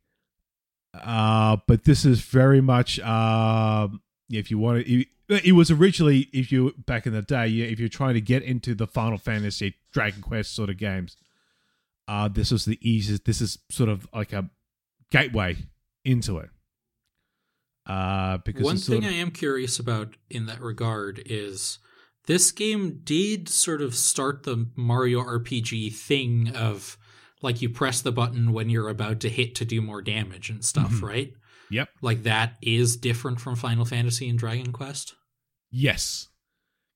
Uh, 0.93 1.59
but 1.69 1.85
this 1.85 2.05
is 2.05 2.21
very 2.21 2.61
much 2.61 2.99
um, 2.99 4.03
if 4.29 4.51
you 4.51 4.59
want 4.59 4.85
to, 4.85 5.05
it 5.29 5.53
was 5.53 5.71
originally 5.71 6.29
if 6.33 6.53
you 6.53 6.73
back 6.87 7.07
in 7.07 7.13
the 7.13 7.23
day, 7.23 7.49
if 7.49 7.79
you're 7.81 7.89
trying 7.89 8.15
to 8.15 8.21
get 8.21 8.43
into 8.43 8.75
the 8.75 8.87
Final 8.87 9.19
Fantasy, 9.19 9.75
Dragon 9.93 10.23
Quest 10.23 10.55
sort 10.55 10.71
of 10.71 10.77
games, 10.77 11.17
uh, 12.09 12.29
this 12.29 12.51
was 12.51 12.65
the 12.65 12.79
easiest. 12.89 13.25
This 13.25 13.41
is 13.41 13.59
sort 13.71 13.89
of 13.89 14.07
like 14.15 14.33
a 14.33 14.49
gateway 15.11 15.57
into 16.05 16.39
it. 16.39 16.51
Uh, 17.87 18.39
because 18.39 18.63
One 18.65 18.77
thing 18.79 19.05
of- 19.05 19.11
I 19.11 19.15
am 19.15 19.31
curious 19.31 19.79
about 19.79 20.17
in 20.29 20.47
that 20.47 20.61
regard 20.61 21.23
is 21.25 21.79
this 22.27 22.51
game 22.51 23.01
did 23.05 23.49
sort 23.49 23.81
of 23.81 23.95
start 23.95 24.43
the 24.43 24.67
Mario 24.75 25.21
RPG 25.21 25.95
thing 25.95 26.55
of 26.57 26.99
like 27.43 27.63
you 27.63 27.69
press 27.69 28.01
the 28.01 28.11
button 28.11 28.53
when 28.53 28.69
you're 28.71 28.89
about 28.89 29.21
to 29.21 29.29
hit 29.29 29.55
to 29.57 29.65
do 29.65 29.81
more 29.81 30.03
damage 30.03 30.51
and 30.51 30.65
stuff, 30.65 30.95
Mhm. 30.95 31.03
right? 31.03 31.33
Yep. 31.71 31.89
Like 32.01 32.23
that 32.25 32.55
is 32.63 32.97
different 32.97 33.41
from 33.41 33.57
Final 33.57 33.85
Fantasy 33.85 34.29
and 34.29 34.39
Dragon 34.39 34.73
Quest. 34.73 35.15
Yes. 35.71 36.29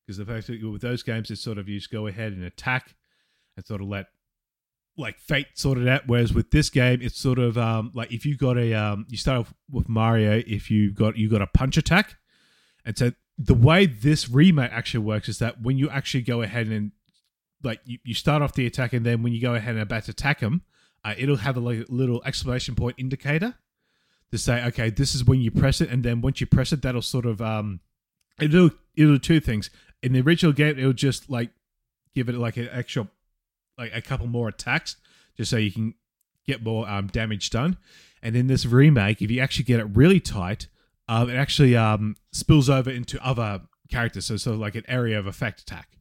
Because 0.06 0.18
the 0.18 0.24
fact 0.24 0.46
that 0.46 0.62
with 0.64 0.82
those 0.82 1.02
games, 1.02 1.30
it's 1.30 1.40
sort 1.40 1.58
of 1.58 1.68
you 1.68 1.78
just 1.78 1.90
go 1.90 2.06
ahead 2.06 2.32
and 2.32 2.44
attack 2.44 2.94
and 3.56 3.66
sort 3.66 3.80
of 3.80 3.88
let 3.88 4.06
like 4.96 5.18
fate 5.18 5.46
sort 5.54 5.78
it 5.78 5.88
out. 5.88 6.02
Whereas 6.06 6.32
with 6.32 6.50
this 6.50 6.70
game, 6.70 7.00
it's 7.02 7.18
sort 7.18 7.38
of 7.38 7.56
um, 7.58 7.90
like 7.94 8.12
if 8.12 8.26
you 8.26 8.36
got 8.36 8.58
a 8.58 8.74
um, 8.74 9.06
you 9.08 9.16
start 9.16 9.40
off 9.40 9.54
with 9.70 9.88
Mario, 9.88 10.42
if 10.46 10.70
you 10.70 10.92
got 10.92 11.16
you 11.16 11.28
got 11.28 11.42
a 11.42 11.46
punch 11.46 11.76
attack, 11.76 12.16
and 12.84 12.96
so 12.96 13.12
the 13.38 13.54
way 13.54 13.86
this 13.86 14.28
remake 14.28 14.70
actually 14.72 15.04
works 15.04 15.28
is 15.28 15.38
that 15.38 15.62
when 15.62 15.78
you 15.78 15.88
actually 15.88 16.22
go 16.22 16.42
ahead 16.42 16.66
and 16.66 16.92
like 17.62 17.80
you, 17.84 17.98
you 18.04 18.14
start 18.14 18.42
off 18.42 18.54
the 18.54 18.66
attack, 18.66 18.92
and 18.92 19.04
then 19.04 19.22
when 19.22 19.32
you 19.32 19.40
go 19.40 19.54
ahead 19.54 19.74
and 19.74 19.82
about 19.82 20.04
to 20.04 20.10
attack 20.10 20.40
him, 20.40 20.62
uh, 21.04 21.14
it'll 21.16 21.36
have 21.36 21.56
a 21.56 21.60
like, 21.60 21.86
little 21.88 22.22
exclamation 22.24 22.74
point 22.74 22.96
indicator 22.98 23.54
to 24.33 24.39
say, 24.39 24.64
okay, 24.66 24.91
this 24.91 25.14
is 25.14 25.24
when 25.24 25.41
you 25.41 25.51
press 25.51 25.81
it, 25.81 25.91
and 25.91 26.03
then 26.03 26.20
once 26.20 26.41
you 26.41 26.47
press 26.47 26.72
it, 26.72 26.83
that'll 26.83 27.03
sort 27.03 27.26
of 27.26 27.41
um, 27.41 27.81
it'll 28.41 28.70
it'll 28.95 29.14
do 29.14 29.18
two 29.18 29.41
things. 29.41 29.70
In 30.03 30.12
the 30.12 30.20
original 30.20 30.53
game, 30.53 30.78
it'll 30.78 30.93
just 30.93 31.28
like 31.28 31.51
give 32.14 32.28
it 32.28 32.35
like 32.37 32.57
an 32.57 32.68
extra, 32.72 33.09
like 33.76 33.93
a 33.95 34.01
couple 34.01 34.26
more 34.26 34.49
attacks, 34.49 34.97
just 35.37 35.51
so 35.51 35.57
you 35.57 35.72
can 35.72 35.95
get 36.47 36.62
more 36.62 36.89
um, 36.89 37.09
damage 37.09 37.51
done. 37.51 37.76
And 38.22 38.37
in 38.37 38.47
this 38.47 38.66
remake, 38.66 39.22
if 39.22 39.31
you 39.31 39.41
actually 39.41 39.64
get 39.64 39.81
it 39.81 39.87
really 39.95 40.20
tight, 40.20 40.68
um, 41.09 41.31
it 41.31 41.37
actually 41.37 41.76
um, 41.76 42.16
spills 42.33 42.68
over 42.68 42.91
into 42.91 43.24
other 43.24 43.62
characters. 43.91 44.26
So, 44.26 44.37
sort 44.37 44.55
of 44.55 44.61
like 44.61 44.74
an 44.74 44.85
area 44.89 45.18
of 45.18 45.26
effect 45.26 45.61
attack, 45.61 45.99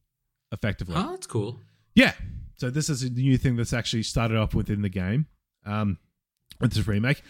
effectively. 0.52 0.96
Oh, 0.98 1.12
that's 1.12 1.28
cool. 1.28 1.60
Yeah. 1.96 2.14
So 2.60 2.70
this 2.70 2.90
is 2.90 3.04
a 3.04 3.10
new 3.10 3.38
thing 3.38 3.56
that's 3.56 3.72
actually 3.72 4.04
started 4.04 4.36
off 4.36 4.54
within 4.54 4.82
the 4.82 4.90
game, 4.90 5.28
um, 5.66 5.98
with 6.60 6.74
this 6.74 6.86
remake, 6.86 7.24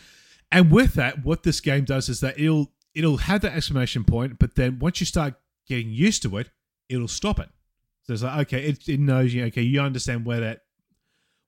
and 0.51 0.71
with 0.71 0.93
that, 0.95 1.23
what 1.23 1.43
this 1.43 1.59
game 1.61 1.85
does 1.85 2.09
is 2.09 2.19
that 2.21 2.39
it'll 2.39 2.71
it'll 2.95 3.17
have 3.17 3.41
that 3.41 3.53
exclamation 3.53 4.03
point, 4.03 4.39
but 4.39 4.55
then 4.55 4.79
once 4.79 4.99
you 4.99 5.05
start 5.05 5.35
getting 5.67 5.89
used 5.89 6.23
to 6.23 6.37
it, 6.37 6.49
it'll 6.87 7.07
stop 7.07 7.39
it. 7.39 7.49
So 8.03 8.13
it's 8.13 8.23
like 8.23 8.47
okay, 8.47 8.65
it, 8.65 8.87
it 8.87 8.99
knows 8.99 9.33
you. 9.33 9.45
Okay, 9.45 9.61
you 9.61 9.79
understand 9.79 10.25
where 10.25 10.39
that 10.39 10.61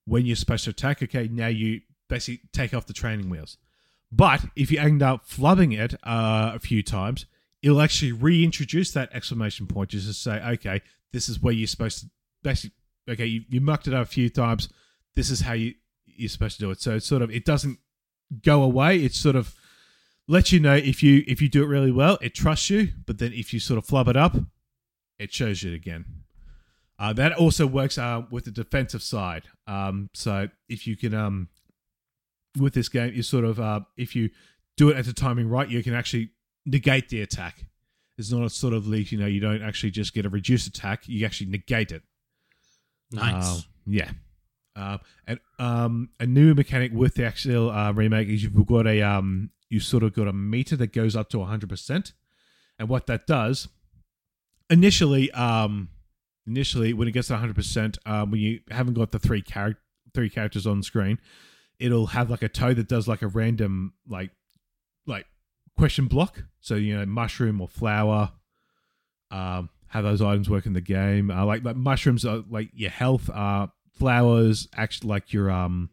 when 0.05 0.25
you're 0.25 0.35
supposed 0.35 0.65
to 0.65 0.69
attack. 0.71 1.01
Okay, 1.01 1.27
now 1.31 1.47
you 1.47 1.81
basically 2.07 2.41
take 2.53 2.73
off 2.73 2.85
the 2.85 2.93
training 2.93 3.29
wheels. 3.29 3.57
But 4.11 4.41
if 4.55 4.71
you 4.71 4.79
end 4.79 5.01
up 5.01 5.27
flubbing 5.27 5.77
it 5.79 5.93
uh, 6.03 6.51
a 6.53 6.59
few 6.59 6.83
times, 6.83 7.25
it'll 7.63 7.81
actually 7.81 8.11
reintroduce 8.11 8.91
that 8.91 9.09
exclamation 9.13 9.67
point 9.67 9.91
just 9.91 10.07
to 10.07 10.13
say, 10.13 10.41
okay, 10.45 10.81
this 11.13 11.29
is 11.29 11.41
where 11.41 11.53
you're 11.53 11.67
supposed 11.67 11.99
to 12.01 12.09
basically 12.43 12.75
okay, 13.09 13.25
you, 13.25 13.41
you 13.49 13.61
mucked 13.61 13.87
it 13.87 13.93
up 13.93 14.03
a 14.03 14.09
few 14.09 14.29
times. 14.29 14.69
This 15.15 15.29
is 15.29 15.41
how 15.41 15.53
you 15.53 15.73
you're 16.05 16.29
supposed 16.29 16.59
to 16.59 16.65
do 16.65 16.71
it. 16.71 16.81
So 16.81 16.95
it's 16.95 17.05
sort 17.05 17.21
of 17.21 17.31
it 17.31 17.45
doesn't 17.45 17.79
go 18.43 18.63
away. 18.63 19.03
It 19.03 19.13
sort 19.13 19.35
of 19.35 19.55
lets 20.27 20.51
you 20.51 20.59
know 20.59 20.75
if 20.75 21.03
you 21.03 21.23
if 21.27 21.41
you 21.41 21.49
do 21.49 21.63
it 21.63 21.67
really 21.67 21.91
well, 21.91 22.17
it 22.21 22.33
trusts 22.33 22.69
you. 22.69 22.89
But 23.05 23.19
then 23.19 23.33
if 23.33 23.53
you 23.53 23.59
sort 23.59 23.77
of 23.77 23.85
flub 23.85 24.07
it 24.07 24.17
up, 24.17 24.35
it 25.19 25.33
shows 25.33 25.63
you 25.63 25.73
again. 25.73 26.05
Uh, 26.97 27.13
that 27.13 27.33
also 27.33 27.65
works 27.65 27.97
uh, 27.97 28.21
with 28.29 28.45
the 28.45 28.51
defensive 28.51 29.01
side. 29.01 29.43
Um, 29.65 30.09
so 30.13 30.49
if 30.69 30.85
you 30.85 30.95
can 30.95 31.15
um, 31.15 31.49
with 32.59 32.73
this 32.73 32.89
game, 32.89 33.13
you 33.13 33.23
sort 33.23 33.43
of 33.43 33.59
uh, 33.59 33.81
if 33.97 34.15
you 34.15 34.29
do 34.77 34.89
it 34.89 34.97
at 34.97 35.05
the 35.05 35.13
timing 35.13 35.49
right, 35.49 35.67
you 35.67 35.83
can 35.83 35.95
actually 35.95 36.29
negate 36.65 37.09
the 37.09 37.21
attack. 37.21 37.65
It's 38.17 38.31
not 38.31 38.43
a 38.43 38.49
sort 38.49 38.73
of 38.73 38.87
like 38.87 39.11
you 39.11 39.17
know 39.17 39.25
you 39.25 39.39
don't 39.39 39.63
actually 39.63 39.91
just 39.91 40.13
get 40.13 40.25
a 40.25 40.29
reduced 40.29 40.67
attack; 40.67 41.07
you 41.07 41.25
actually 41.25 41.49
negate 41.49 41.91
it. 41.91 42.03
Nice. 43.11 43.59
Uh, 43.59 43.61
yeah. 43.87 44.11
Uh, 44.75 44.97
and 45.27 45.39
um, 45.59 46.09
a 46.19 46.25
new 46.25 46.53
mechanic 46.53 46.91
with 46.93 47.15
the 47.15 47.25
actual 47.25 47.69
uh, 47.69 47.91
remake 47.91 48.29
is 48.29 48.43
you've 48.43 48.65
got 48.65 48.87
a 48.87 49.01
um, 49.01 49.49
you 49.69 49.79
sort 49.79 50.03
of 50.03 50.13
got 50.13 50.27
a 50.27 50.33
meter 50.33 50.75
that 50.75 50.93
goes 50.93 51.15
up 51.15 51.29
to 51.29 51.43
hundred 51.43 51.69
percent, 51.69 52.13
and 52.79 52.87
what 52.87 53.07
that 53.07 53.27
does, 53.27 53.67
initially, 54.69 55.29
um, 55.31 55.89
initially 56.47 56.93
when 56.93 57.07
it 57.07 57.11
gets 57.11 57.27
to 57.27 57.37
hundred 57.37 57.55
percent, 57.55 57.97
um, 58.05 58.31
when 58.31 58.39
you 58.39 58.59
haven't 58.69 58.93
got 58.93 59.11
the 59.11 59.19
three 59.19 59.41
char- 59.41 59.77
three 60.13 60.29
characters 60.29 60.65
on 60.65 60.81
screen, 60.83 61.19
it'll 61.79 62.07
have 62.07 62.29
like 62.29 62.41
a 62.41 62.49
toe 62.49 62.73
that 62.73 62.87
does 62.87 63.07
like 63.07 63.21
a 63.21 63.27
random 63.27 63.93
like 64.07 64.31
like 65.05 65.25
question 65.77 66.07
block. 66.07 66.43
So 66.61 66.75
you 66.75 66.97
know, 66.97 67.05
mushroom 67.05 67.59
or 67.59 67.67
flower, 67.67 68.31
um, 69.31 69.69
how 69.87 70.01
those 70.01 70.21
items 70.21 70.49
work 70.49 70.65
in 70.65 70.73
the 70.73 70.81
game. 70.81 71.29
Uh, 71.29 71.45
like, 71.45 71.65
like 71.65 71.75
mushrooms 71.75 72.25
are 72.25 72.43
like 72.49 72.69
your 72.73 72.89
health. 72.89 73.29
Uh, 73.29 73.67
flowers 74.01 74.67
actually 74.75 75.09
like 75.09 75.31
your 75.31 75.51
um, 75.51 75.89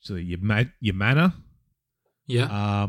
so 0.00 0.14
your 0.14 0.38
ma- 0.40 0.64
your 0.80 0.94
mana. 0.94 1.34
yeah. 2.26 2.46
Uh, 2.46 2.86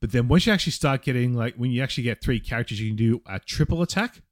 but 0.00 0.12
then 0.12 0.28
once 0.28 0.46
you 0.46 0.52
actually 0.52 0.72
start 0.72 1.02
getting 1.02 1.34
like 1.34 1.54
when 1.56 1.70
you 1.70 1.82
actually 1.82 2.04
get 2.04 2.22
three 2.22 2.40
characters, 2.40 2.80
you 2.80 2.88
can 2.88 2.96
do 2.96 3.20
a 3.26 3.38
triple 3.38 3.82
attack. 3.82 4.22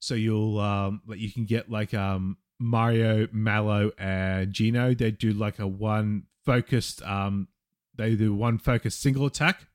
So 0.00 0.14
you'll 0.14 0.58
um 0.58 1.02
like 1.06 1.20
you 1.20 1.30
can 1.32 1.44
get 1.44 1.70
like 1.70 1.94
um 1.94 2.36
Mario, 2.58 3.28
Mallow, 3.32 3.92
and 3.98 4.52
Geno. 4.52 4.94
They 4.94 5.12
do 5.12 5.32
like 5.32 5.58
a 5.60 5.66
one 5.66 6.24
focused 6.44 7.02
um 7.02 7.48
they 7.96 8.16
do 8.16 8.34
one 8.34 8.58
focused 8.58 9.00
single 9.00 9.26
attack 9.26 9.66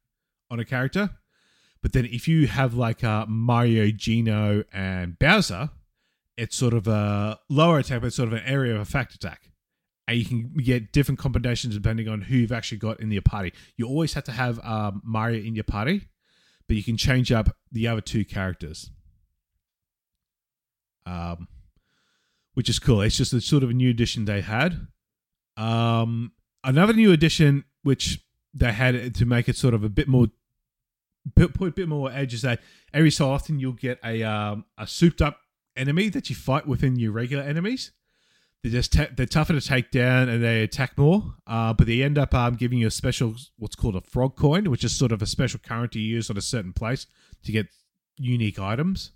on 0.51 0.60
a 0.60 0.66
character. 0.66 1.12
But 1.82 1.93
then 1.93 2.05
if 2.05 2.28
you 2.28 2.47
have 2.47 2.74
like 2.74 3.03
uh 3.03 3.26
Mario, 3.28 3.91
Geno, 3.91 4.64
and 4.74 5.18
Bowser, 5.20 5.70
it's 6.38 6.55
sort 6.55 6.73
of 6.73 6.88
a 6.88 7.39
lower 7.49 7.79
attack, 7.79 8.01
but 8.01 8.07
it's 8.07 8.15
sort 8.15 8.27
of 8.27 8.33
an 8.33 8.43
area 8.45 8.75
of 8.75 8.81
effect 8.81 9.13
attack 9.15 9.49
and 10.07 10.17
you 10.17 10.25
can 10.25 10.53
get 10.63 10.91
different 10.91 11.19
combinations 11.19 11.75
depending 11.75 12.07
on 12.07 12.21
who 12.21 12.38
you've 12.38 12.51
actually 12.51 12.77
got 12.77 12.99
in 12.99 13.11
your 13.11 13.21
party. 13.21 13.53
You 13.75 13.88
always 13.88 14.13
have 14.13 14.23
to 14.25 14.31
have 14.31 14.59
um, 14.63 15.01
Mario 15.03 15.43
in 15.43 15.53
your 15.53 15.65
party, 15.65 16.07
but 16.67 16.77
you 16.77 16.83
can 16.83 16.97
change 16.97 17.31
up 17.31 17.55
the 17.71 17.88
other 17.88 18.01
two 18.01 18.23
characters, 18.23 18.89
um, 21.05 21.47
which 22.53 22.69
is 22.69 22.79
cool. 22.79 23.01
It's 23.01 23.17
just 23.17 23.33
a 23.33 23.41
sort 23.41 23.63
of 23.63 23.69
a 23.69 23.73
new 23.73 23.89
addition 23.89 24.25
they 24.25 24.41
had. 24.41 24.88
Um, 25.57 26.31
another 26.63 26.93
new 26.93 27.11
addition 27.11 27.65
which 27.83 28.21
they 28.53 28.71
had 28.71 29.13
to 29.15 29.25
make 29.25 29.49
it 29.49 29.57
sort 29.57 29.73
of 29.73 29.83
a 29.83 29.89
bit 29.89 30.07
more 30.07 30.27
put, 31.35 31.53
put 31.53 31.69
a 31.69 31.71
bit 31.71 31.89
more 31.89 32.11
edge 32.11 32.33
is 32.33 32.43
that 32.43 32.61
every 32.93 33.11
so 33.11 33.29
often 33.29 33.59
you'll 33.59 33.73
get 33.73 33.99
a 34.05 34.23
um, 34.23 34.65
a 34.77 34.88
souped 34.88 35.21
up 35.21 35.39
enemy 35.78 36.09
that 36.09 36.30
you 36.30 36.36
fight 36.36 36.67
within 36.67 36.97
your 36.97 37.11
regular 37.11 37.43
enemies 37.43 37.91
they're 38.63 38.71
just 38.71 38.93
ta- 38.93 39.07
they're 39.15 39.25
tougher 39.25 39.53
to 39.53 39.61
take 39.61 39.91
down 39.91 40.30
and 40.30 40.43
they 40.43 40.63
attack 40.63 40.97
more. 40.97 41.36
Uh, 41.45 41.73
but 41.73 41.88
they 41.88 42.01
end 42.01 42.17
up 42.17 42.34
um, 42.34 42.55
giving 42.55 42.80
you 42.80 42.88
a 42.88 42.91
special 42.91 43.36
what's 43.57 43.75
called 43.75 43.95
a 43.95 44.01
frog 44.01 44.36
coin, 44.36 44.69
which 44.69 44.84
is 44.84 44.95
sort 44.95 45.11
of 45.11 45.21
a 45.21 45.25
special 45.25 45.59
currency 45.59 45.99
you 45.99 46.15
use 46.15 46.30
on 46.30 46.38
a 46.38 46.41
certain 46.41 46.73
place 46.73 47.07
to 47.43 47.51
get 47.51 47.67
unique 48.17 48.59
items. 48.59 49.11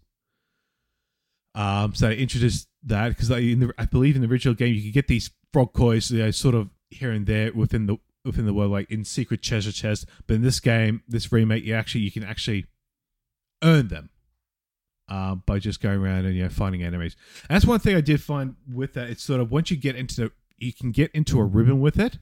Um, 1.55 1.93
so 1.95 2.07
they 2.07 2.17
introduced 2.17 2.67
that 2.83 3.09
because 3.09 3.31
I 3.31 3.85
believe 3.85 4.15
in 4.15 4.21
the 4.21 4.27
original 4.27 4.55
game 4.55 4.73
you 4.73 4.83
could 4.83 4.93
get 4.93 5.07
these 5.07 5.31
frog 5.51 5.73
coins, 5.73 6.11
you 6.11 6.19
know, 6.19 6.31
sort 6.31 6.55
of 6.55 6.69
here 6.89 7.11
and 7.11 7.25
there 7.25 7.51
within 7.53 7.87
the 7.87 7.97
within 8.23 8.45
the 8.45 8.53
world, 8.53 8.71
like 8.71 8.91
in 8.91 9.03
secret 9.03 9.41
treasure 9.41 9.71
chests. 9.71 10.05
But 10.27 10.35
in 10.35 10.43
this 10.43 10.59
game, 10.59 11.01
this 11.07 11.31
remake, 11.31 11.65
you 11.65 11.73
actually 11.73 12.01
you 12.01 12.11
can 12.11 12.23
actually 12.23 12.67
earn 13.63 13.89
them 13.89 14.11
uh, 15.11 15.35
by 15.35 15.59
just 15.59 15.81
going 15.81 15.99
around 15.99 16.25
and 16.25 16.35
you 16.35 16.43
know 16.43 16.49
finding 16.49 16.81
enemies. 16.83 17.17
That's 17.49 17.65
one 17.65 17.79
thing 17.79 17.97
I 17.97 18.01
did 18.01 18.21
find 18.21 18.55
with 18.73 18.93
that. 18.93 19.09
It's 19.09 19.21
sort 19.21 19.41
of 19.41 19.51
once 19.51 19.69
you 19.69 19.75
get 19.75 19.97
into 19.97 20.15
the, 20.15 20.31
you 20.57 20.71
can 20.71 20.91
get 20.91 21.11
into 21.11 21.37
a 21.37 21.43
rhythm 21.43 21.81
with 21.81 21.99
it. 21.99 22.17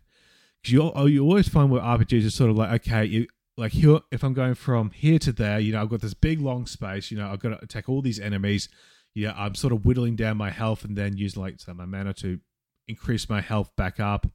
Because 0.62 0.74
you 0.74 0.82
al- 0.82 1.08
you 1.08 1.24
always 1.24 1.48
find 1.48 1.70
with 1.70 1.84
RPGs 1.84 2.26
it's 2.26 2.36
sort 2.36 2.50
of 2.50 2.58
like 2.58 2.82
okay, 2.82 3.06
you 3.06 3.28
like 3.58 3.74
here 3.74 4.00
if 4.12 4.24
I'm 4.24 4.34
going 4.34 4.56
from 4.56 4.90
here 4.90 5.20
to 5.20 5.32
there, 5.32 5.60
you 5.60 5.72
know 5.72 5.84
I've 5.84 5.90
got 5.90 6.02
this 6.02 6.16
big 6.16 6.42
long 6.42 6.66
space. 6.66 7.12
You 7.12 7.18
know 7.18 7.32
I've 7.32 7.40
got 7.40 7.50
to 7.50 7.64
attack 7.64 7.88
all 7.88 8.02
these 8.02 8.20
enemies. 8.20 8.68
Yeah, 9.14 9.34
I'm 9.38 9.54
sort 9.54 9.72
of 9.72 9.86
whittling 9.86 10.16
down 10.16 10.38
my 10.38 10.50
health 10.50 10.84
and 10.84 10.98
then 10.98 11.16
using 11.16 11.44
like 11.44 11.60
some 11.60 11.78
my 11.78 11.86
mana 11.86 12.14
to 12.16 12.40
increase 12.88 13.30
my 13.30 13.42
health 13.42 13.72
back 13.76 14.00
up. 14.00 14.26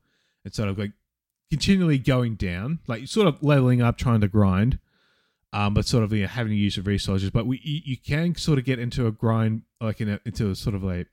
and 0.45 0.55
sort 0.55 0.69
of 0.69 0.79
like 0.79 0.93
continually 1.51 1.99
going 1.99 2.37
down, 2.37 2.79
like 2.87 3.09
sort 3.09 3.27
of 3.27 3.43
leveling 3.43 3.83
up, 3.83 3.99
trying 3.99 4.21
to 4.21 4.29
grind 4.29 4.79
um, 5.55 5.73
but 5.73 5.87
sort 5.87 6.03
of 6.03 6.13
you 6.13 6.23
know, 6.23 6.29
having 6.29 6.51
to 6.51 6.57
use 6.57 6.75
the 6.75 6.83
resources. 6.83 7.31
But 7.31 7.47
we 7.47 7.61
you, 7.63 7.81
you 7.85 7.97
can 7.97 8.35
sort 8.35 8.59
of 8.59 8.65
get 8.65 8.81
into 8.81 9.07
a 9.07 9.13
grind, 9.13 9.63
like 9.81 10.01
in 10.01 10.11
a, 10.11 10.21
into 10.27 10.51
a 10.51 10.55
sort 10.57 10.75
of 10.75 10.85
a 10.85 11.07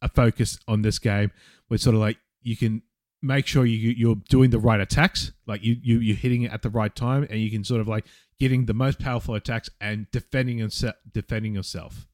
a 0.00 0.08
focus 0.08 0.58
on 0.68 0.82
this 0.82 1.00
game, 1.00 1.32
where 1.66 1.78
sort 1.78 1.96
of 1.96 2.00
like 2.00 2.16
you 2.42 2.56
can 2.56 2.82
make 3.20 3.46
sure 3.46 3.66
you 3.66 3.90
you're 3.90 4.16
doing 4.28 4.50
the 4.50 4.60
right 4.60 4.80
attacks, 4.80 5.32
like 5.48 5.64
you 5.64 5.76
you 5.82 5.98
you're 5.98 6.16
hitting 6.16 6.42
it 6.42 6.52
at 6.52 6.62
the 6.62 6.70
right 6.70 6.94
time, 6.94 7.26
and 7.28 7.40
you 7.40 7.50
can 7.50 7.64
sort 7.64 7.80
of 7.80 7.88
like 7.88 8.06
getting 8.38 8.66
the 8.66 8.74
most 8.74 9.00
powerful 9.00 9.34
attacks 9.34 9.68
and 9.80 10.08
defending 10.12 10.58
yourself 10.58 10.94
defending 11.12 11.56
yourself. 11.56 12.06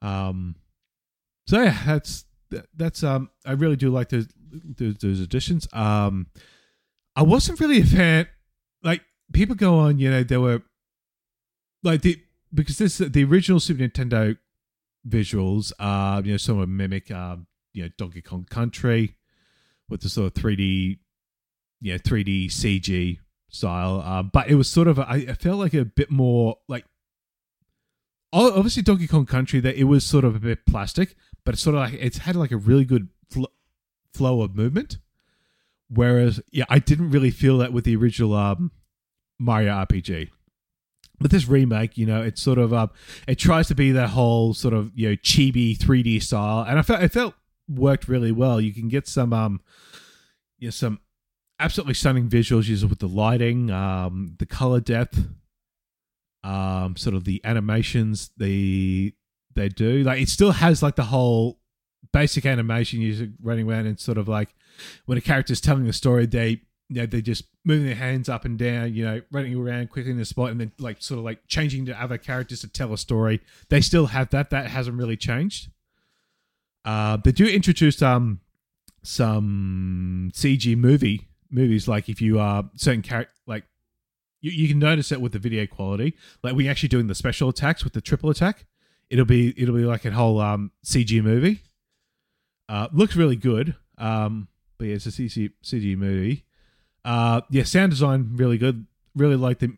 Um, 0.00 0.54
so 1.48 1.60
yeah, 1.60 1.82
that's 1.84 2.24
that's 2.76 3.02
um 3.02 3.30
I 3.44 3.52
really 3.52 3.76
do 3.76 3.90
like 3.90 4.10
those 4.10 4.28
those, 4.52 4.98
those 4.98 5.18
additions. 5.18 5.66
Um, 5.72 6.28
I 7.16 7.22
wasn't 7.22 7.58
really 7.58 7.80
a 7.80 7.84
fan. 7.84 8.28
People 9.32 9.54
go 9.54 9.78
on, 9.78 9.98
you 9.98 10.10
know, 10.10 10.22
there 10.22 10.40
were 10.40 10.62
like 11.82 12.02
the 12.02 12.20
because 12.52 12.78
this 12.78 12.98
the 12.98 13.24
original 13.24 13.60
Super 13.60 13.82
Nintendo 13.82 14.36
visuals 15.06 15.72
uh 15.80 16.22
you 16.24 16.32
know 16.32 16.36
sort 16.36 16.62
of 16.62 16.68
mimic 16.68 17.10
um 17.10 17.46
you 17.72 17.82
know 17.82 17.90
Donkey 17.98 18.22
Kong 18.22 18.46
Country 18.48 19.16
with 19.88 20.02
the 20.02 20.08
sort 20.08 20.26
of 20.36 20.42
3D 20.42 20.98
yeah 21.80 21.96
3D 21.96 22.46
CG 22.46 23.18
style. 23.48 24.00
Um 24.02 24.30
but 24.32 24.48
it 24.48 24.54
was 24.54 24.68
sort 24.68 24.88
of 24.88 24.98
I, 24.98 25.26
I 25.28 25.34
felt 25.34 25.58
like 25.58 25.74
a 25.74 25.84
bit 25.84 26.10
more 26.10 26.58
like 26.68 26.84
obviously 28.32 28.82
Donkey 28.82 29.06
Kong 29.06 29.26
Country 29.26 29.60
that 29.60 29.76
it 29.76 29.84
was 29.84 30.04
sort 30.04 30.24
of 30.24 30.36
a 30.36 30.40
bit 30.40 30.66
plastic 30.66 31.16
but 31.44 31.54
it's 31.54 31.62
sort 31.62 31.74
of 31.74 31.80
like 31.82 31.94
it's 31.94 32.18
had 32.18 32.36
like 32.36 32.52
a 32.52 32.56
really 32.56 32.84
good 32.84 33.08
fl- 33.30 33.44
flow 34.14 34.42
of 34.42 34.54
movement. 34.54 34.98
Whereas 35.88 36.40
yeah 36.50 36.64
I 36.68 36.78
didn't 36.78 37.10
really 37.10 37.30
feel 37.30 37.58
that 37.58 37.72
with 37.72 37.84
the 37.84 37.96
original 37.96 38.34
um 38.34 38.70
Mario 39.42 39.72
RPG 39.72 40.30
but 41.22 41.30
this 41.30 41.48
remake, 41.48 41.96
you 41.96 42.04
know, 42.04 42.20
it's 42.20 42.42
sort 42.42 42.58
of 42.58 42.74
um, 42.74 42.90
it 43.26 43.36
tries 43.36 43.68
to 43.68 43.74
be 43.74 43.92
that 43.92 44.10
whole 44.10 44.52
sort 44.52 44.74
of 44.74 44.90
you 44.94 45.10
know 45.10 45.16
chibi 45.16 45.78
3D 45.78 46.22
style, 46.22 46.66
and 46.68 46.78
I 46.78 46.82
felt 46.82 47.02
it 47.02 47.12
felt 47.12 47.34
worked 47.68 48.08
really 48.08 48.32
well. 48.32 48.60
You 48.60 48.74
can 48.74 48.88
get 48.88 49.06
some 49.06 49.32
um, 49.32 49.60
you 50.58 50.66
know, 50.66 50.70
some 50.72 51.00
absolutely 51.58 51.94
stunning 51.94 52.28
visuals 52.28 52.88
with 52.88 52.98
the 52.98 53.08
lighting, 53.08 53.70
um, 53.70 54.34
the 54.38 54.46
color 54.46 54.80
depth, 54.80 55.26
um, 56.42 56.96
sort 56.96 57.14
of 57.14 57.24
the 57.24 57.40
animations 57.44 58.30
they 58.36 59.12
they 59.54 59.68
do. 59.68 60.02
Like 60.02 60.20
it 60.20 60.28
still 60.28 60.52
has 60.52 60.82
like 60.82 60.96
the 60.96 61.04
whole 61.04 61.60
basic 62.12 62.44
animation 62.44 63.00
using 63.00 63.34
running 63.40 63.70
around 63.70 63.86
and 63.86 63.98
sort 63.98 64.18
of 64.18 64.28
like 64.28 64.54
when 65.06 65.16
a 65.16 65.20
character's 65.20 65.60
telling 65.60 65.84
the 65.84 65.92
story, 65.92 66.26
they 66.26 66.62
you 66.92 67.00
know, 67.00 67.06
they're 67.06 67.22
just 67.22 67.44
moving 67.64 67.86
their 67.86 67.94
hands 67.94 68.28
up 68.28 68.44
and 68.44 68.58
down, 68.58 68.92
you 68.92 69.02
know, 69.02 69.22
running 69.30 69.56
around 69.56 69.88
quickly 69.88 70.10
in 70.10 70.18
the 70.18 70.26
spot 70.26 70.50
and 70.50 70.60
then 70.60 70.72
like 70.78 71.00
sort 71.00 71.16
of 71.16 71.24
like 71.24 71.46
changing 71.46 71.86
to 71.86 72.02
other 72.02 72.18
characters 72.18 72.60
to 72.60 72.68
tell 72.68 72.92
a 72.92 72.98
story. 72.98 73.40
They 73.70 73.80
still 73.80 74.06
have 74.06 74.28
that. 74.28 74.50
That 74.50 74.66
hasn't 74.66 74.98
really 74.98 75.16
changed. 75.16 75.70
Uh, 76.84 77.16
they 77.16 77.32
do 77.32 77.46
introduce 77.46 78.02
um 78.02 78.40
some 79.02 80.30
CG 80.34 80.76
movie 80.76 81.28
movies 81.50 81.88
like 81.88 82.08
if 82.08 82.20
you 82.20 82.38
are 82.38 82.70
certain 82.76 83.02
character 83.02 83.32
like 83.46 83.64
you, 84.42 84.50
you 84.50 84.68
can 84.68 84.78
notice 84.78 85.10
it 85.10 85.20
with 85.20 85.32
the 85.32 85.38
video 85.38 85.66
quality. 85.66 86.14
Like 86.42 86.54
we're 86.54 86.70
actually 86.70 86.90
doing 86.90 87.06
the 87.06 87.14
special 87.14 87.48
attacks 87.48 87.84
with 87.84 87.94
the 87.94 88.02
triple 88.02 88.28
attack. 88.28 88.66
It'll 89.08 89.24
be 89.24 89.54
it'll 89.56 89.74
be 89.74 89.86
like 89.86 90.04
a 90.04 90.10
whole 90.10 90.40
um 90.42 90.72
CG 90.84 91.22
movie. 91.22 91.62
Uh, 92.68 92.88
looks 92.92 93.16
really 93.16 93.36
good. 93.36 93.76
Um, 93.96 94.48
but 94.76 94.88
yeah, 94.88 94.96
it's 94.96 95.06
a 95.06 95.10
CG 95.10 95.52
CG 95.64 95.96
movie. 95.96 96.44
Uh, 97.04 97.40
yeah, 97.50 97.64
sound 97.64 97.90
design 97.90 98.30
really 98.34 98.58
good. 98.58 98.86
Really 99.14 99.36
like 99.36 99.58
the, 99.58 99.76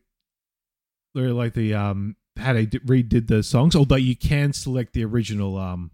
really 1.15 1.33
like 1.33 1.55
the 1.55 1.75
um 1.75 2.17
how 2.37 2.53
they 2.53 2.67
redid 2.67 3.29
the 3.29 3.43
songs. 3.43 3.77
Although 3.77 3.97
you 3.97 4.17
can 4.17 4.53
select 4.53 4.93
the 4.93 5.05
original 5.05 5.57
um, 5.57 5.91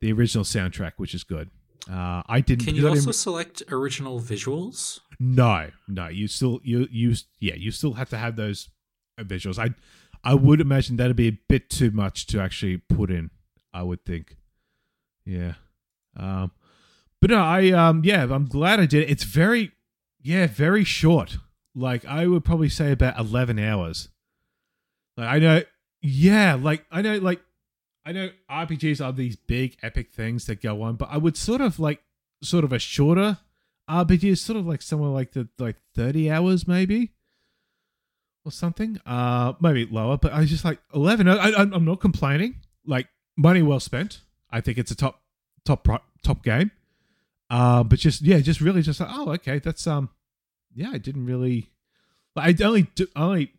the 0.00 0.12
original 0.12 0.44
soundtrack, 0.44 0.92
which 0.96 1.14
is 1.14 1.24
good. 1.24 1.50
Uh, 1.90 2.22
I 2.28 2.40
didn't. 2.40 2.64
Can 2.64 2.74
you 2.74 2.88
also 2.88 3.10
select 3.10 3.62
original 3.70 4.20
visuals? 4.20 5.00
No, 5.18 5.70
no. 5.88 6.08
You 6.08 6.28
still 6.28 6.60
you 6.62 6.86
you 6.90 7.14
yeah. 7.40 7.54
You 7.54 7.70
still 7.70 7.94
have 7.94 8.10
to 8.10 8.18
have 8.18 8.36
those 8.36 8.68
visuals. 9.20 9.58
I 9.58 9.74
I 10.22 10.34
would 10.34 10.60
imagine 10.60 10.96
that'd 10.96 11.16
be 11.16 11.28
a 11.28 11.38
bit 11.48 11.70
too 11.70 11.90
much 11.90 12.26
to 12.28 12.40
actually 12.40 12.78
put 12.78 13.10
in. 13.10 13.30
I 13.72 13.82
would 13.82 14.04
think. 14.04 14.36
Yeah. 15.24 15.54
Um, 16.16 16.52
but 17.20 17.30
no, 17.30 17.42
I 17.42 17.70
um 17.70 18.02
yeah, 18.04 18.22
I'm 18.22 18.46
glad 18.46 18.80
I 18.80 18.86
did 18.86 19.04
it. 19.04 19.10
It's 19.10 19.24
very 19.24 19.72
yeah, 20.22 20.46
very 20.46 20.84
short. 20.84 21.38
Like 21.74 22.04
I 22.04 22.26
would 22.26 22.44
probably 22.44 22.68
say 22.68 22.92
about 22.92 23.18
eleven 23.18 23.58
hours. 23.58 24.08
Like 25.16 25.28
I 25.28 25.38
know, 25.38 25.62
yeah, 26.00 26.54
like 26.54 26.84
I 26.90 27.02
know, 27.02 27.18
like 27.18 27.40
I 28.04 28.12
know 28.12 28.30
RPGs 28.50 29.04
are 29.04 29.12
these 29.12 29.36
big 29.36 29.76
epic 29.82 30.12
things 30.12 30.46
that 30.46 30.60
go 30.60 30.82
on, 30.82 30.96
but 30.96 31.08
I 31.10 31.16
would 31.16 31.36
sort 31.36 31.60
of 31.60 31.78
like 31.78 32.02
sort 32.42 32.64
of 32.64 32.72
a 32.72 32.78
shorter 32.78 33.38
RPG, 33.88 34.38
sort 34.38 34.58
of 34.58 34.66
like 34.66 34.82
somewhere 34.82 35.10
like 35.10 35.32
the 35.32 35.48
like 35.58 35.76
thirty 35.94 36.30
hours 36.30 36.66
maybe 36.68 37.12
or 38.44 38.52
something. 38.52 39.00
Uh, 39.06 39.54
maybe 39.60 39.86
lower, 39.86 40.16
but 40.16 40.32
I 40.32 40.40
was 40.40 40.50
just 40.50 40.64
like 40.64 40.78
eleven. 40.94 41.28
I, 41.28 41.52
I'm 41.56 41.84
not 41.84 42.00
complaining. 42.00 42.56
Like 42.86 43.08
money 43.36 43.62
well 43.62 43.80
spent. 43.80 44.20
I 44.50 44.60
think 44.60 44.78
it's 44.78 44.90
a 44.90 44.96
top 44.96 45.20
top 45.64 45.86
top 46.22 46.42
game. 46.42 46.70
Uh, 47.52 47.84
but 47.84 47.98
just 47.98 48.22
yeah, 48.22 48.40
just 48.40 48.62
really 48.62 48.80
just 48.80 48.98
like 48.98 49.10
oh 49.12 49.30
okay, 49.32 49.58
that's 49.58 49.86
um 49.86 50.08
yeah, 50.74 50.88
I 50.90 50.96
didn't 50.96 51.26
really. 51.26 51.70
I 52.34 52.56
only 52.64 52.86
only 53.14 53.52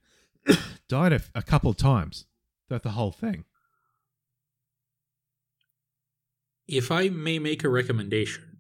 died 0.89 1.13
a, 1.13 1.21
a 1.35 1.43
couple 1.43 1.69
of 1.69 1.77
times 1.77 2.25
throughout 2.67 2.81
the 2.81 2.89
whole 2.89 3.11
thing. 3.11 3.45
If 6.67 6.91
I 6.91 7.09
may 7.09 7.37
make 7.37 7.63
a 7.63 7.69
recommendation, 7.69 8.57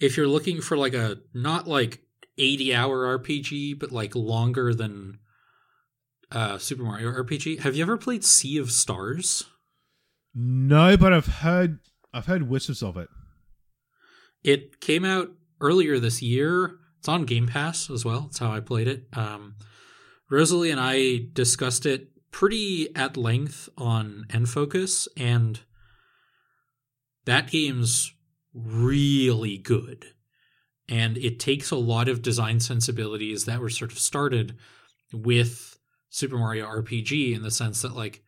if 0.00 0.16
you're 0.16 0.26
looking 0.26 0.62
for 0.62 0.78
like 0.78 0.94
a 0.94 1.18
not 1.34 1.68
like 1.68 2.00
80 2.38 2.74
hour 2.74 3.18
RPG, 3.18 3.78
but 3.78 3.92
like 3.92 4.14
longer 4.14 4.72
than 4.72 5.18
uh, 6.32 6.56
Super 6.56 6.82
Mario 6.82 7.12
RPG, 7.12 7.58
have 7.60 7.76
you 7.76 7.82
ever 7.82 7.98
played 7.98 8.24
Sea 8.24 8.56
of 8.56 8.70
Stars? 8.72 9.44
No, 10.34 10.96
but 10.96 11.12
I've 11.12 11.26
heard 11.26 11.80
I've 12.14 12.24
heard 12.24 12.48
whispers 12.48 12.82
of 12.82 12.96
it. 12.96 13.08
It 14.42 14.80
came 14.80 15.04
out 15.04 15.30
earlier 15.60 15.98
this 15.98 16.22
year. 16.22 16.78
It's 16.98 17.08
on 17.08 17.24
Game 17.24 17.46
Pass 17.46 17.90
as 17.90 18.04
well. 18.04 18.22
That's 18.22 18.38
how 18.38 18.52
I 18.52 18.60
played 18.60 18.88
it. 18.88 19.06
Um, 19.12 19.56
Rosalie 20.30 20.70
and 20.70 20.80
I 20.80 21.26
discussed 21.32 21.86
it 21.86 22.10
pretty 22.30 22.94
at 22.94 23.16
length 23.16 23.68
on 23.76 24.26
N-Focus, 24.30 25.08
and 25.16 25.60
that 27.24 27.50
game's 27.50 28.12
really 28.52 29.58
good. 29.58 30.06
And 30.88 31.18
it 31.18 31.38
takes 31.38 31.70
a 31.70 31.76
lot 31.76 32.08
of 32.08 32.22
design 32.22 32.60
sensibilities 32.60 33.44
that 33.44 33.60
were 33.60 33.68
sort 33.68 33.92
of 33.92 33.98
started 33.98 34.56
with 35.12 35.78
Super 36.08 36.38
Mario 36.38 36.66
RPG 36.66 37.34
in 37.34 37.42
the 37.42 37.50
sense 37.50 37.82
that, 37.82 37.94
like, 37.94 38.22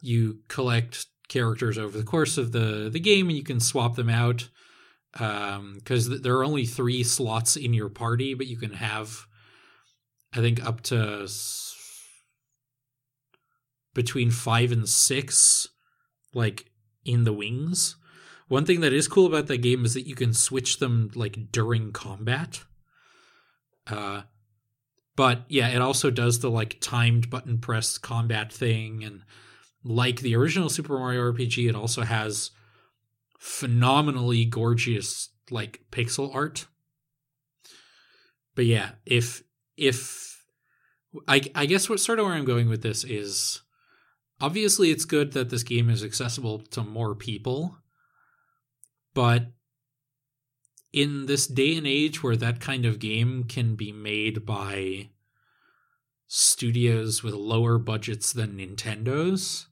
you 0.00 0.40
collect 0.48 1.06
characters 1.28 1.78
over 1.78 1.96
the 1.96 2.04
course 2.04 2.36
of 2.36 2.52
the, 2.52 2.90
the 2.92 3.00
game 3.00 3.28
and 3.28 3.36
you 3.36 3.44
can 3.44 3.60
swap 3.60 3.94
them 3.94 4.10
out 4.10 4.48
because 5.12 6.08
um, 6.08 6.22
there 6.22 6.36
are 6.36 6.44
only 6.44 6.64
three 6.64 7.02
slots 7.02 7.56
in 7.56 7.74
your 7.74 7.88
party, 7.88 8.34
but 8.34 8.46
you 8.46 8.56
can 8.56 8.72
have, 8.74 9.26
I 10.32 10.38
think, 10.38 10.64
up 10.64 10.80
to 10.84 11.28
between 13.94 14.30
five 14.30 14.72
and 14.72 14.88
six, 14.88 15.68
like 16.32 16.70
in 17.04 17.24
the 17.24 17.32
wings. 17.32 17.96
One 18.48 18.64
thing 18.64 18.80
that 18.80 18.92
is 18.92 19.08
cool 19.08 19.26
about 19.26 19.46
that 19.46 19.58
game 19.58 19.84
is 19.84 19.94
that 19.94 20.06
you 20.06 20.14
can 20.14 20.32
switch 20.32 20.78
them 20.78 21.10
like 21.14 21.52
during 21.52 21.92
combat. 21.92 22.64
Uh, 23.86 24.22
but 25.16 25.44
yeah, 25.48 25.68
it 25.68 25.82
also 25.82 26.10
does 26.10 26.40
the 26.40 26.50
like 26.50 26.78
timed 26.80 27.28
button 27.28 27.58
press 27.58 27.98
combat 27.98 28.52
thing, 28.52 29.04
and 29.04 29.22
like 29.84 30.20
the 30.20 30.36
original 30.36 30.68
Super 30.68 30.98
Mario 30.98 31.32
RPG, 31.32 31.68
it 31.68 31.76
also 31.76 32.02
has 32.02 32.50
phenomenally 33.42 34.44
gorgeous 34.44 35.30
like 35.50 35.80
pixel 35.90 36.32
art. 36.32 36.68
But 38.54 38.66
yeah, 38.66 38.92
if 39.04 39.42
if 39.76 40.44
I 41.26 41.42
I 41.52 41.66
guess 41.66 41.88
what 41.88 41.98
sort 41.98 42.20
of 42.20 42.26
where 42.26 42.36
I'm 42.36 42.44
going 42.44 42.68
with 42.68 42.82
this 42.82 43.02
is 43.02 43.62
obviously 44.40 44.92
it's 44.92 45.04
good 45.04 45.32
that 45.32 45.50
this 45.50 45.64
game 45.64 45.90
is 45.90 46.04
accessible 46.04 46.60
to 46.60 46.84
more 46.84 47.16
people, 47.16 47.78
but 49.12 49.46
in 50.92 51.26
this 51.26 51.48
day 51.48 51.76
and 51.76 51.86
age 51.86 52.22
where 52.22 52.36
that 52.36 52.60
kind 52.60 52.86
of 52.86 53.00
game 53.00 53.42
can 53.42 53.74
be 53.74 53.90
made 53.90 54.46
by 54.46 55.08
studios 56.28 57.24
with 57.24 57.34
lower 57.34 57.76
budgets 57.76 58.32
than 58.32 58.58
Nintendo's, 58.58 59.66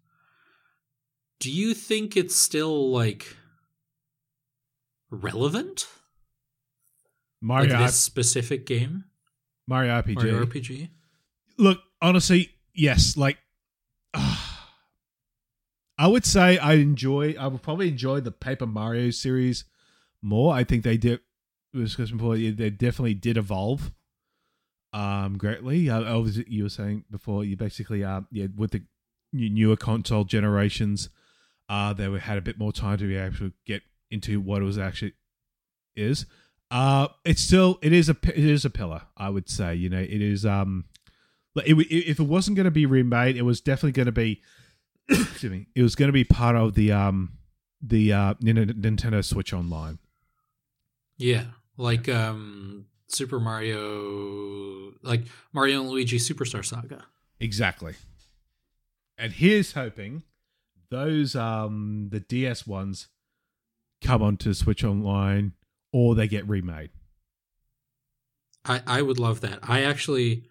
do 1.39 1.53
you 1.53 1.73
think 1.73 2.17
it's 2.17 2.35
still 2.35 2.91
like 2.91 3.37
relevant? 5.11 5.87
Mario 7.41 7.75
like 7.75 7.87
this 7.87 8.01
specific 8.01 8.67
game? 8.67 9.05
Mario 9.67 9.93
RPG. 10.01 10.15
Mario 10.17 10.45
RPG. 10.45 10.89
Look, 11.57 11.79
honestly, 12.03 12.51
yes. 12.75 13.17
Like, 13.17 13.39
uh, 14.15 14.37
I 15.99 16.07
would 16.07 16.25
say 16.25 16.59
I 16.59 16.75
enjoy. 16.75 17.35
I 17.39 17.47
would 17.47 17.63
probably 17.63 17.89
enjoy 17.89 18.21
the 18.21 18.31
Paper 18.31 18.67
Mario 18.67 19.11
series 19.11 19.65
more. 20.23 20.55
I 20.55 20.65
think 20.65 20.85
they 20.85 20.97
did. 20.97 21.21
Discussing 21.73 22.17
before, 22.17 22.37
they 22.37 22.71
definitely 22.71 23.15
did 23.15 23.37
evolve 23.37 23.93
um 24.93 25.39
greatly. 25.39 25.89
Uh, 25.89 26.03
obviously, 26.03 26.45
you 26.49 26.65
were 26.65 26.69
saying 26.69 27.05
before, 27.11 27.45
you 27.45 27.57
basically 27.57 28.03
uh 28.05 28.23
yeah 28.31 28.47
with 28.57 28.73
the 28.73 28.83
newer 29.33 29.77
console 29.77 30.25
generations, 30.25 31.11
uh 31.69 31.93
they 31.93 32.11
had 32.19 32.39
a 32.39 32.41
bit 32.41 32.59
more 32.59 32.73
time 32.73 32.99
to 32.99 33.07
be 33.07 33.17
able 33.17 33.37
to 33.37 33.53
get 33.67 33.83
into 34.11 34.41
what 34.41 34.63
it 34.63 34.65
was 34.65 34.79
actually 34.79 35.15
is. 35.97 36.27
Uh, 36.71 37.09
it's 37.25 37.41
still 37.41 37.79
it 37.83 37.93
is 37.93 38.09
a 38.09 38.17
it 38.25 38.45
is 38.45 38.65
a 38.65 38.71
pillar. 38.71 39.03
I 39.17 39.31
would 39.31 39.49
say 39.49 39.75
you 39.75 39.89
know 39.89 39.99
it 39.99 40.23
is 40.23 40.47
um, 40.47 40.85
it, 41.57 41.75
if 41.91 42.21
it 42.21 42.25
wasn't 42.25 42.57
going 42.57 42.65
to 42.65 42.71
be 42.71 42.87
remade, 42.87 43.37
it 43.37 43.43
was 43.43 43.61
definitely 43.61 43.93
going 43.93 44.07
to 44.07 44.13
be. 44.13 44.41
excuse 45.09 45.51
me. 45.51 45.67
It 45.75 45.83
was 45.83 45.97
going 45.97 46.09
to 46.09 46.13
be 46.13 46.25
part 46.25 46.57
of 46.57 46.75
the 46.75 46.93
um 46.93 47.39
the 47.83 48.13
uh 48.13 48.35
Nintendo 48.35 49.25
Switch 49.25 49.53
Online. 49.53 49.99
Yeah, 51.17 51.45
like 51.77 52.09
um 52.09 52.87
Super 53.09 53.41
Mario, 53.41 54.93
like 55.03 55.25
Mario 55.53 55.81
and 55.81 55.91
Luigi 55.91 56.19
Superstar 56.19 56.65
Saga. 56.65 57.07
Exactly. 57.41 57.95
And 59.19 59.33
here's 59.33 59.73
hoping 59.73 60.23
those 60.91 61.35
um 61.35 62.09
the 62.11 62.21
DS 62.21 62.67
ones 62.67 63.09
come 64.03 64.23
onto 64.23 64.55
Switch 64.55 64.85
Online 64.85 65.53
or 65.93 66.15
they 66.15 66.29
get 66.29 66.49
remade. 66.49 66.91
I 68.65 68.83
I 68.87 69.03
would 69.03 69.19
love 69.19 69.41
that. 69.41 69.61
I 69.63 69.83
actually 69.83 70.45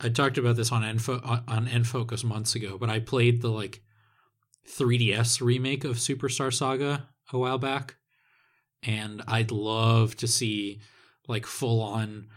I 0.00 0.08
talked 0.08 0.38
about 0.38 0.56
this 0.56 0.72
on 0.72 0.82
Enfo 0.82 1.42
on 1.48 1.68
N-Focus 1.68 2.24
months 2.24 2.54
ago, 2.54 2.78
but 2.78 2.90
I 2.90 3.00
played 3.00 3.42
the 3.42 3.48
like 3.48 3.82
3DS 4.68 5.40
remake 5.40 5.84
of 5.84 5.96
Superstar 5.96 6.52
Saga 6.52 7.08
a 7.32 7.38
while 7.38 7.58
back, 7.58 7.96
and 8.82 9.22
I'd 9.26 9.50
love 9.50 10.16
to 10.16 10.28
see 10.28 10.80
like 11.28 11.46
full 11.46 11.80
on. 11.80 12.28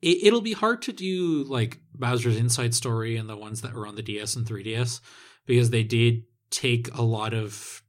It, 0.00 0.24
it'll 0.24 0.40
be 0.40 0.52
hard 0.52 0.82
to 0.82 0.92
do 0.92 1.44
like 1.44 1.80
Bowser's 1.94 2.36
Inside 2.36 2.74
Story 2.74 3.16
and 3.16 3.28
the 3.28 3.36
ones 3.36 3.62
that 3.62 3.74
were 3.74 3.86
on 3.86 3.96
the 3.96 4.02
DS 4.02 4.36
and 4.36 4.46
3DS 4.46 5.00
because 5.46 5.70
they 5.70 5.82
did 5.82 6.22
take 6.50 6.94
a 6.96 7.02
lot 7.02 7.34
of 7.34 7.82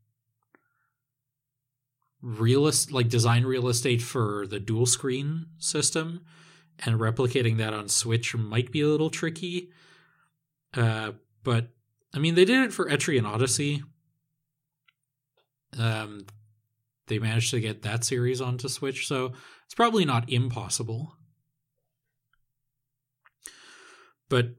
realist 2.22 2.92
like 2.92 3.10
design 3.10 3.46
real 3.46 3.68
estate 3.68 4.02
for 4.02 4.46
the 4.48 4.60
dual 4.60 4.86
screen 4.86 5.46
system 5.58 6.22
and 6.80 7.00
replicating 7.00 7.58
that 7.58 7.74
on 7.74 7.88
switch 7.88 8.36
might 8.36 8.72
be 8.72 8.82
a 8.82 8.88
little 8.88 9.10
tricky 9.10 9.70
uh, 10.76 11.12
but 11.44 11.70
i 12.14 12.20
mean 12.20 12.36
they 12.36 12.46
did 12.46 12.66
it 12.66 12.74
for 12.74 12.90
etrian 12.90 13.26
odyssey. 13.26 13.84
Um, 15.78 16.26
they 17.08 17.20
managed 17.20 17.52
to 17.52 17.60
get 17.60 17.84
that 17.84 18.04
series 18.04 18.42
onto 18.42 18.68
switch 18.68 19.08
so 19.08 19.34
it's 19.66 19.76
probably 19.76 20.04
not 20.04 20.28
impossible. 20.32 21.16
But 24.30 24.56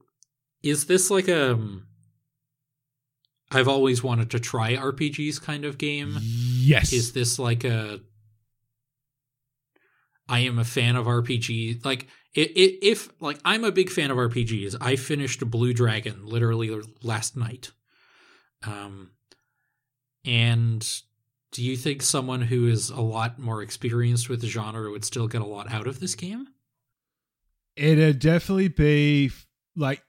is 0.63 0.85
this 0.85 1.11
like 1.11 1.27
a 1.27 1.51
um, 1.53 1.87
I've 3.51 3.67
always 3.67 4.01
wanted 4.01 4.31
to 4.31 4.39
try 4.39 4.75
RPGs 4.75 5.41
kind 5.41 5.65
of 5.65 5.77
game. 5.77 6.17
Yes. 6.21 6.93
Is 6.93 7.11
this 7.11 7.37
like 7.37 7.63
a 7.63 7.99
I 10.29 10.39
am 10.39 10.57
a 10.57 10.63
fan 10.63 10.95
of 10.95 11.05
RPG. 11.07 11.83
Like 11.83 12.07
it, 12.33 12.51
it, 12.51 12.85
if 12.85 13.09
like 13.19 13.39
I'm 13.43 13.65
a 13.65 13.71
big 13.71 13.89
fan 13.89 14.09
of 14.09 14.17
RPGs. 14.17 14.77
I 14.79 14.95
finished 14.95 15.47
Blue 15.49 15.73
Dragon 15.73 16.25
literally 16.25 16.81
last 17.03 17.35
night. 17.35 17.71
Um 18.63 19.11
and 20.23 20.87
do 21.51 21.61
you 21.61 21.75
think 21.75 22.01
someone 22.01 22.41
who 22.41 22.67
is 22.67 22.89
a 22.89 23.01
lot 23.01 23.37
more 23.37 23.61
experienced 23.61 24.29
with 24.29 24.39
the 24.39 24.47
genre 24.47 24.89
would 24.89 25.03
still 25.03 25.27
get 25.27 25.41
a 25.41 25.45
lot 25.45 25.69
out 25.71 25.87
of 25.87 25.99
this 25.99 26.15
game? 26.15 26.47
It'd 27.75 28.19
definitely 28.19 28.69
be 28.69 29.31
like 29.75 30.01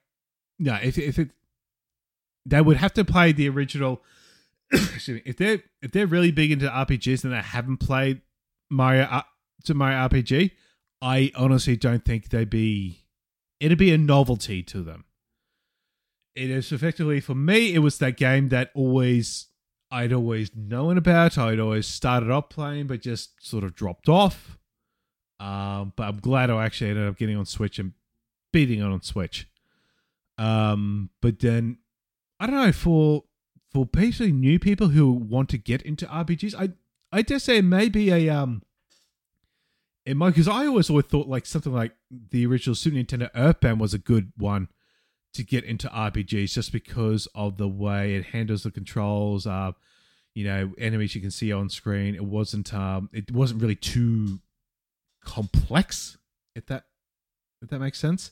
no, 0.59 0.75
if 0.81 0.97
if 0.97 1.19
it 1.19 1.31
they 2.45 2.61
would 2.61 2.77
have 2.77 2.93
to 2.93 3.05
play 3.05 3.31
the 3.31 3.49
original. 3.49 4.01
if 4.71 5.37
they're 5.37 5.63
if 5.81 5.91
they're 5.91 6.07
really 6.07 6.31
big 6.31 6.51
into 6.51 6.67
RPGs 6.67 7.23
and 7.23 7.33
they 7.33 7.37
haven't 7.37 7.77
played 7.77 8.21
Mario 8.69 9.03
uh, 9.03 9.21
to 9.65 9.73
Mario 9.73 10.07
RPG, 10.07 10.51
I 11.01 11.31
honestly 11.35 11.75
don't 11.75 12.05
think 12.05 12.29
they'd 12.29 12.49
be. 12.49 13.05
It'd 13.59 13.77
be 13.77 13.93
a 13.93 13.97
novelty 13.97 14.61
to 14.63 14.83
them. 14.83 15.05
It 16.35 16.49
is 16.49 16.71
effectively 16.71 17.19
for 17.19 17.35
me. 17.35 17.73
It 17.73 17.79
was 17.79 17.99
that 17.99 18.17
game 18.17 18.49
that 18.49 18.71
always 18.73 19.47
I'd 19.93 20.11
always 20.11 20.55
known 20.55 20.97
about. 20.97 21.37
I'd 21.37 21.59
always 21.59 21.85
started 21.85 22.31
up 22.31 22.49
playing, 22.49 22.87
but 22.87 23.01
just 23.01 23.45
sort 23.45 23.63
of 23.63 23.75
dropped 23.75 24.09
off. 24.09 24.57
Um, 25.39 25.93
but 25.95 26.07
I'm 26.07 26.17
glad 26.17 26.49
I 26.49 26.65
actually 26.65 26.89
ended 26.89 27.07
up 27.07 27.17
getting 27.17 27.37
on 27.37 27.45
Switch 27.45 27.77
and 27.77 27.93
beating 28.51 28.79
it 28.79 28.85
on 28.85 29.03
Switch. 29.03 29.47
Um, 30.39 31.11
but 31.21 31.39
then 31.39 31.77
I 32.39 32.47
don't 32.47 32.55
know 32.55 32.71
for 32.71 33.23
for 33.71 33.85
basically 33.85 34.31
new 34.31 34.59
people 34.59 34.89
who 34.89 35.11
want 35.11 35.49
to 35.49 35.57
get 35.57 35.81
into 35.81 36.05
RPGs. 36.05 36.55
I 36.57 36.71
I 37.11 37.21
dare 37.21 37.39
say 37.39 37.61
maybe 37.61 38.11
a 38.11 38.29
um. 38.29 38.63
It 40.05 40.17
might 40.17 40.31
because 40.31 40.49
I 40.49 40.65
always 40.65 40.89
always 40.89 41.05
thought 41.05 41.27
like 41.27 41.45
something 41.45 41.71
like 41.71 41.93
the 42.11 42.45
original 42.45 42.75
Super 42.75 42.97
Nintendo 42.97 43.29
Earthbound 43.35 43.79
was 43.79 43.93
a 43.93 43.97
good 43.97 44.33
one 44.37 44.67
to 45.33 45.43
get 45.43 45.63
into 45.63 45.87
RPGs 45.87 46.53
just 46.53 46.73
because 46.73 47.27
of 47.33 47.57
the 47.57 47.69
way 47.69 48.15
it 48.15 48.25
handles 48.25 48.63
the 48.63 48.71
controls. 48.71 49.47
Uh, 49.47 49.71
you 50.35 50.43
know, 50.43 50.73
enemies 50.77 51.15
you 51.15 51.21
can 51.21 51.31
see 51.31 51.53
on 51.53 51.69
screen. 51.69 52.15
It 52.15 52.25
wasn't 52.25 52.73
um, 52.73 53.09
it 53.13 53.31
wasn't 53.31 53.61
really 53.61 53.75
too 53.75 54.39
complex. 55.23 56.17
If 56.53 56.65
that 56.65 56.85
if 57.61 57.69
that 57.69 57.79
makes 57.79 57.97
sense 57.97 58.31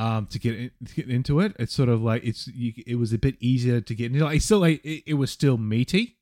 um, 0.00 0.26
to 0.28 0.38
get 0.38 0.54
in, 0.54 0.70
to 0.86 0.94
get 0.94 1.10
into 1.10 1.40
it. 1.40 1.54
It's 1.58 1.74
sort 1.74 1.90
of 1.90 2.02
like 2.02 2.24
it's 2.24 2.46
you, 2.46 2.72
it 2.86 2.94
was 2.94 3.12
a 3.12 3.18
bit 3.18 3.36
easier 3.38 3.82
to 3.82 3.94
get 3.94 4.12
into. 4.12 4.24
Like 4.24 4.40
still 4.40 4.60
like 4.60 4.82
it, 4.82 5.02
it 5.06 5.14
was 5.14 5.30
still 5.30 5.58
meaty, 5.58 6.16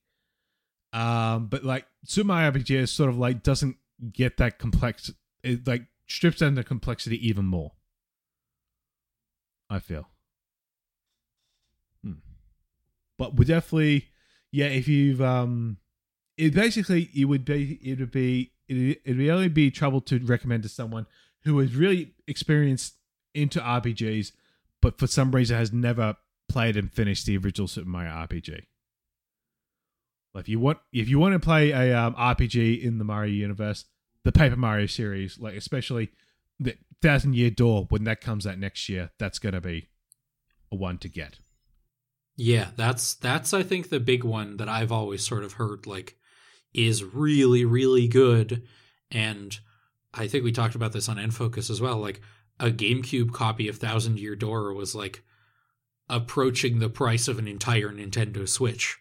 um, 0.93 1.47
but 1.47 1.65
like 1.65 1.87
Super 2.05 2.31
RPG 2.31 2.71
is 2.73 2.91
sort 2.91 3.09
of 3.09 3.19
like 3.19 3.45
doesn't 3.45 3.77
get 4.13 4.37
that 4.39 4.59
complex. 4.59 5.13
It 5.45 5.65
like 5.65 5.83
strips 6.09 6.39
down 6.39 6.57
the 6.57 6.65
complexity 6.65 7.25
even 7.29 7.45
more. 7.45 7.73
I 9.71 9.79
feel. 9.79 10.09
Hmm. 12.03 12.15
But 13.17 13.37
we 13.37 13.45
definitely, 13.45 14.09
yeah. 14.51 14.67
If 14.67 14.89
you've 14.89 15.23
um, 15.23 15.77
it 16.37 16.53
basically 16.53 17.11
it 17.15 17.27
would 17.27 17.45
be 17.45 17.79
it 17.81 18.01
would 18.01 18.11
be 18.11 18.51
it 18.67 19.17
would 19.17 19.29
only 19.29 19.49
be 19.49 19.71
trouble 19.71 20.01
to 20.01 20.19
recommend 20.19 20.65
to 20.65 20.69
someone 20.69 21.07
who 21.45 21.61
is 21.61 21.77
really 21.77 22.15
experienced 22.27 22.98
into 23.35 23.61
RPGs, 23.61 24.33
but 24.81 24.99
for 24.99 25.07
some 25.07 25.33
reason 25.33 25.57
has 25.57 25.73
never 25.73 26.17
played 26.49 26.77
and 26.77 26.93
finished 26.93 27.27
the 27.27 27.37
original 27.37 27.69
Super 27.69 27.89
Mario 27.89 28.11
RPG. 28.11 28.63
Like 30.35 30.45
if 30.45 30.49
you 30.49 30.61
want, 30.61 30.79
if 30.93 31.09
you 31.09 31.19
want 31.19 31.35
to 31.35 31.41
play 31.41 31.71
a 31.71 31.99
um, 31.99 32.15
RPG 32.15 32.83
in 32.83 32.99
the 32.99 33.05
Mario 33.05 33.33
universe, 33.33 33.85
the 34.25 34.33
Paper 34.33 34.57
Mario 34.57 34.87
series, 34.87 35.39
like 35.39 35.55
especially 35.55 36.11
the 36.61 36.77
Thousand 37.03 37.35
Year 37.35 37.51
Door, 37.51 37.87
when 37.89 38.05
that 38.05 38.21
comes 38.21 38.47
out 38.47 38.59
next 38.59 38.89
year, 38.89 39.11
that's 39.19 39.39
going 39.39 39.55
to 39.55 39.61
be 39.61 39.89
a 40.71 40.77
one 40.77 40.99
to 40.99 41.09
get. 41.09 41.39
Yeah, 42.37 42.69
that's 42.77 43.15
that's 43.15 43.53
I 43.53 43.63
think 43.63 43.89
the 43.89 43.99
big 43.99 44.23
one 44.23 44.59
that 44.59 44.69
I've 44.69 44.93
always 44.93 45.27
sort 45.27 45.45
of 45.45 45.55
heard 45.55 45.87
like 45.87 46.17
is 46.73 47.03
really 47.03 47.65
really 47.65 48.07
good, 48.07 48.63
and 49.11 49.59
I 50.15 50.29
think 50.29 50.45
we 50.45 50.53
talked 50.53 50.77
about 50.77 50.93
this 50.93 51.09
on 51.09 51.19
N-Focus 51.19 51.69
as 51.69 51.81
well. 51.81 51.97
Like 51.97 52.21
a 52.61 52.71
GameCube 52.71 53.33
copy 53.33 53.69
of 53.69 53.77
Thousand 53.77 54.19
Year 54.19 54.35
Door 54.37 54.75
was 54.75 54.95
like 54.95 55.23
approaching 56.09 56.79
the 56.79 56.89
price 56.89 57.29
of 57.29 57.39
an 57.39 57.49
entire 57.49 57.91
Nintendo 57.91 58.49
Switch 58.49 58.99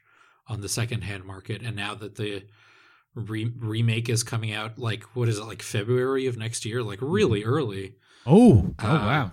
on 0.48 0.62
the 0.62 0.70
secondhand 0.70 1.26
market. 1.26 1.62
And 1.62 1.76
now 1.76 1.96
that 1.96 2.16
the 2.16 2.44
re- 3.16 3.52
remake 3.58 4.10
is 4.10 4.24
coming 4.24 4.54
out, 4.54 4.78
like 4.78 5.04
what 5.16 5.30
is 5.30 5.40
it, 5.40 5.46
like 5.46 5.62
February 5.62 6.28
of 6.28 6.38
next 6.38 6.66
year, 6.66 6.84
like 6.84 7.00
really 7.02 7.42
mm-hmm. 7.42 7.50
early. 7.50 7.96
Oh, 8.26 8.74
oh 8.82 8.88
uh, 8.88 8.94
wow. 8.94 9.32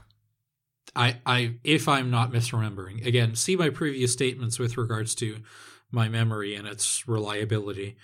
I, 0.97 1.16
I, 1.27 1.55
if 1.64 1.89
I'm 1.89 2.11
not 2.11 2.33
misremembering, 2.33 3.05
again, 3.05 3.35
see 3.35 3.57
my 3.57 3.70
previous 3.70 4.12
statements 4.12 4.59
with 4.59 4.77
regards 4.77 5.14
to 5.16 5.39
my 5.91 6.09
memory 6.09 6.55
and 6.55 6.68
its 6.68 7.09
reliability. 7.09 7.97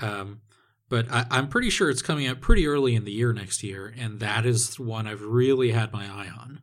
Um, 0.00 0.40
but 0.88 1.06
I, 1.10 1.26
am 1.30 1.48
pretty 1.48 1.70
sure 1.70 1.90
it's 1.90 2.02
coming 2.02 2.26
out 2.26 2.40
pretty 2.40 2.66
early 2.66 2.94
in 2.94 3.04
the 3.04 3.12
year 3.12 3.32
next 3.32 3.62
year, 3.62 3.92
and 3.96 4.20
that 4.20 4.46
is 4.46 4.78
one 4.78 5.06
I've 5.06 5.22
really 5.22 5.72
had 5.72 5.92
my 5.92 6.04
eye 6.04 6.30
on. 6.38 6.62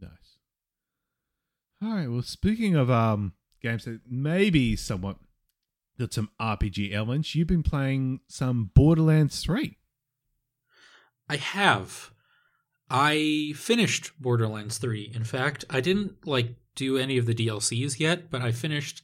Nice. 0.00 0.38
All 1.82 1.94
right. 1.94 2.10
Well, 2.10 2.22
speaking 2.22 2.76
of 2.76 2.90
um 2.90 3.32
games 3.62 3.84
that 3.84 4.00
maybe 4.08 4.76
somewhat 4.76 5.16
got 5.98 6.12
some 6.12 6.30
RPG 6.40 6.92
elements, 6.92 7.34
you've 7.34 7.48
been 7.48 7.62
playing 7.62 8.20
some 8.28 8.70
Borderlands 8.74 9.40
Three. 9.40 9.78
I 11.28 11.36
have. 11.36 12.12
I 12.90 13.52
finished 13.54 14.12
Borderlands 14.20 14.78
3. 14.78 15.12
In 15.14 15.24
fact, 15.24 15.64
I 15.68 15.80
didn't 15.80 16.26
like 16.26 16.54
do 16.74 16.96
any 16.96 17.18
of 17.18 17.26
the 17.26 17.34
DLCs 17.34 18.00
yet, 18.00 18.30
but 18.30 18.40
I 18.40 18.52
finished 18.52 19.02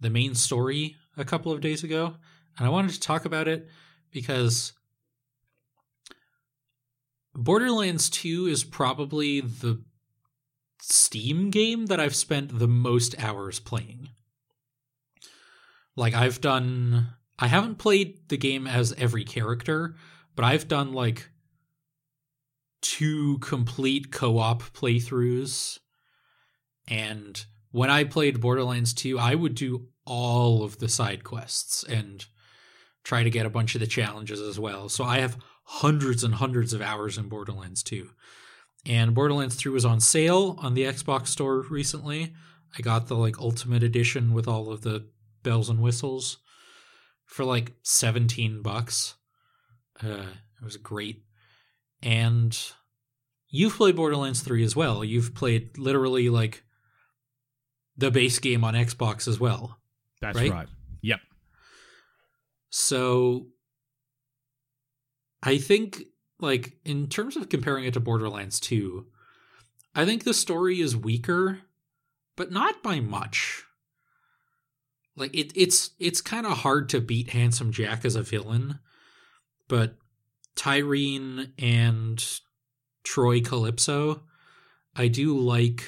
the 0.00 0.10
main 0.10 0.34
story 0.34 0.96
a 1.16 1.24
couple 1.24 1.52
of 1.52 1.60
days 1.60 1.84
ago, 1.84 2.14
and 2.58 2.66
I 2.66 2.70
wanted 2.70 2.92
to 2.92 3.00
talk 3.00 3.24
about 3.24 3.48
it 3.48 3.68
because 4.10 4.72
Borderlands 7.34 8.10
2 8.10 8.46
is 8.46 8.64
probably 8.64 9.40
the 9.40 9.82
Steam 10.80 11.50
game 11.50 11.86
that 11.86 12.00
I've 12.00 12.16
spent 12.16 12.58
the 12.58 12.68
most 12.68 13.16
hours 13.22 13.60
playing. 13.60 14.08
Like 15.94 16.14
I've 16.14 16.40
done 16.40 17.08
I 17.38 17.46
haven't 17.46 17.78
played 17.78 18.28
the 18.28 18.36
game 18.36 18.66
as 18.66 18.92
every 18.98 19.24
character, 19.24 19.94
but 20.34 20.44
I've 20.44 20.68
done 20.68 20.92
like 20.92 21.30
two 22.80 23.38
complete 23.38 24.10
co-op 24.10 24.62
playthroughs. 24.62 25.78
And 26.88 27.44
when 27.70 27.90
I 27.90 28.04
played 28.04 28.40
Borderlands 28.40 28.92
2, 28.92 29.18
I 29.18 29.34
would 29.34 29.54
do 29.54 29.88
all 30.04 30.62
of 30.62 30.78
the 30.78 30.88
side 30.88 31.24
quests 31.24 31.84
and 31.84 32.24
try 33.04 33.22
to 33.22 33.30
get 33.30 33.46
a 33.46 33.50
bunch 33.50 33.74
of 33.74 33.80
the 33.80 33.86
challenges 33.86 34.40
as 34.40 34.58
well. 34.58 34.88
So 34.88 35.04
I 35.04 35.18
have 35.18 35.36
hundreds 35.64 36.24
and 36.24 36.34
hundreds 36.34 36.72
of 36.72 36.82
hours 36.82 37.18
in 37.18 37.28
Borderlands 37.28 37.82
2. 37.82 38.10
And 38.86 39.14
Borderlands 39.14 39.54
3 39.54 39.72
was 39.72 39.84
on 39.84 40.00
sale 40.00 40.56
on 40.60 40.74
the 40.74 40.84
Xbox 40.84 41.28
store 41.28 41.64
recently. 41.70 42.34
I 42.76 42.82
got 42.82 43.06
the 43.06 43.16
like 43.16 43.38
ultimate 43.38 43.82
edition 43.82 44.32
with 44.32 44.48
all 44.48 44.72
of 44.72 44.82
the 44.82 45.08
bells 45.42 45.68
and 45.68 45.80
whistles 45.80 46.38
for 47.24 47.44
like 47.44 47.74
17 47.82 48.62
bucks. 48.62 49.14
Uh, 50.02 50.26
it 50.60 50.64
was 50.64 50.76
great. 50.76 51.22
And 52.02 52.58
you've 53.48 53.76
played 53.76 53.96
Borderlands 53.96 54.40
3 54.40 54.64
as 54.64 54.74
well. 54.74 55.04
You've 55.04 55.34
played 55.34 55.78
literally 55.78 56.28
like 56.28 56.64
the 57.96 58.10
base 58.10 58.38
game 58.38 58.64
on 58.64 58.74
Xbox 58.74 59.28
as 59.28 59.38
well. 59.38 59.78
That's 60.22 60.38
right. 60.38 60.50
right. 60.50 60.68
Yep. 61.02 61.20
So 62.70 63.48
I 65.42 65.58
think 65.58 66.04
like 66.40 66.78
in 66.84 67.08
terms 67.08 67.36
of 67.36 67.48
comparing 67.48 67.84
it 67.84 67.94
to 67.94 68.00
Borderlands 68.00 68.58
2, 68.60 69.06
I 69.94 70.06
think 70.06 70.24
the 70.24 70.32
story 70.32 70.80
is 70.80 70.96
weaker, 70.96 71.58
but 72.36 72.50
not 72.50 72.82
by 72.82 73.00
much. 73.00 73.64
Like 75.16 75.34
it 75.34 75.52
it's 75.54 75.90
it's 75.98 76.20
kind 76.22 76.46
of 76.46 76.58
hard 76.58 76.88
to 76.90 77.00
beat 77.00 77.30
Handsome 77.30 77.72
Jack 77.72 78.04
as 78.04 78.16
a 78.16 78.22
villain, 78.22 78.78
but 79.68 79.96
Tyreen 80.56 81.50
and 81.58 82.40
Troy 83.04 83.40
Calypso, 83.40 84.22
I 84.94 85.08
do 85.08 85.36
like 85.36 85.84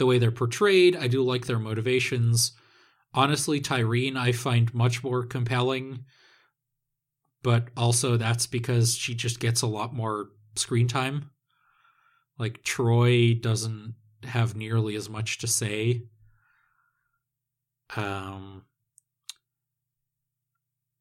the 0.00 0.06
way 0.06 0.18
they're 0.18 0.32
portrayed. 0.32 0.96
I 0.96 1.08
do 1.08 1.22
like 1.22 1.46
their 1.46 1.58
motivations. 1.58 2.52
Honestly, 3.12 3.60
Tyreen 3.60 4.16
I 4.16 4.32
find 4.32 4.72
much 4.72 5.04
more 5.04 5.26
compelling, 5.26 6.06
but 7.42 7.68
also 7.76 8.16
that's 8.16 8.46
because 8.46 8.96
she 8.96 9.14
just 9.14 9.40
gets 9.40 9.60
a 9.60 9.66
lot 9.66 9.94
more 9.94 10.30
screen 10.56 10.88
time. 10.88 11.30
Like 12.38 12.62
Troy 12.62 13.34
doesn't 13.34 13.94
have 14.24 14.56
nearly 14.56 14.96
as 14.96 15.10
much 15.10 15.36
to 15.38 15.46
say. 15.46 16.04
Um 17.94 18.62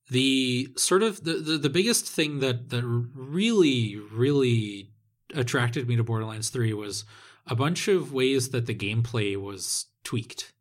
the 0.09 0.73
sort 0.75 1.03
of 1.03 1.23
the, 1.23 1.33
the, 1.35 1.57
the 1.57 1.69
biggest 1.69 2.05
thing 2.05 2.39
that 2.39 2.69
that 2.69 2.83
really 2.83 3.95
really 4.11 4.89
attracted 5.33 5.87
me 5.87 5.95
to 5.95 6.03
Borderlands 6.03 6.49
3 6.49 6.73
was 6.73 7.05
a 7.49 7.55
bunch 7.55 7.87
of 7.87 8.13
ways 8.13 8.49
that 8.49 8.67
the 8.67 8.75
gameplay 8.75 9.35
was 9.35 9.87
tweaked 10.03 10.53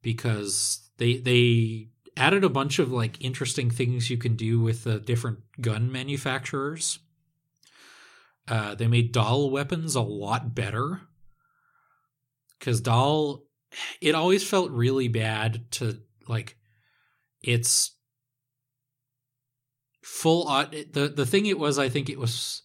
because 0.00 0.88
they 0.98 1.16
they 1.16 1.88
added 2.16 2.44
a 2.44 2.48
bunch 2.48 2.78
of 2.78 2.92
like 2.92 3.22
interesting 3.24 3.70
things 3.70 4.10
you 4.10 4.16
can 4.16 4.36
do 4.36 4.60
with 4.60 4.84
the 4.84 5.00
different 5.00 5.38
gun 5.60 5.90
manufacturers. 5.90 7.00
Uh, 8.48 8.74
they 8.74 8.86
made 8.86 9.12
Dahl 9.12 9.50
weapons 9.50 9.94
a 9.94 10.00
lot 10.00 10.54
better 10.54 11.02
because 12.58 12.80
Dahl, 12.80 13.44
it 14.00 14.14
always 14.14 14.48
felt 14.48 14.70
really 14.70 15.08
bad 15.08 15.70
to 15.72 15.98
like 16.28 16.56
it's 17.42 17.96
full 20.02 20.44
the 20.44 21.12
the 21.14 21.26
thing 21.26 21.46
it 21.46 21.58
was 21.58 21.78
i 21.78 21.88
think 21.88 22.10
it 22.10 22.18
was 22.18 22.62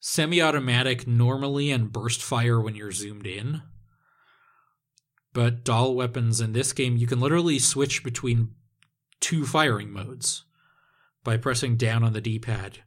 semi-automatic 0.00 1.06
normally 1.06 1.70
and 1.70 1.92
burst 1.92 2.22
fire 2.22 2.60
when 2.60 2.74
you're 2.74 2.92
zoomed 2.92 3.26
in. 3.26 3.62
But 5.32 5.62
Dahl 5.64 5.94
weapons 5.94 6.40
in 6.40 6.52
this 6.52 6.72
game 6.72 6.96
you 6.96 7.06
can 7.06 7.20
literally 7.20 7.58
switch 7.58 8.02
between 8.02 8.54
two 9.20 9.46
firing 9.46 9.92
modes 9.92 10.44
by 11.22 11.36
pressing 11.36 11.76
down 11.76 12.02
on 12.02 12.12
the 12.12 12.20
d-pad. 12.20 12.78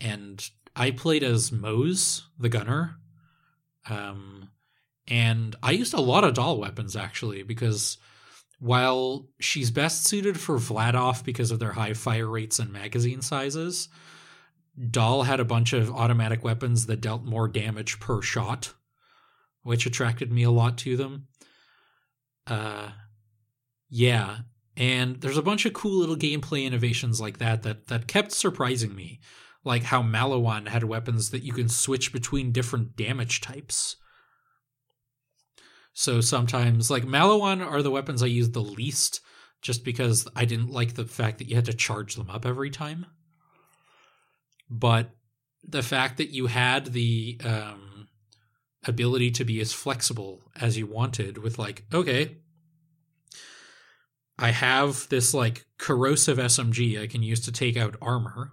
And 0.00 0.48
i 0.76 0.90
played 0.90 1.22
as 1.22 1.52
Moze 1.52 2.28
the 2.36 2.48
gunner 2.48 2.96
um 3.88 4.50
and 5.06 5.54
i 5.62 5.70
used 5.70 5.94
a 5.94 6.00
lot 6.00 6.24
of 6.24 6.34
Dahl 6.34 6.58
weapons 6.58 6.96
actually 6.96 7.44
because 7.44 7.96
while 8.58 9.28
she's 9.38 9.70
best 9.70 10.06
suited 10.06 10.38
for 10.40 10.56
Vladof 10.56 11.24
because 11.24 11.50
of 11.50 11.58
their 11.58 11.72
high 11.72 11.92
fire 11.92 12.26
rates 12.26 12.58
and 12.58 12.72
magazine 12.72 13.20
sizes, 13.20 13.88
Dahl 14.90 15.22
had 15.22 15.40
a 15.40 15.44
bunch 15.44 15.72
of 15.72 15.90
automatic 15.90 16.42
weapons 16.42 16.86
that 16.86 17.00
dealt 17.00 17.24
more 17.24 17.46
damage 17.48 18.00
per 18.00 18.20
shot, 18.20 18.74
which 19.62 19.86
attracted 19.86 20.32
me 20.32 20.42
a 20.42 20.50
lot 20.50 20.76
to 20.78 20.96
them. 20.96 21.28
Uh, 22.46 22.90
yeah, 23.88 24.38
and 24.76 25.20
there's 25.20 25.36
a 25.36 25.42
bunch 25.42 25.64
of 25.64 25.72
cool 25.72 25.98
little 25.98 26.16
gameplay 26.16 26.64
innovations 26.64 27.20
like 27.20 27.38
that 27.38 27.62
that 27.62 27.86
that 27.86 28.08
kept 28.08 28.32
surprising 28.32 28.94
me, 28.94 29.20
like 29.64 29.84
how 29.84 30.02
Maliwan 30.02 30.68
had 30.68 30.84
weapons 30.84 31.30
that 31.30 31.44
you 31.44 31.52
can 31.52 31.68
switch 31.68 32.12
between 32.12 32.52
different 32.52 32.96
damage 32.96 33.40
types. 33.40 33.96
So 35.92 36.20
sometimes, 36.20 36.90
like 36.90 37.04
Maliwan 37.04 37.64
are 37.64 37.82
the 37.82 37.90
weapons 37.92 38.22
I 38.22 38.26
use 38.26 38.50
the 38.50 38.60
least, 38.60 39.20
just 39.62 39.84
because 39.84 40.26
I 40.34 40.44
didn't 40.44 40.70
like 40.70 40.94
the 40.94 41.04
fact 41.04 41.38
that 41.38 41.48
you 41.48 41.54
had 41.54 41.66
to 41.66 41.72
charge 41.72 42.16
them 42.16 42.28
up 42.28 42.44
every 42.44 42.70
time. 42.70 43.06
But 44.68 45.10
the 45.62 45.82
fact 45.82 46.18
that 46.18 46.30
you 46.30 46.46
had 46.46 46.86
the 46.86 47.38
um, 47.44 48.08
ability 48.84 49.30
to 49.32 49.44
be 49.44 49.60
as 49.60 49.72
flexible 49.72 50.42
as 50.60 50.76
you 50.76 50.86
wanted, 50.86 51.38
with 51.38 51.58
like, 51.58 51.84
okay, 51.92 52.38
I 54.38 54.50
have 54.50 55.08
this 55.08 55.32
like 55.32 55.64
corrosive 55.78 56.38
SMG 56.38 57.00
I 57.00 57.06
can 57.06 57.22
use 57.22 57.40
to 57.40 57.52
take 57.52 57.76
out 57.76 57.96
armor. 58.02 58.52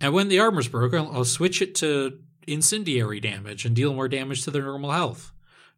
And 0.00 0.12
when 0.12 0.28
the 0.28 0.40
armor's 0.40 0.68
broken, 0.68 1.08
I'll 1.10 1.24
switch 1.24 1.60
it 1.62 1.74
to 1.76 2.18
incendiary 2.46 3.20
damage 3.20 3.64
and 3.64 3.74
deal 3.74 3.92
more 3.92 4.08
damage 4.08 4.44
to 4.44 4.50
their 4.50 4.62
normal 4.62 4.92
health. 4.92 5.32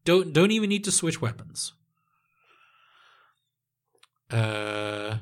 Don't 0.04 0.32
don't 0.32 0.50
even 0.50 0.68
need 0.68 0.84
to 0.84 0.92
switch 0.92 1.20
weapons. 1.20 1.72
Uh 4.30 5.18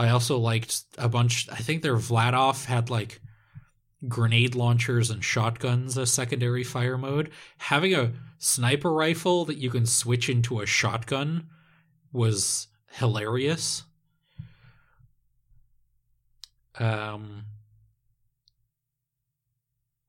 I 0.00 0.08
also 0.08 0.38
liked 0.38 0.84
a 0.96 1.10
bunch 1.10 1.46
I 1.52 1.56
think 1.56 1.82
their 1.82 1.96
Vladof 1.96 2.64
had 2.64 2.88
like 2.88 3.20
grenade 4.08 4.54
launchers 4.54 5.10
and 5.10 5.22
shotguns 5.22 5.98
as 5.98 6.10
secondary 6.10 6.64
fire 6.64 6.96
mode. 6.96 7.30
Having 7.58 7.94
a 7.94 8.12
sniper 8.38 8.90
rifle 8.90 9.44
that 9.44 9.58
you 9.58 9.68
can 9.68 9.84
switch 9.84 10.30
into 10.30 10.60
a 10.60 10.66
shotgun 10.66 11.48
was 12.14 12.68
hilarious. 12.92 13.82
Um 16.78 17.44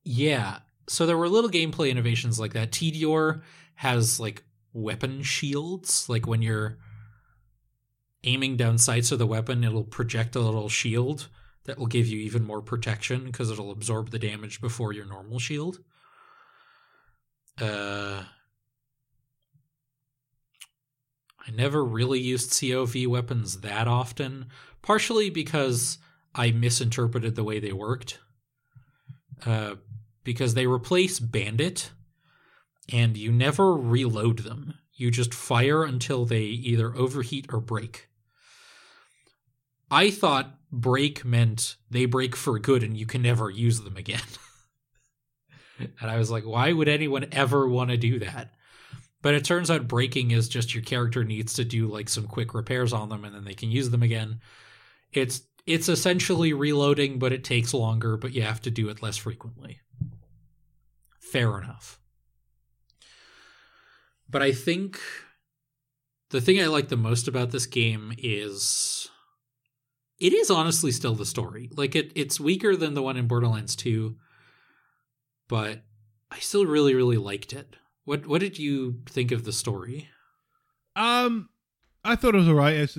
yeah, 0.05 0.59
so 0.87 1.05
there 1.05 1.17
were 1.17 1.27
little 1.27 1.49
gameplay 1.49 1.91
innovations 1.91 2.39
like 2.39 2.53
that. 2.53 2.71
Tediore 2.71 3.41
has 3.75 4.21
like 4.21 4.43
weapon 4.71 5.21
shields, 5.21 6.07
like 6.07 6.25
when 6.25 6.41
you're 6.41 6.77
aiming 8.23 8.57
down 8.57 8.77
sights 8.77 9.11
of 9.11 9.19
the 9.19 9.27
weapon, 9.27 9.63
it'll 9.63 9.83
project 9.83 10.35
a 10.35 10.39
little 10.39 10.69
shield 10.69 11.27
that 11.65 11.77
will 11.77 11.87
give 11.87 12.07
you 12.07 12.19
even 12.19 12.43
more 12.43 12.61
protection 12.61 13.25
because 13.25 13.51
it'll 13.51 13.71
absorb 13.71 14.09
the 14.09 14.19
damage 14.19 14.61
before 14.61 14.93
your 14.93 15.05
normal 15.05 15.39
shield. 15.39 15.79
Uh, 17.59 18.23
I 21.47 21.51
never 21.51 21.83
really 21.83 22.19
used 22.19 22.59
COV 22.59 23.07
weapons 23.07 23.61
that 23.61 23.87
often, 23.87 24.47
partially 24.81 25.29
because 25.29 25.97
I 26.33 26.51
misinterpreted 26.51 27.35
the 27.35 27.43
way 27.43 27.59
they 27.59 27.73
worked. 27.73 28.19
Uh, 29.45 29.75
because 30.23 30.53
they 30.53 30.67
replace 30.67 31.19
Bandit 31.19 31.91
and 32.91 33.17
you 33.17 33.31
never 33.31 33.73
reload 33.73 34.39
them. 34.39 34.75
You 34.93 35.09
just 35.09 35.33
fire 35.33 35.83
until 35.83 36.25
they 36.25 36.43
either 36.43 36.95
overheat 36.95 37.47
or 37.51 37.59
break. 37.59 38.07
I 39.91 40.09
thought 40.09 40.57
break 40.71 41.25
meant 41.25 41.75
they 41.89 42.05
break 42.05 42.35
for 42.35 42.57
good 42.57 42.81
and 42.81 42.95
you 42.95 43.05
can 43.05 43.21
never 43.21 43.49
use 43.49 43.81
them 43.81 43.97
again. 43.97 44.21
and 45.79 46.09
I 46.09 46.17
was 46.17 46.31
like, 46.31 46.45
why 46.45 46.71
would 46.71 46.87
anyone 46.87 47.27
ever 47.33 47.67
want 47.67 47.91
to 47.91 47.97
do 47.97 48.19
that? 48.19 48.53
But 49.21 49.35
it 49.35 49.43
turns 49.43 49.69
out 49.69 49.89
breaking 49.89 50.31
is 50.31 50.49
just 50.49 50.73
your 50.73 50.83
character 50.83 51.25
needs 51.25 51.53
to 51.53 51.65
do 51.65 51.87
like 51.87 52.07
some 52.07 52.25
quick 52.25 52.53
repairs 52.53 52.93
on 52.93 53.09
them 53.09 53.25
and 53.25 53.35
then 53.35 53.43
they 53.43 53.53
can 53.53 53.69
use 53.69 53.89
them 53.89 54.01
again. 54.01 54.39
It's 55.11 55.41
it's 55.67 55.89
essentially 55.89 56.53
reloading, 56.53 57.19
but 57.19 57.33
it 57.33 57.43
takes 57.43 57.73
longer, 57.73 58.17
but 58.17 58.33
you 58.33 58.41
have 58.41 58.61
to 58.61 58.71
do 58.71 58.89
it 58.89 59.03
less 59.03 59.17
frequently. 59.17 59.79
Fair 61.19 61.59
enough. 61.59 61.99
But 64.27 64.41
I 64.41 64.53
think 64.53 64.99
the 66.31 66.41
thing 66.41 66.59
I 66.59 66.65
like 66.65 66.87
the 66.87 66.97
most 66.97 67.27
about 67.27 67.51
this 67.51 67.67
game 67.67 68.13
is 68.17 69.10
it 70.21 70.33
is 70.33 70.51
honestly 70.51 70.91
still 70.91 71.15
the 71.15 71.25
story. 71.25 71.69
Like 71.75 71.95
it 71.95 72.11
it's 72.15 72.39
weaker 72.39 72.75
than 72.75 72.93
the 72.93 73.01
one 73.01 73.17
in 73.17 73.27
Borderlands 73.27 73.75
2, 73.75 74.15
but 75.49 75.81
I 76.29 76.39
still 76.39 76.65
really 76.65 76.93
really 76.93 77.17
liked 77.17 77.51
it. 77.51 77.75
What 78.05 78.27
what 78.27 78.39
did 78.39 78.59
you 78.59 79.01
think 79.09 79.31
of 79.31 79.43
the 79.43 79.51
story? 79.51 80.09
Um, 80.95 81.49
I 82.03 82.15
thought 82.15 82.35
it 82.35 82.39
was 82.39 82.47
alright. 82.47 82.75
As 82.75 82.97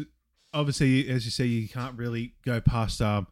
obviously, 0.52 1.08
as 1.08 1.24
you 1.24 1.30
say, 1.30 1.44
you 1.44 1.68
can't 1.68 1.96
really 1.96 2.34
go 2.44 2.60
past 2.60 3.00
um, 3.00 3.28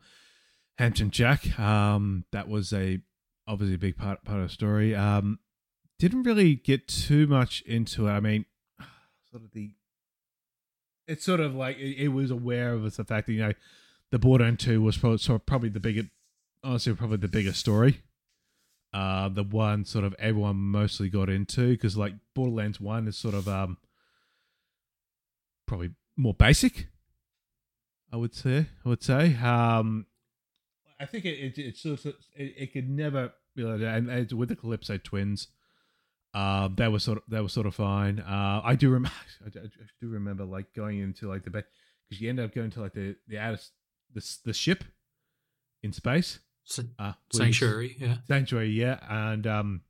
Handsome 0.79 1.11
Jack. 1.11 1.59
Um, 1.59 2.25
that 2.31 2.49
was 2.49 2.73
a 2.73 3.01
obviously 3.49 3.75
a 3.75 3.79
big 3.79 3.97
part 3.97 4.25
part 4.25 4.41
of 4.41 4.49
the 4.49 4.55
story. 4.55 4.95
Um, 4.95 5.41
didn't 5.99 6.23
really 6.23 6.55
get 6.55 6.87
too 6.87 7.27
much 7.27 7.63
into 7.63 8.07
it. 8.07 8.13
I 8.13 8.21
mean, 8.21 8.47
sort 9.31 9.43
of 9.43 9.51
the. 9.51 9.73
It's 11.09 11.25
sort 11.25 11.41
of 11.41 11.57
like 11.57 11.77
it, 11.79 12.05
it 12.05 12.09
was 12.09 12.31
aware 12.31 12.73
of 12.73 12.83
the 12.85 13.05
fact 13.05 13.27
that 13.27 13.33
you 13.33 13.41
know, 13.41 13.53
the 14.11 14.19
Borderlands 14.19 14.65
Two 14.65 14.83
was 14.83 14.97
probably, 14.97 15.19
sort 15.19 15.41
of 15.41 15.47
probably 15.47 15.69
the 15.69 15.81
biggest, 15.81 16.09
honestly, 16.65 16.95
probably 16.95 17.19
the 17.19 17.29
biggest 17.29 17.61
story. 17.61 18.03
Uh, 18.93 19.29
the 19.29 19.45
one 19.45 19.85
sort 19.85 20.05
of 20.05 20.15
everyone 20.19 20.57
mostly 20.57 21.09
got 21.09 21.29
into 21.29 21.69
because 21.71 21.97
like 21.97 22.15
Borderlands 22.35 22.81
One 22.81 23.07
is 23.07 23.17
sort 23.17 23.35
of 23.35 23.47
um, 23.47 23.79
probably 25.67 25.91
more 26.17 26.35
basic. 26.35 26.89
I 28.13 28.17
would 28.17 28.35
say. 28.35 28.67
I 28.85 28.89
would 28.89 29.03
say. 29.03 29.37
Um, 29.37 30.07
I 30.99 31.07
think 31.07 31.25
it 31.25 31.39
it, 31.39 31.59
it 31.59 31.77
sort 31.77 32.05
of 32.05 32.15
it, 32.35 32.55
it 32.57 32.73
could 32.73 32.91
never 32.91 33.33
you 33.55 33.69
know, 33.69 33.87
and, 33.87 34.11
and 34.11 34.33
with 34.33 34.49
the 34.49 34.57
Calypso 34.57 34.97
twins, 34.99 35.49
um, 36.35 36.75
that 36.77 36.93
was 36.93 37.05
sort 37.05 37.19
of 37.19 37.25
that 37.29 37.43
was 37.43 37.53
sort 37.53 37.67
of 37.67 37.75
fine. 37.75 38.21
Uh, 38.21 38.61
I 38.65 38.75
do 38.75 38.91
remember 38.91 39.17
I 39.47 39.51
do 40.01 40.09
remember 40.09 40.45
like 40.45 40.73
going 40.75 40.99
into 40.99 41.29
like 41.29 41.45
the 41.45 41.51
because 41.51 42.21
you 42.21 42.29
end 42.29 42.41
up 42.41 42.55
going 42.55 42.71
to 42.71 42.81
like 42.81 42.95
the 42.95 43.17
the 43.29 43.39
outer 43.39 43.59
the 44.15 44.37
the 44.45 44.53
ship 44.53 44.85
in 45.83 45.93
space. 45.93 46.41
Uh, 46.99 47.13
Sanctuary, 47.33 47.97
yeah. 47.99 48.17
Sanctuary, 48.29 48.71
yeah, 48.71 48.99
and 49.09 49.47
um, 49.47 49.81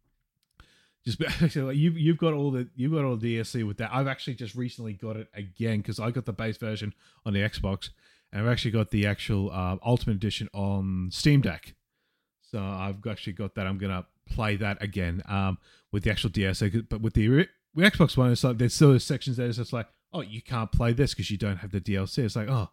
just 1.04 1.20
like 1.56 1.76
you 1.76 1.90
you've 1.92 2.18
got 2.18 2.32
all 2.32 2.50
the 2.50 2.68
you've 2.74 2.92
got 2.92 3.04
all 3.04 3.16
the 3.16 3.36
DLC 3.36 3.66
with 3.66 3.78
that. 3.78 3.90
I've 3.92 4.06
actually 4.06 4.34
just 4.34 4.54
recently 4.54 4.92
got 4.92 5.16
it 5.16 5.28
again 5.34 5.78
because 5.78 6.00
I 6.00 6.10
got 6.10 6.26
the 6.26 6.32
base 6.32 6.56
version 6.56 6.94
on 7.24 7.32
the 7.32 7.40
Xbox, 7.40 7.90
and 8.32 8.42
I've 8.42 8.52
actually 8.52 8.70
got 8.72 8.90
the 8.90 9.06
actual 9.06 9.50
uh, 9.50 9.76
Ultimate 9.84 10.16
Edition 10.16 10.48
on 10.52 11.10
Steam 11.12 11.40
Deck. 11.40 11.74
So 12.42 12.58
I've 12.60 13.06
actually 13.06 13.34
got 13.34 13.54
that. 13.54 13.66
I'm 13.66 13.78
gonna 13.78 14.06
play 14.28 14.56
that 14.56 14.82
again 14.82 15.22
um, 15.28 15.58
with 15.92 16.04
the 16.04 16.10
actual 16.10 16.30
DLC. 16.30 16.86
But 16.88 17.00
with 17.00 17.14
the 17.14 17.28
with 17.28 17.48
Xbox 17.76 18.16
One, 18.16 18.32
it's 18.32 18.44
like 18.44 18.58
there's 18.58 18.74
still 18.74 18.98
sections 18.98 19.36
there. 19.36 19.46
It's 19.46 19.58
just 19.58 19.72
like, 19.72 19.86
oh, 20.12 20.20
you 20.20 20.42
can't 20.42 20.70
play 20.72 20.92
this 20.92 21.14
because 21.14 21.30
you 21.30 21.38
don't 21.38 21.58
have 21.58 21.70
the 21.70 21.80
DLC. 21.80 22.18
It's 22.18 22.36
like, 22.36 22.48
oh, 22.48 22.70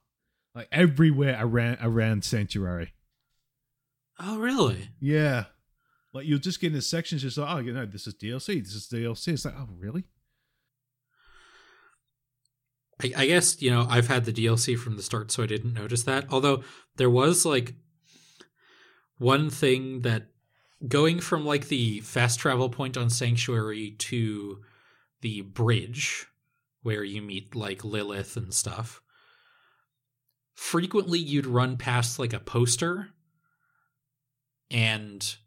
like 0.58 0.68
everywhere 0.72 1.38
around 1.40 1.78
around 1.82 2.24
Sanctuary. 2.24 2.94
Oh, 4.20 4.40
really? 4.40 4.90
Yeah. 5.00 5.46
Like 6.14 6.26
you'll 6.26 6.40
just 6.40 6.60
get 6.60 6.68
into 6.68 6.82
sections 6.82 7.22
just 7.22 7.38
like, 7.38 7.56
oh, 7.56 7.60
you 7.60 7.72
know, 7.72 7.86
this 7.86 8.08
is 8.08 8.16
DLC. 8.16 8.64
This 8.64 8.74
is 8.74 8.90
DLC. 8.92 9.34
It's 9.34 9.46
like, 9.46 9.54
oh, 9.56 9.70
really? 9.78 10.06
I, 13.04 13.12
I 13.16 13.28
guess 13.28 13.62
you 13.62 13.70
know 13.70 13.86
I've 13.88 14.08
had 14.08 14.26
the 14.26 14.34
DLC 14.34 14.76
from 14.76 14.98
the 14.98 15.04
start, 15.04 15.32
so 15.32 15.44
I 15.44 15.46
didn't 15.46 15.76
notice 15.76 16.02
that. 16.04 16.26
Although 16.32 16.64
there 16.96 17.10
was 17.10 17.46
like 17.46 17.76
one 19.20 19.52
thing 19.52 20.02
that 20.02 20.30
going 20.88 21.20
from 21.20 21.46
like 21.46 21.68
the 21.68 22.00
fast 22.00 22.40
travel 22.40 22.70
point 22.70 22.98
on 22.98 23.12
Sanctuary 23.12 23.92
to 24.00 24.64
the 25.22 25.42
bridge 25.42 26.26
where 26.82 27.04
you 27.04 27.22
meet 27.22 27.56
like 27.56 27.84
Lilith 27.84 28.36
and 28.38 28.52
stuff. 28.52 29.04
Frequently, 30.58 31.20
you'd 31.20 31.46
run 31.46 31.78
past 31.78 32.18
like 32.18 32.34
a 32.34 32.40
poster 32.40 33.12
and 34.72 35.38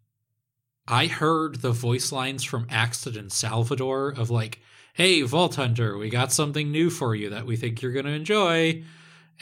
I 0.87 1.09
heard 1.09 1.57
the 1.57 1.73
voice 1.73 2.13
lines 2.13 2.45
from 2.45 2.69
Axton 2.71 3.29
Salvador 3.29 4.11
of 4.11 4.31
like, 4.31 4.61
"Hey, 4.95 5.23
Vault 5.23 5.57
Hunter, 5.57 5.99
we 5.99 6.11
got 6.11 6.33
something 6.33 6.71
new 6.71 6.91
for 6.91 7.17
you 7.17 7.29
that 7.31 7.45
we 7.45 7.57
think 7.57 7.83
you're 7.83 7.93
gonna 7.93 8.11
enjoy," 8.11 8.85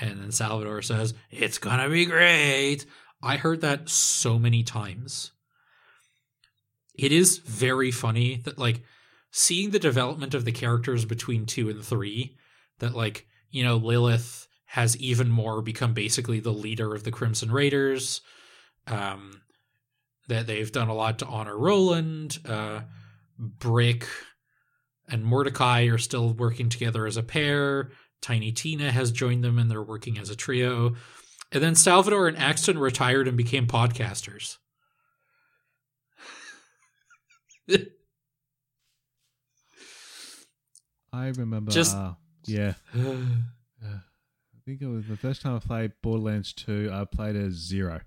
and 0.00 0.20
then 0.20 0.32
Salvador 0.32 0.80
says, 0.80 1.12
"It's 1.30 1.58
gonna 1.58 1.90
be 1.90 2.06
great." 2.06 2.86
I 3.22 3.36
heard 3.36 3.60
that 3.60 3.90
so 3.90 4.38
many 4.38 4.64
times. 4.64 5.32
It 6.94 7.12
is 7.12 7.38
very 7.38 7.90
funny 7.90 8.36
that 8.38 8.58
like 8.58 8.84
seeing 9.30 9.70
the 9.70 9.78
development 9.78 10.32
of 10.32 10.46
the 10.46 10.52
characters 10.52 11.04
between 11.04 11.44
two 11.44 11.68
and 11.68 11.84
three. 11.84 12.38
That 12.78 12.94
like 12.94 13.28
you 13.50 13.62
know 13.62 13.76
Lilith 13.76 14.47
has 14.68 14.96
even 14.98 15.30
more 15.30 15.62
become 15.62 15.94
basically 15.94 16.40
the 16.40 16.52
leader 16.52 16.94
of 16.94 17.02
the 17.02 17.10
Crimson 17.10 17.50
Raiders. 17.50 18.20
Um, 18.86 19.40
that 20.28 20.46
they've 20.46 20.70
done 20.70 20.88
a 20.88 20.94
lot 20.94 21.18
to 21.20 21.26
honor 21.26 21.56
Roland. 21.56 22.38
Uh, 22.46 22.82
Brick 23.38 24.06
and 25.08 25.24
Mordecai 25.24 25.84
are 25.84 25.96
still 25.96 26.34
working 26.34 26.68
together 26.68 27.06
as 27.06 27.16
a 27.16 27.22
pair. 27.22 27.92
Tiny 28.20 28.52
Tina 28.52 28.92
has 28.92 29.10
joined 29.10 29.42
them 29.42 29.58
and 29.58 29.70
they're 29.70 29.82
working 29.82 30.18
as 30.18 30.28
a 30.28 30.36
trio. 30.36 30.96
And 31.50 31.62
then 31.62 31.74
Salvador 31.74 32.28
and 32.28 32.36
Axton 32.36 32.78
retired 32.78 33.26
and 33.26 33.38
became 33.38 33.66
podcasters. 33.66 34.58
I 41.10 41.28
remember. 41.28 41.70
Just 41.70 41.96
uh, 41.96 42.12
yeah. 42.44 42.74
I 44.68 44.70
think 44.70 44.82
it 44.82 44.86
was 44.86 45.06
the 45.06 45.16
first 45.16 45.40
time 45.40 45.56
I 45.56 45.60
played 45.60 45.92
Borderlands 46.02 46.52
2. 46.52 46.90
I 46.92 47.06
played 47.06 47.36
as 47.36 47.54
Zero. 47.54 48.02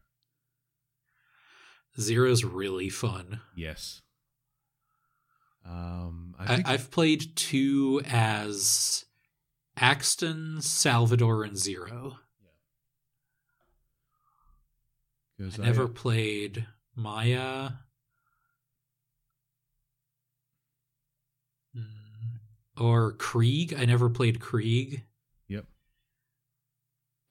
Zero's 1.99 2.43
really 2.43 2.87
fun. 2.87 3.41
Yes. 3.55 4.03
Um, 5.65 6.35
I 6.37 6.61
have 6.67 6.91
played 6.91 7.35
two 7.35 8.03
as 8.05 9.05
Axton, 9.75 10.61
Salvador, 10.61 11.43
and 11.43 11.57
Zero. 11.57 12.19
Yeah. 15.39 15.49
I 15.57 15.65
never 15.65 15.85
I, 15.85 15.91
played 15.95 16.67
Maya. 16.95 17.69
Mm, 21.75 22.37
or 22.79 23.13
Krieg. 23.13 23.73
I 23.75 23.85
never 23.85 24.11
played 24.11 24.39
Krieg. 24.39 25.05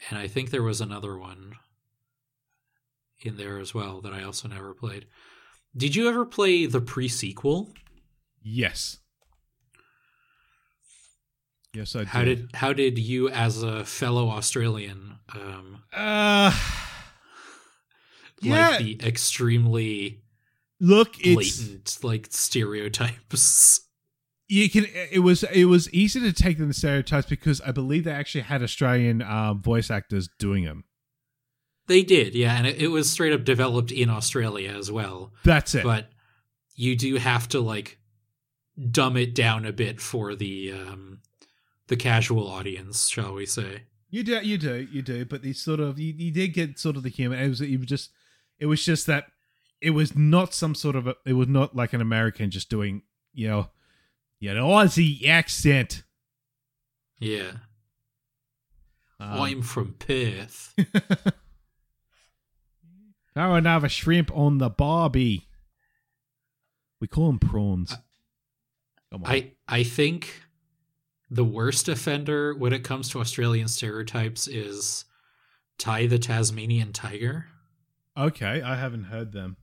And 0.09 0.19
I 0.19 0.27
think 0.29 0.51
there 0.51 0.63
was 0.63 0.81
another 0.81 1.19
one 1.19 1.57
in 3.21 3.37
there 3.37 3.59
as 3.59 3.75
well 3.75 4.01
that 4.01 4.13
I 4.13 4.23
also 4.23 4.49
never 4.49 4.75
played. 4.75 5.07
Did 5.77 5.95
you 5.95 6.09
ever 6.09 6.25
play 6.25 6.67
the 6.67 6.81
pre 6.81 7.09
sequel? 7.09 7.73
Yes. 8.43 8.99
Yes, 11.73 11.95
I 11.95 12.01
did. 12.01 12.09
How 12.09 12.25
did 12.25 12.51
how 12.55 12.73
did 12.73 12.99
you, 12.99 13.29
as 13.29 13.63
a 13.63 13.85
fellow 13.85 14.29
Australian, 14.31 15.19
um, 15.35 15.83
uh, 15.93 16.53
yeah. 18.41 18.71
like 18.71 18.79
the 18.81 18.99
extremely 19.07 20.23
look 20.81 21.13
blatant 21.23 21.81
it's, 21.83 22.03
like 22.03 22.27
stereotypes? 22.31 23.83
You 24.53 24.69
can. 24.69 24.87
It 25.13 25.21
was 25.21 25.45
it 25.45 25.67
was 25.67 25.89
easy 25.95 26.19
to 26.19 26.33
take 26.33 26.59
them 26.59 26.67
the 26.67 26.75
stereotypes 26.75 27.29
because 27.29 27.61
I 27.61 27.71
believe 27.71 28.03
they 28.03 28.11
actually 28.11 28.41
had 28.41 28.65
Australian 28.65 29.23
uh, 29.23 29.55
voice 29.55 29.93
actors 29.93 30.29
doing 30.41 30.65
them. 30.65 30.83
They 31.87 32.03
did, 32.03 32.35
yeah, 32.35 32.57
and 32.57 32.67
it, 32.67 32.83
it 32.83 32.89
was 32.89 33.09
straight 33.09 33.33
up 33.33 33.45
developed 33.45 33.93
in 33.93 34.11
Australia 34.11 34.73
as 34.77 34.91
well. 34.91 35.33
That's 35.45 35.77
it. 35.77 35.85
But 35.85 36.11
you 36.75 36.97
do 36.97 37.15
have 37.17 37.49
to 37.51 37.61
like 37.61 37.99
dumb 38.91 39.17
it 39.17 39.37
down 39.37 39.65
a 39.67 39.73
bit 39.73 40.01
for 40.01 40.35
the 40.35 40.73
um 40.73 41.21
the 41.87 41.97
casual 41.97 42.49
audience, 42.49 43.09
shall 43.09 43.35
we 43.35 43.47
say? 43.47 43.85
You 44.11 44.25
do, 44.25 44.41
you 44.41 44.59
do, 44.59 44.89
you 44.91 45.03
do. 45.03 45.25
But 45.25 45.43
the 45.43 45.53
sort 45.53 45.79
of 45.79 46.01
you, 46.01 46.13
you 46.13 46.33
did 46.33 46.49
get 46.49 46.79
sort 46.79 46.97
of 46.97 47.05
the 47.05 47.09
humor. 47.09 47.37
It 47.37 47.49
was, 47.49 47.61
it 47.61 47.77
was 47.77 47.87
just, 47.87 48.11
it 48.59 48.67
was 48.67 48.85
just 48.85 49.07
that 49.07 49.27
it 49.81 49.91
was 49.91 50.17
not 50.17 50.55
some 50.55 50.75
sort 50.75 50.97
of, 50.97 51.07
a, 51.07 51.15
it 51.25 51.35
was 51.35 51.47
not 51.47 51.77
like 51.77 51.93
an 51.93 52.01
American 52.01 52.51
just 52.51 52.69
doing, 52.69 53.03
you 53.33 53.47
know, 53.49 53.71
you 54.41 54.53
know, 54.55 54.69
Aussie 54.69 55.27
accent. 55.29 56.03
Yeah. 57.19 57.53
Um, 59.21 59.41
I'm 59.41 59.62
from 59.62 59.95
Perth. 59.99 60.75
Throw 63.35 63.55
another 63.55 63.89
shrimp 63.89 64.35
on 64.35 64.59
the 64.59 64.71
barbie. 64.71 65.47
We 67.01 67.07
call 67.07 67.27
them 67.27 67.39
prawns. 67.39 67.97
I 69.25 69.53
I 69.69 69.83
think 69.83 70.43
the 71.31 71.45
worst 71.45 71.89
offender 71.89 72.55
when 72.55 72.73
it 72.73 72.83
comes 72.85 73.09
to 73.11 73.21
Australian 73.21 73.69
stereotypes 73.69 74.49
is 74.49 75.05
Ty 75.79 76.07
the 76.07 76.19
Tasmanian 76.19 76.93
tiger. 76.93 77.47
okay, 78.17 78.62
I 78.62 78.77
haven't 78.77 79.05
heard 79.05 79.33
them. 79.33 79.57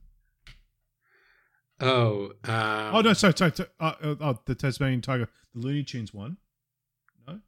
Oh, 1.80 2.32
um, 2.44 2.94
oh 2.96 3.00
no, 3.02 3.12
sorry, 3.12 3.34
sorry. 3.36 3.52
sorry. 3.54 3.68
Uh, 3.78 3.92
uh, 4.02 4.14
oh, 4.20 4.38
the 4.46 4.54
Tasmanian 4.54 5.00
tiger, 5.00 5.28
the 5.54 5.60
Looney 5.60 5.84
Tunes 5.84 6.12
one. 6.12 6.36
No. 7.26 7.38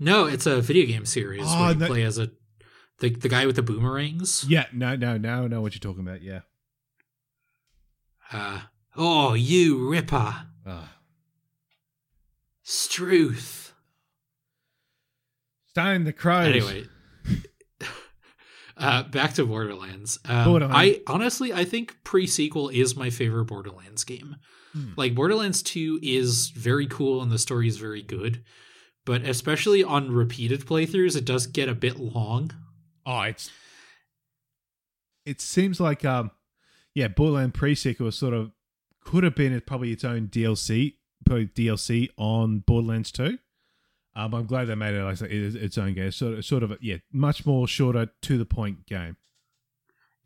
no, 0.00 0.24
it's 0.26 0.46
a 0.46 0.60
video 0.62 0.86
game 0.86 1.04
series 1.04 1.44
Oh, 1.46 1.60
where 1.60 1.72
you 1.72 1.78
no- 1.78 1.86
play 1.86 2.02
as 2.02 2.18
a 2.18 2.30
the 3.00 3.10
the 3.10 3.28
guy 3.28 3.44
with 3.44 3.56
the 3.56 3.62
boomerangs. 3.62 4.44
Yeah, 4.48 4.64
no, 4.72 4.96
no, 4.96 5.18
no, 5.18 5.44
I 5.44 5.48
know 5.48 5.60
what 5.60 5.74
you're 5.74 5.80
talking 5.80 6.06
about. 6.06 6.22
Yeah. 6.22 6.40
Uh, 8.32 8.60
oh, 8.96 9.34
you 9.34 9.88
ripper, 9.88 10.46
Ah. 10.66 10.92
Struth. 12.62 13.74
Stone 15.68 16.04
the 16.04 16.12
crows. 16.12 16.46
Anyway, 16.48 16.86
uh, 18.76 19.04
back 19.04 19.34
to 19.34 19.46
Borderlands. 19.46 20.18
Um, 20.24 20.44
Borderlands. 20.44 20.76
I 20.76 21.00
honestly, 21.06 21.52
I 21.52 21.64
think 21.64 21.96
pre-sequel 22.04 22.68
is 22.68 22.96
my 22.96 23.10
favorite 23.10 23.46
Borderlands 23.46 24.04
game. 24.04 24.36
Hmm. 24.72 24.92
Like 24.96 25.14
Borderlands 25.14 25.62
Two 25.62 25.98
is 26.02 26.50
very 26.50 26.86
cool 26.86 27.22
and 27.22 27.32
the 27.32 27.38
story 27.38 27.68
is 27.68 27.78
very 27.78 28.02
good, 28.02 28.44
but 29.04 29.22
especially 29.22 29.82
on 29.82 30.10
repeated 30.10 30.66
playthroughs, 30.66 31.16
it 31.16 31.24
does 31.24 31.46
get 31.46 31.68
a 31.68 31.74
bit 31.74 31.98
long. 31.98 32.52
Oh, 33.06 33.22
it's. 33.22 33.50
It 35.24 35.40
seems 35.40 35.80
like 35.80 36.04
um, 36.04 36.30
yeah, 36.94 37.08
Borderland 37.08 37.54
pre-sequel 37.54 38.12
sort 38.12 38.34
of 38.34 38.52
could 39.04 39.24
have 39.24 39.34
been 39.34 39.60
probably 39.66 39.92
its 39.92 40.04
own 40.04 40.28
DLC, 40.28 40.94
probably 41.24 41.46
DLC 41.46 42.08
on 42.18 42.60
Borderlands 42.60 43.10
Two. 43.10 43.38
Um, 44.16 44.32
I'm 44.32 44.46
glad 44.46 44.64
they 44.64 44.74
made 44.74 44.94
it 44.94 45.04
like 45.04 45.20
its 45.20 45.76
own 45.76 45.92
game. 45.92 46.10
Sort 46.10 46.38
of, 46.38 46.44
sort 46.44 46.62
of, 46.62 46.72
yeah, 46.80 46.96
much 47.12 47.44
more 47.44 47.68
shorter, 47.68 48.08
to 48.22 48.38
the 48.38 48.46
point 48.46 48.86
game. 48.86 49.18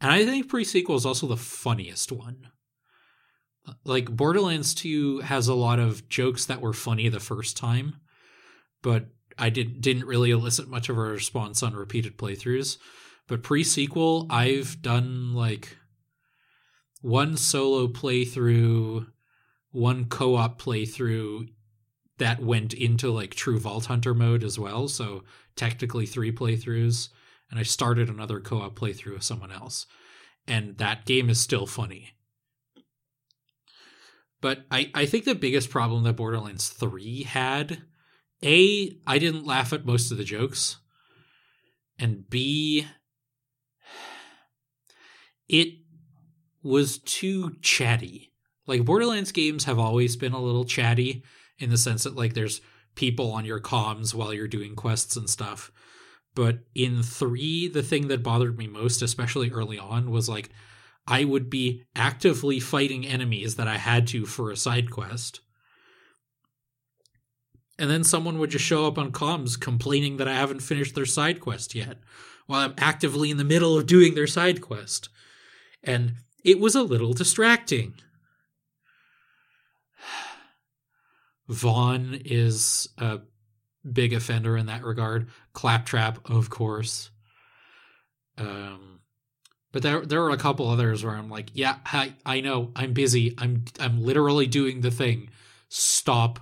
And 0.00 0.12
I 0.12 0.24
think 0.24 0.48
pre-sequel 0.48 0.94
is 0.94 1.04
also 1.04 1.26
the 1.26 1.36
funniest 1.36 2.12
one. 2.12 2.48
Like 3.84 4.08
Borderlands 4.08 4.74
2 4.74 5.18
has 5.18 5.48
a 5.48 5.54
lot 5.54 5.80
of 5.80 6.08
jokes 6.08 6.46
that 6.46 6.60
were 6.60 6.72
funny 6.72 7.08
the 7.08 7.20
first 7.20 7.56
time, 7.56 7.96
but 8.80 9.06
I 9.36 9.50
did 9.50 9.80
didn't 9.80 10.06
really 10.06 10.30
elicit 10.30 10.68
much 10.68 10.88
of 10.88 10.96
a 10.96 11.00
response 11.00 11.62
on 11.62 11.74
repeated 11.74 12.16
playthroughs. 12.16 12.78
But 13.26 13.42
pre-sequel, 13.42 14.26
I've 14.30 14.80
done 14.80 15.34
like 15.34 15.76
one 17.02 17.36
solo 17.36 17.88
playthrough, 17.88 19.06
one 19.72 20.04
co-op 20.06 20.60
playthrough 20.60 21.48
that 22.20 22.40
went 22.40 22.72
into 22.72 23.10
like 23.10 23.34
true 23.34 23.59
Vault 23.59 23.86
Hunter 23.86 24.14
mode 24.14 24.44
as 24.44 24.59
well, 24.59 24.88
so 24.88 25.24
technically 25.56 26.06
three 26.06 26.32
playthroughs 26.32 27.10
and 27.51 27.59
I 27.59 27.64
started 27.64 28.09
another 28.09 28.40
co-op 28.40 28.78
playthrough 28.78 29.14
with 29.14 29.22
someone 29.24 29.51
else. 29.51 29.86
And 30.47 30.78
that 30.78 31.05
game 31.05 31.28
is 31.28 31.40
still 31.40 31.66
funny. 31.66 32.10
But 34.40 34.64
I, 34.70 34.90
I 34.94 35.05
think 35.05 35.24
the 35.24 35.34
biggest 35.34 35.68
problem 35.68 36.05
that 36.05 36.14
Borderlands 36.14 36.68
3 36.68 37.24
had, 37.24 37.82
A, 38.42 38.97
I 39.06 39.18
didn't 39.18 39.47
laugh 39.47 39.72
at 39.72 39.84
most 39.84 40.10
of 40.10 40.16
the 40.16 40.24
jokes. 40.24 40.78
And 41.98 42.28
B, 42.30 42.86
it 45.48 45.74
was 46.62 46.98
too 46.98 47.56
chatty. 47.60 48.32
Like 48.66 48.84
Borderlands 48.84 49.32
games 49.32 49.64
have 49.64 49.78
always 49.78 50.16
been 50.16 50.32
a 50.32 50.40
little 50.40 50.64
chatty 50.64 51.24
in 51.61 51.70
the 51.70 51.78
sense 51.78 52.05
that 52.05 52.16
like 52.16 52.35
there's 52.35 52.61
people 52.97 53.31
on 53.31 53.45
your 53.45 53.61
comms 53.61 54.15
while 54.15 54.35
you're 54.35 54.49
doing 54.49 54.74
quests 54.74 55.16
and 55.16 55.31
stuff. 55.31 55.70
But 56.35 56.61
in 56.74 57.03
three, 57.03 57.69
the 57.69 57.82
thing 57.82 58.09
that 58.09 58.23
bothered 58.23 58.59
me 58.59 58.66
most, 58.66 59.03
especially 59.03 59.51
early 59.51 59.78
on, 59.78 60.11
was 60.11 60.28
like 60.28 60.51
I 61.07 61.24
would 61.24 61.51
be 61.51 61.82
actively 61.97 62.61
fighting 62.61 63.07
enemies 63.07 63.57
that 63.57 63.69
I 63.69 63.78
had 63.78 64.07
to 64.09 64.27
for 64.27 64.51
a 64.51 64.57
side 64.57 64.91
quest. 64.91 65.41
And 67.78 67.91
then 67.91 68.05
someone 68.05 68.39
would 68.39 68.51
just 68.51 68.65
show 68.65 68.87
up 68.87 68.99
on 68.99 69.11
comms 69.11 69.59
complaining 69.59 70.19
that 70.19 70.28
I 70.28 70.35
haven't 70.35 70.61
finished 70.61 70.95
their 70.95 71.07
side 71.07 71.41
quest 71.41 71.74
yet, 71.74 71.99
while 72.47 72.61
I'm 72.61 72.74
actively 72.78 73.31
in 73.31 73.39
the 73.39 73.45
middle 73.45 73.77
of 73.77 73.87
doing 73.87 74.15
their 74.15 74.27
side 74.27 74.61
quest. 74.61 75.09
And 75.82 76.15
it 76.45 76.61
was 76.61 76.74
a 76.74 76.82
little 76.82 77.12
distracting. 77.12 77.95
Vaughn 81.51 82.20
is 82.24 82.89
a 82.97 83.18
big 83.93 84.12
offender 84.12 84.56
in 84.56 84.66
that 84.66 84.85
regard. 84.85 85.28
Claptrap, 85.52 86.31
of 86.31 86.48
course. 86.48 87.10
Um, 88.39 89.01
but 89.72 89.82
there 89.82 90.06
there 90.06 90.20
were 90.20 90.31
a 90.31 90.36
couple 90.36 90.68
others 90.68 91.05
where 91.05 91.14
I'm 91.14 91.28
like, 91.28 91.51
yeah, 91.55 91.78
I 91.85 92.14
I 92.24 92.40
know, 92.40 92.70
I'm 92.77 92.93
busy. 92.93 93.35
I'm 93.36 93.64
I'm 93.81 94.01
literally 94.01 94.47
doing 94.47 94.81
the 94.81 94.93
thing. 94.93 95.31
Stop 95.68 96.39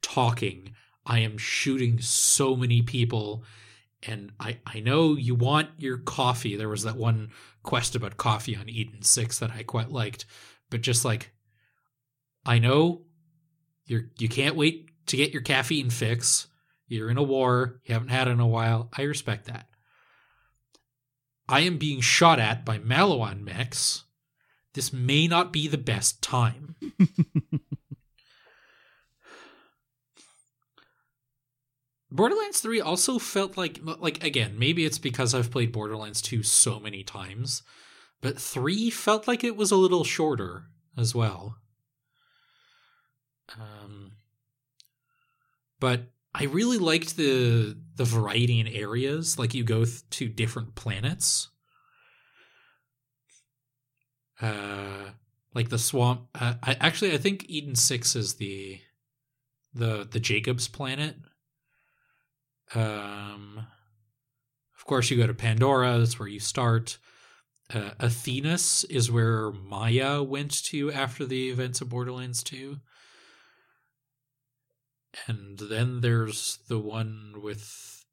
talking. 0.00 0.74
I 1.04 1.18
am 1.18 1.36
shooting 1.36 2.00
so 2.00 2.56
many 2.56 2.80
people, 2.80 3.44
and 4.02 4.32
I 4.40 4.58
I 4.66 4.80
know 4.80 5.16
you 5.16 5.34
want 5.34 5.68
your 5.76 5.98
coffee. 5.98 6.56
There 6.56 6.68
was 6.70 6.84
that 6.84 6.96
one 6.96 7.30
quest 7.62 7.94
about 7.94 8.16
coffee 8.16 8.56
on 8.56 8.70
Eden 8.70 9.02
Six 9.02 9.38
that 9.38 9.50
I 9.50 9.64
quite 9.64 9.90
liked, 9.90 10.24
but 10.70 10.80
just 10.80 11.04
like, 11.04 11.32
I 12.46 12.58
know 12.58 13.02
you're 13.90 14.04
you 14.18 14.28
can't 14.28 14.54
wait 14.54 14.88
to 15.06 15.16
get 15.16 15.32
your 15.32 15.42
caffeine 15.42 15.90
fix. 15.90 16.46
You're 16.86 17.10
in 17.10 17.18
a 17.18 17.22
war. 17.22 17.80
You 17.84 17.94
haven't 17.94 18.10
had 18.10 18.28
it 18.28 18.32
in 18.32 18.40
a 18.40 18.46
while. 18.46 18.88
I 18.96 19.02
respect 19.02 19.46
that. 19.46 19.66
I 21.48 21.60
am 21.60 21.78
being 21.78 22.00
shot 22.00 22.38
at 22.38 22.64
by 22.64 22.78
Maliwan 22.78 23.40
mechs. 23.40 24.04
This 24.74 24.92
may 24.92 25.26
not 25.26 25.52
be 25.52 25.66
the 25.66 25.76
best 25.76 26.22
time. 26.22 26.76
Borderlands 32.12 32.60
3 32.60 32.80
also 32.80 33.18
felt 33.18 33.56
like 33.56 33.80
like 33.82 34.22
again, 34.22 34.56
maybe 34.56 34.84
it's 34.84 34.98
because 34.98 35.34
I've 35.34 35.50
played 35.50 35.72
Borderlands 35.72 36.22
2 36.22 36.44
so 36.44 36.78
many 36.78 37.02
times, 37.02 37.64
but 38.20 38.38
3 38.38 38.90
felt 38.90 39.26
like 39.26 39.42
it 39.42 39.56
was 39.56 39.72
a 39.72 39.76
little 39.76 40.04
shorter 40.04 40.66
as 40.96 41.12
well. 41.12 41.56
Um 43.58 44.12
but 45.80 46.02
I 46.34 46.44
really 46.44 46.78
liked 46.78 47.16
the 47.16 47.76
the 47.96 48.04
variety 48.04 48.60
in 48.60 48.68
areas. 48.68 49.38
Like 49.38 49.54
you 49.54 49.64
go 49.64 49.84
th- 49.84 50.08
to 50.10 50.28
different 50.28 50.74
planets. 50.74 51.48
Uh, 54.40 55.10
like 55.54 55.68
the 55.68 55.78
swamp. 55.78 56.28
Uh, 56.34 56.54
I 56.62 56.76
actually 56.80 57.12
I 57.12 57.18
think 57.18 57.46
Eden 57.48 57.74
Six 57.74 58.14
is 58.14 58.34
the 58.34 58.80
the 59.74 60.06
the 60.10 60.20
Jacobs 60.20 60.68
planet. 60.68 61.16
Um, 62.74 63.66
of 64.78 64.84
course, 64.84 65.10
you 65.10 65.16
go 65.16 65.26
to 65.26 65.34
Pandora. 65.34 65.98
That's 65.98 66.18
where 66.18 66.28
you 66.28 66.40
start. 66.40 66.98
Uh, 67.72 67.90
Athenas 67.98 68.84
is 68.84 69.10
where 69.10 69.50
Maya 69.50 70.22
went 70.22 70.64
to 70.64 70.92
after 70.92 71.24
the 71.24 71.50
events 71.50 71.80
of 71.80 71.88
Borderlands 71.88 72.42
Two. 72.42 72.78
And 75.26 75.58
then 75.58 76.00
there's 76.00 76.58
the 76.68 76.78
one 76.78 77.34
with 77.42 78.04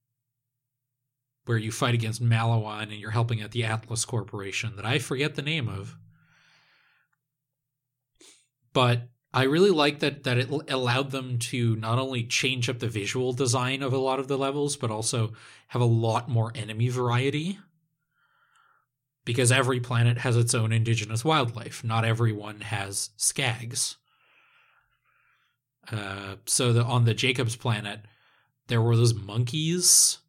where 1.45 1.57
you 1.57 1.71
fight 1.71 1.93
against 1.93 2.23
Maliwan 2.23 2.83
and 2.83 2.93
you're 2.93 3.11
helping 3.11 3.41
at 3.41 3.51
the 3.51 3.63
Atlas 3.63 4.03
Corporation 4.03 4.75
that 4.75 4.85
I 4.85 4.99
forget 4.99 5.35
the 5.35 5.41
name 5.41 5.69
of. 5.69 5.95
But 8.73 9.09
I 9.33 9.43
really 9.43 9.71
like 9.71 9.99
that 9.99 10.23
that 10.23 10.37
it 10.37 10.49
allowed 10.69 11.11
them 11.11 11.39
to 11.39 11.75
not 11.75 11.99
only 11.99 12.23
change 12.23 12.69
up 12.69 12.79
the 12.79 12.87
visual 12.87 13.33
design 13.33 13.81
of 13.81 13.93
a 13.93 13.97
lot 13.97 14.19
of 14.19 14.27
the 14.27 14.37
levels, 14.37 14.75
but 14.75 14.91
also 14.91 15.33
have 15.67 15.81
a 15.81 15.85
lot 15.85 16.29
more 16.29 16.51
enemy 16.55 16.89
variety. 16.89 17.59
Because 19.25 19.51
every 19.51 19.79
planet 19.79 20.19
has 20.19 20.37
its 20.37 20.53
own 20.53 20.71
indigenous 20.71 21.23
wildlife. 21.25 21.83
Not 21.83 22.05
everyone 22.05 22.61
has 22.61 23.09
skags. 23.17 23.95
Uh, 25.91 26.35
so 26.45 26.73
the, 26.73 26.83
on 26.83 27.05
the 27.05 27.13
Jacobs 27.13 27.55
planet, 27.55 28.01
there 28.67 28.81
were 28.81 28.95
those 28.95 29.13
monkeys, 29.13 30.19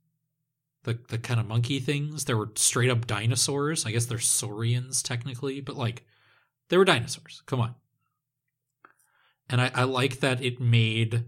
the 0.85 0.99
the 1.09 1.19
kind 1.19 1.41
of 1.41 1.47
monkey 1.47 1.81
things. 1.81 2.25
There 2.25 2.37
were 2.37 2.53
straight 2.55 2.91
up 2.91 3.07
dinosaurs. 3.07 3.85
I 3.85 3.91
guess 3.91 4.07
they're 4.07 4.19
saurians 4.19 5.03
technically, 5.03 5.61
but 5.61 5.77
like 5.77 6.05
they 6.69 6.77
were 6.77 6.85
dinosaurs. 6.85 7.43
Come 7.47 7.61
on. 7.61 7.75
And 9.51 9.61
I, 9.61 9.71
I 9.75 9.85
like 9.85 10.21
that 10.21 10.43
it 10.43 10.61
made 10.61 11.25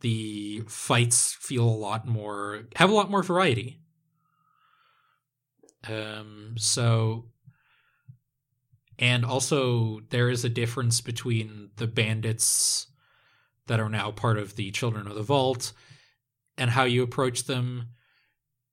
the 0.00 0.62
fights 0.66 1.32
feel 1.32 1.64
a 1.64 1.70
lot 1.70 2.06
more 2.06 2.64
have 2.76 2.90
a 2.90 2.94
lot 2.94 3.10
more 3.10 3.22
variety. 3.22 3.80
Um 5.88 6.54
so 6.56 7.26
and 8.98 9.24
also 9.24 10.00
there 10.10 10.28
is 10.28 10.44
a 10.44 10.50
difference 10.50 11.00
between 11.00 11.70
the 11.76 11.86
bandits 11.86 12.86
that 13.70 13.78
are 13.78 13.88
now 13.88 14.10
part 14.10 14.36
of 14.36 14.56
the 14.56 14.72
Children 14.72 15.06
of 15.06 15.14
the 15.14 15.22
Vault 15.22 15.72
and 16.58 16.70
how 16.70 16.82
you 16.82 17.04
approach 17.04 17.44
them 17.44 17.90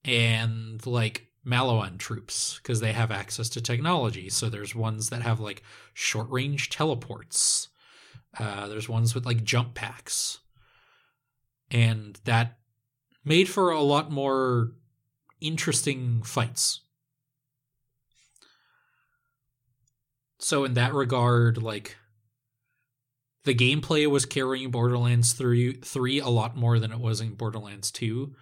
and 0.03 0.83
like 0.87 1.27
Maliwan 1.45 1.99
troops 1.99 2.57
because 2.57 2.79
they 2.79 2.93
have 2.93 3.11
access 3.11 3.47
to 3.49 3.61
technology. 3.61 4.27
So 4.27 4.49
there's 4.49 4.73
ones 4.73 5.11
that 5.11 5.21
have 5.21 5.39
like 5.39 5.61
short 5.93 6.27
range 6.31 6.71
teleports. 6.71 7.67
Uh, 8.39 8.67
there's 8.67 8.89
ones 8.89 9.13
with 9.13 9.27
like 9.27 9.43
jump 9.43 9.75
packs. 9.75 10.39
And 11.69 12.19
that 12.25 12.57
made 13.23 13.47
for 13.47 13.69
a 13.69 13.81
lot 13.81 14.11
more 14.11 14.71
interesting 15.39 16.23
fights. 16.23 16.79
So 20.39 20.65
in 20.65 20.73
that 20.73 20.95
regard, 20.95 21.61
like 21.61 21.97
the 23.47 23.55
gameplay 23.55 24.05
was 24.05 24.25
carrying 24.25 24.71
Borderlands 24.71 25.31
3, 25.31 25.75
3 25.75 26.19
a 26.19 26.27
lot 26.27 26.57
more 26.57 26.79
than 26.79 26.91
it 26.91 26.99
was 26.99 27.21
in 27.21 27.33
Borderlands 27.33 27.91
2, 27.91 28.35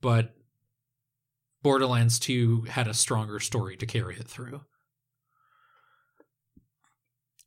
but 0.00 0.34
Borderlands 1.62 2.18
2 2.18 2.62
had 2.62 2.88
a 2.88 2.92
stronger 2.92 3.38
story 3.38 3.76
to 3.76 3.86
carry 3.86 4.16
it 4.16 4.26
through. 4.26 4.62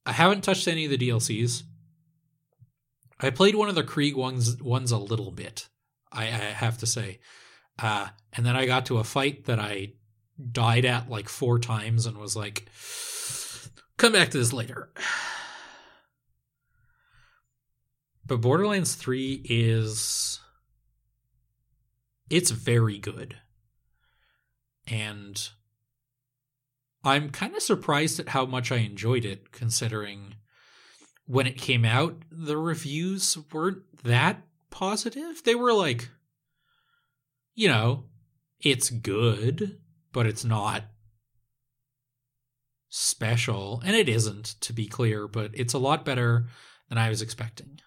I 0.06 0.14
haven't 0.14 0.46
touched 0.46 0.70
any 0.70 0.86
of 0.86 0.92
the 0.92 0.98
DLCs. 0.98 1.64
I 3.20 3.30
played 3.30 3.56
one 3.56 3.68
of 3.68 3.76
the 3.76 3.84
Krieg 3.84 4.16
ones 4.16 4.62
ones 4.62 4.92
a 4.92 4.98
little 4.98 5.32
bit, 5.32 5.68
I, 6.14 6.24
I 6.24 6.28
have 6.28 6.78
to 6.78 6.86
say. 6.86 7.20
Uh, 7.78 8.08
and 8.32 8.46
then 8.46 8.56
I 8.56 8.66
got 8.66 8.86
to 8.86 9.00
a 9.00 9.04
fight 9.04 9.46
that 9.46 9.60
I 9.60 9.96
died 10.50 10.86
at 10.86 11.10
like 11.10 11.28
four 11.28 11.60
times 11.60 12.06
and 12.06 12.18
was 12.18 12.38
like, 12.38 12.70
come 13.98 14.14
back 14.14 14.30
to 14.30 14.38
this 14.38 14.54
later. 14.54 14.92
But 18.26 18.42
Borderlands 18.42 18.96
3 18.96 19.42
is. 19.46 20.40
It's 22.30 22.50
very 22.50 22.98
good. 22.98 23.38
And 24.88 25.50
I'm 27.04 27.30
kind 27.30 27.56
of 27.56 27.62
surprised 27.62 28.20
at 28.20 28.30
how 28.30 28.46
much 28.46 28.72
I 28.72 28.78
enjoyed 28.78 29.26
it, 29.26 29.52
considering 29.52 30.36
when 31.28 31.48
it 31.48 31.58
came 31.58 31.86
out, 31.86 32.24
the 32.32 32.58
reviews 32.58 33.38
weren't 33.52 33.84
that 34.04 34.42
positive. 34.70 35.44
They 35.44 35.56
were 35.56 35.74
like, 35.74 36.10
you 37.54 37.68
know, 37.68 38.06
it's 38.60 38.90
good, 38.90 39.80
but 40.12 40.26
it's 40.26 40.44
not 40.44 40.84
special. 42.90 43.82
And 43.86 43.96
it 43.96 44.10
isn't, 44.10 44.56
to 44.62 44.74
be 44.74 44.88
clear, 44.88 45.28
but 45.28 45.52
it's 45.54 45.74
a 45.74 45.80
lot 45.80 46.06
better 46.06 46.48
than 46.90 46.98
I 46.98 47.10
was 47.10 47.22
expecting. 47.22 47.80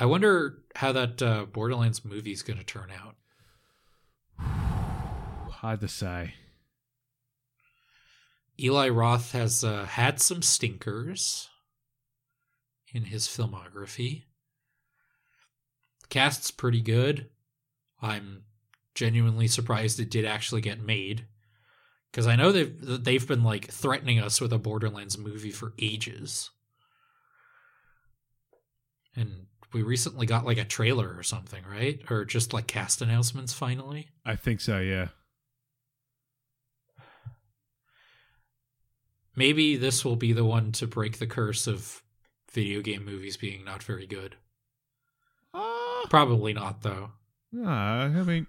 I 0.00 0.06
wonder 0.06 0.62
how 0.76 0.92
that 0.92 1.20
uh, 1.20 1.44
Borderlands 1.44 2.06
movie 2.06 2.32
is 2.32 2.42
going 2.42 2.58
to 2.58 2.64
turn 2.64 2.88
out. 2.90 3.16
Hard 5.50 5.80
to 5.80 5.88
say. 5.88 6.32
Eli 8.58 8.88
Roth 8.88 9.32
has 9.32 9.62
uh, 9.62 9.84
had 9.84 10.18
some 10.18 10.40
stinkers 10.40 11.50
in 12.94 13.04
his 13.04 13.28
filmography. 13.28 14.22
The 16.00 16.08
cast's 16.08 16.50
pretty 16.50 16.80
good. 16.80 17.28
I'm 18.00 18.44
genuinely 18.94 19.48
surprised 19.48 20.00
it 20.00 20.10
did 20.10 20.24
actually 20.24 20.62
get 20.62 20.80
made 20.80 21.26
because 22.10 22.26
I 22.26 22.36
know 22.36 22.52
they've 22.52 23.04
they've 23.04 23.28
been 23.28 23.44
like 23.44 23.66
threatening 23.66 24.18
us 24.18 24.40
with 24.40 24.54
a 24.54 24.58
Borderlands 24.58 25.18
movie 25.18 25.50
for 25.50 25.74
ages. 25.78 26.50
And 29.14 29.46
we 29.72 29.82
recently 29.82 30.26
got 30.26 30.44
like 30.44 30.58
a 30.58 30.64
trailer 30.64 31.14
or 31.16 31.22
something, 31.22 31.62
right? 31.70 32.00
Or 32.10 32.24
just 32.24 32.52
like 32.52 32.66
cast 32.66 33.02
announcements 33.02 33.52
finally. 33.52 34.08
I 34.24 34.36
think 34.36 34.60
so, 34.60 34.78
yeah. 34.78 35.08
Maybe 39.36 39.76
this 39.76 40.04
will 40.04 40.16
be 40.16 40.32
the 40.32 40.44
one 40.44 40.72
to 40.72 40.86
break 40.86 41.18
the 41.18 41.26
curse 41.26 41.66
of 41.66 42.02
video 42.52 42.80
game 42.82 43.04
movies 43.04 43.36
being 43.36 43.64
not 43.64 43.82
very 43.82 44.06
good. 44.06 44.36
Uh, 45.54 46.06
Probably 46.08 46.52
not, 46.52 46.82
though. 46.82 47.12
no, 47.52 47.68
I 47.68 48.08
mean, 48.08 48.46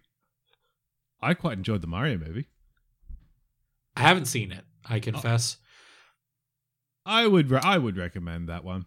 I 1.21 1.33
quite 1.33 1.57
enjoyed 1.57 1.81
the 1.81 1.87
Mario 1.87 2.17
movie. 2.17 2.47
I 3.95 4.01
haven't 4.01 4.25
seen 4.25 4.51
it, 4.51 4.63
I 4.85 4.99
confess. 4.99 5.57
I 7.05 7.27
would, 7.27 7.49
re- 7.51 7.59
I 7.63 7.77
would 7.77 7.97
recommend 7.97 8.49
that 8.49 8.63
one. 8.63 8.85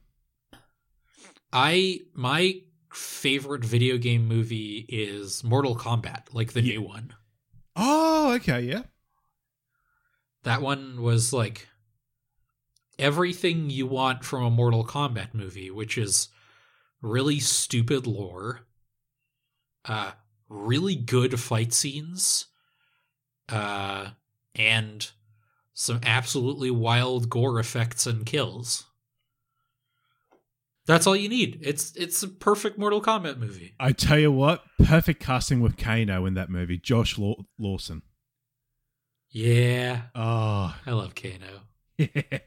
I 1.55 2.01
my 2.15 2.61
favorite 2.93 3.65
video 3.65 3.97
game 3.97 4.27
movie 4.27 4.85
is 4.89 5.45
Mortal 5.45 5.77
Kombat, 5.77 6.35
like 6.35 6.53
the 6.53 6.61
Yeah. 6.61 6.75
new 6.75 6.83
one. 6.83 7.15
Oh, 7.77 8.33
okay, 8.35 8.63
yeah. 8.63 8.83
That 10.43 10.61
one 10.61 11.01
was 11.01 11.33
like 11.33 11.69
everything 12.99 13.71
you 13.71 13.87
want 13.87 14.25
from 14.25 14.43
a 14.43 14.51
Mortal 14.51 14.85
Kombat 14.85 15.33
movie, 15.33 15.71
which 15.71 15.97
is 15.97 16.29
really 17.01 17.39
stupid 17.39 18.07
lore, 18.07 18.63
uh, 19.85 20.13
really 20.49 20.97
good 20.97 21.39
fight 21.39 21.73
scenes, 21.73 22.47
uh, 23.49 24.11
and 24.55 25.11
some 25.73 26.01
absolutely 26.03 26.71
wild 26.71 27.29
gore 27.29 27.59
effects 27.61 28.07
and 28.07 28.27
kills. 28.27 28.87
That's 30.87 31.07
all 31.07 31.17
you 31.17 31.29
need. 31.31 31.61
It's 31.63 31.95
it's 31.97 32.23
a 32.23 32.29
perfect 32.29 32.79
Mortal 32.79 33.01
Kombat 33.01 33.39
movie. 33.39 33.75
I 33.81 33.93
tell 33.93 34.19
you 34.19 34.31
what, 34.31 34.63
perfect 34.85 35.21
casting 35.21 35.61
with 35.61 35.77
Kano 35.79 36.27
in 36.27 36.35
that 36.35 36.51
movie, 36.51 36.79
Josh 36.79 37.17
Law- 37.19 37.45
Lawson. 37.59 38.03
Yeah, 39.31 40.03
Oh, 40.15 40.77
I 40.87 40.91
love 40.93 41.15
Kano. 41.15 41.63
yeah. 41.99 42.39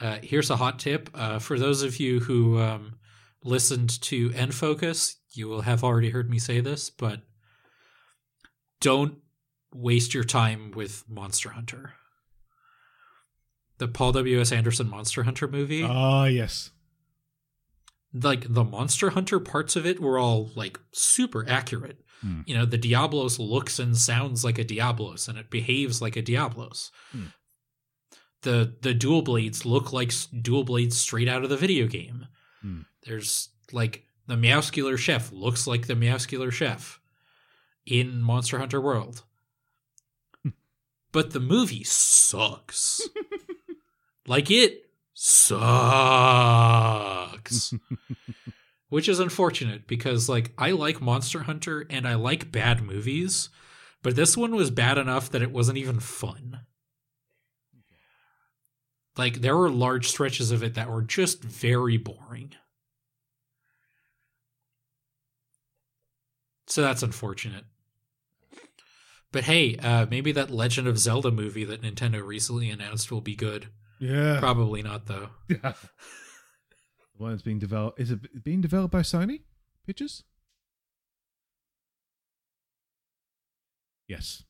Uh, 0.00 0.18
here's 0.22 0.50
a 0.50 0.56
hot 0.56 0.78
tip 0.78 1.10
uh, 1.14 1.38
for 1.38 1.58
those 1.58 1.82
of 1.82 1.98
you 2.00 2.20
who 2.20 2.58
um, 2.58 2.98
listened 3.44 4.00
to 4.02 4.32
N 4.34 4.50
Focus. 4.52 5.16
You 5.34 5.48
will 5.48 5.60
have 5.62 5.84
already 5.84 6.10
heard 6.10 6.30
me 6.30 6.38
say 6.38 6.60
this, 6.60 6.88
but 6.90 7.20
don't 8.80 9.18
waste 9.72 10.14
your 10.14 10.24
time 10.24 10.72
with 10.74 11.04
Monster 11.08 11.50
Hunter. 11.50 11.92
The 13.78 13.88
Paul 13.88 14.12
W. 14.12 14.40
S. 14.40 14.52
Anderson 14.52 14.88
Monster 14.88 15.22
Hunter 15.22 15.46
movie, 15.48 15.84
Oh, 15.84 16.24
yes. 16.24 16.70
like 18.12 18.52
the 18.52 18.64
Monster 18.64 19.10
Hunter 19.10 19.38
parts 19.38 19.76
of 19.76 19.86
it 19.86 20.00
were 20.00 20.18
all 20.18 20.50
like 20.56 20.78
super 20.92 21.44
accurate. 21.48 22.00
Hmm. 22.20 22.40
You 22.46 22.56
know, 22.56 22.64
the 22.64 22.78
Diablos 22.78 23.38
looks 23.38 23.78
and 23.78 23.96
sounds 23.96 24.44
like 24.44 24.58
a 24.58 24.64
Diablos, 24.64 25.28
and 25.28 25.38
it 25.38 25.48
behaves 25.50 26.02
like 26.02 26.16
a 26.16 26.22
Diablos. 26.22 26.90
Hmm. 27.12 27.26
The 28.42 28.74
the 28.82 28.94
dual 28.94 29.22
blades 29.22 29.64
look 29.64 29.92
like 29.92 30.12
dual 30.42 30.64
blades 30.64 30.96
straight 30.96 31.28
out 31.28 31.44
of 31.44 31.50
the 31.50 31.56
video 31.56 31.86
game. 31.86 32.26
Hmm. 32.62 32.80
There's 33.04 33.50
like 33.72 34.04
the 34.26 34.34
Meowscular 34.36 34.98
Chef 34.98 35.30
looks 35.32 35.66
like 35.68 35.86
the 35.86 35.94
Meowscular 35.94 36.50
Chef 36.50 36.98
in 37.86 38.20
Monster 38.20 38.58
Hunter 38.58 38.80
World. 38.80 39.22
but 41.12 41.30
the 41.30 41.40
movie 41.40 41.84
sucks. 41.84 43.00
like 44.28 44.50
it 44.50 44.84
sucks. 45.14 45.58
Which 48.88 49.08
is 49.08 49.20
unfortunate 49.20 49.86
because 49.86 50.28
like 50.28 50.52
I 50.56 50.70
like 50.70 51.02
Monster 51.02 51.42
Hunter 51.42 51.86
and 51.90 52.08
I 52.08 52.14
like 52.14 52.50
bad 52.52 52.82
movies, 52.82 53.50
but 54.02 54.16
this 54.16 54.34
one 54.36 54.54
was 54.54 54.70
bad 54.70 54.96
enough 54.96 55.30
that 55.30 55.42
it 55.42 55.50
wasn't 55.50 55.78
even 55.78 56.00
fun. 56.00 56.60
Like 59.18 59.40
there 59.40 59.56
were 59.56 59.68
large 59.68 60.08
stretches 60.08 60.52
of 60.52 60.62
it 60.62 60.74
that 60.74 60.90
were 60.90 61.02
just 61.02 61.42
very 61.42 61.96
boring. 61.98 62.54
So 66.68 66.82
that's 66.82 67.02
unfortunate. 67.02 67.64
But 69.32 69.44
hey, 69.44 69.76
uh, 69.76 70.06
maybe 70.08 70.32
that 70.32 70.50
Legend 70.50 70.86
of 70.86 70.98
Zelda 70.98 71.30
movie 71.30 71.64
that 71.64 71.82
Nintendo 71.82 72.24
recently 72.24 72.70
announced 72.70 73.10
will 73.10 73.20
be 73.20 73.34
good. 73.34 73.68
Yeah. 74.00 74.38
Probably 74.38 74.82
not, 74.82 75.06
though. 75.06 75.30
the 75.48 75.74
one 77.16 77.30
that's 77.30 77.42
being 77.42 77.58
developed. 77.58 78.00
Is 78.00 78.10
it 78.10 78.44
being 78.44 78.60
developed 78.60 78.92
by 78.92 79.00
Sony 79.00 79.42
Pictures? 79.86 80.24
Yes. 84.06 84.44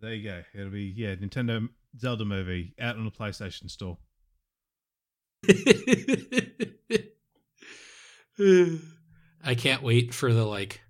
There 0.00 0.14
you 0.14 0.28
go. 0.28 0.42
It'll 0.54 0.70
be, 0.70 0.92
yeah, 0.96 1.14
Nintendo 1.14 1.68
Zelda 1.98 2.24
movie 2.24 2.74
out 2.80 2.96
on 2.96 3.04
the 3.04 3.10
PlayStation 3.10 3.70
Store. 3.70 3.98
I 9.44 9.54
can't 9.54 9.82
wait 9.82 10.14
for 10.14 10.32
the 10.32 10.44
like 10.44 10.80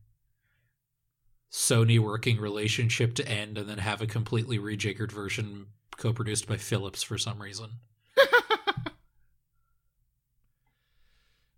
Sony 1.50 1.98
working 1.98 2.38
relationship 2.38 3.14
to 3.14 3.28
end 3.28 3.58
and 3.58 3.68
then 3.68 3.78
have 3.78 4.00
a 4.00 4.06
completely 4.06 4.58
rejiggered 4.58 5.10
version 5.10 5.66
co-produced 5.96 6.46
by 6.46 6.56
Philips 6.56 7.02
for 7.02 7.18
some 7.18 7.40
reason. 7.40 7.70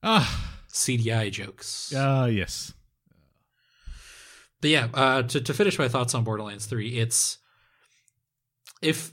Ah, 0.06 0.60
CDI 0.68 1.30
jokes. 1.30 1.92
ah, 1.96 2.26
yes. 2.26 2.74
But 4.60 4.70
yeah, 4.70 4.88
uh, 4.92 5.22
to 5.22 5.40
to 5.40 5.54
finish 5.54 5.78
my 5.78 5.88
thoughts 5.88 6.14
on 6.14 6.24
Borderlands 6.24 6.66
Three, 6.66 6.98
it's 6.98 7.38
if 8.82 9.12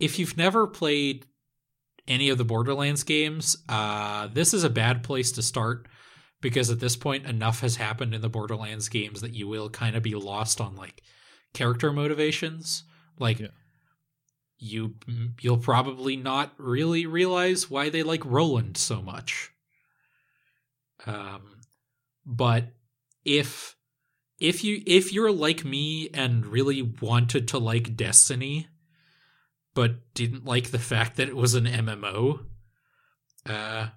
if 0.00 0.18
you've 0.18 0.36
never 0.36 0.66
played 0.66 1.26
any 2.08 2.30
of 2.30 2.38
the 2.38 2.44
Borderlands 2.44 3.04
games, 3.04 3.56
uh, 3.68 4.28
this 4.28 4.52
is 4.54 4.64
a 4.64 4.70
bad 4.70 5.02
place 5.04 5.32
to 5.32 5.42
start 5.42 5.86
because 6.40 6.70
at 6.70 6.80
this 6.80 6.96
point, 6.96 7.26
enough 7.26 7.60
has 7.60 7.76
happened 7.76 8.14
in 8.14 8.20
the 8.20 8.28
Borderlands 8.28 8.88
games 8.88 9.20
that 9.20 9.34
you 9.34 9.46
will 9.46 9.68
kind 9.70 9.94
of 9.94 10.02
be 10.02 10.14
lost 10.14 10.60
on 10.60 10.74
like 10.74 11.02
character 11.52 11.92
motivations. 11.92 12.84
Like 13.18 13.40
Yeah. 13.40 13.48
you, 14.58 14.94
you'll 15.40 15.58
probably 15.58 16.16
not 16.16 16.52
really 16.58 17.06
realize 17.06 17.70
why 17.70 17.88
they 17.88 18.02
like 18.02 18.24
Roland 18.24 18.76
so 18.76 19.02
much. 19.02 19.50
Um, 21.06 21.60
but 22.24 22.68
if 23.24 23.76
if 24.38 24.64
you 24.64 24.82
if 24.86 25.12
you're 25.12 25.32
like 25.32 25.64
me 25.64 26.08
and 26.14 26.46
really 26.46 26.82
wanted 26.82 27.48
to 27.48 27.58
like 27.58 27.96
Destiny, 27.96 28.68
but 29.74 30.14
didn't 30.14 30.44
like 30.44 30.70
the 30.70 30.78
fact 30.78 31.16
that 31.16 31.28
it 31.28 31.36
was 31.36 31.54
an 31.54 31.64
MMO, 31.66 32.44
uh, 33.46 33.88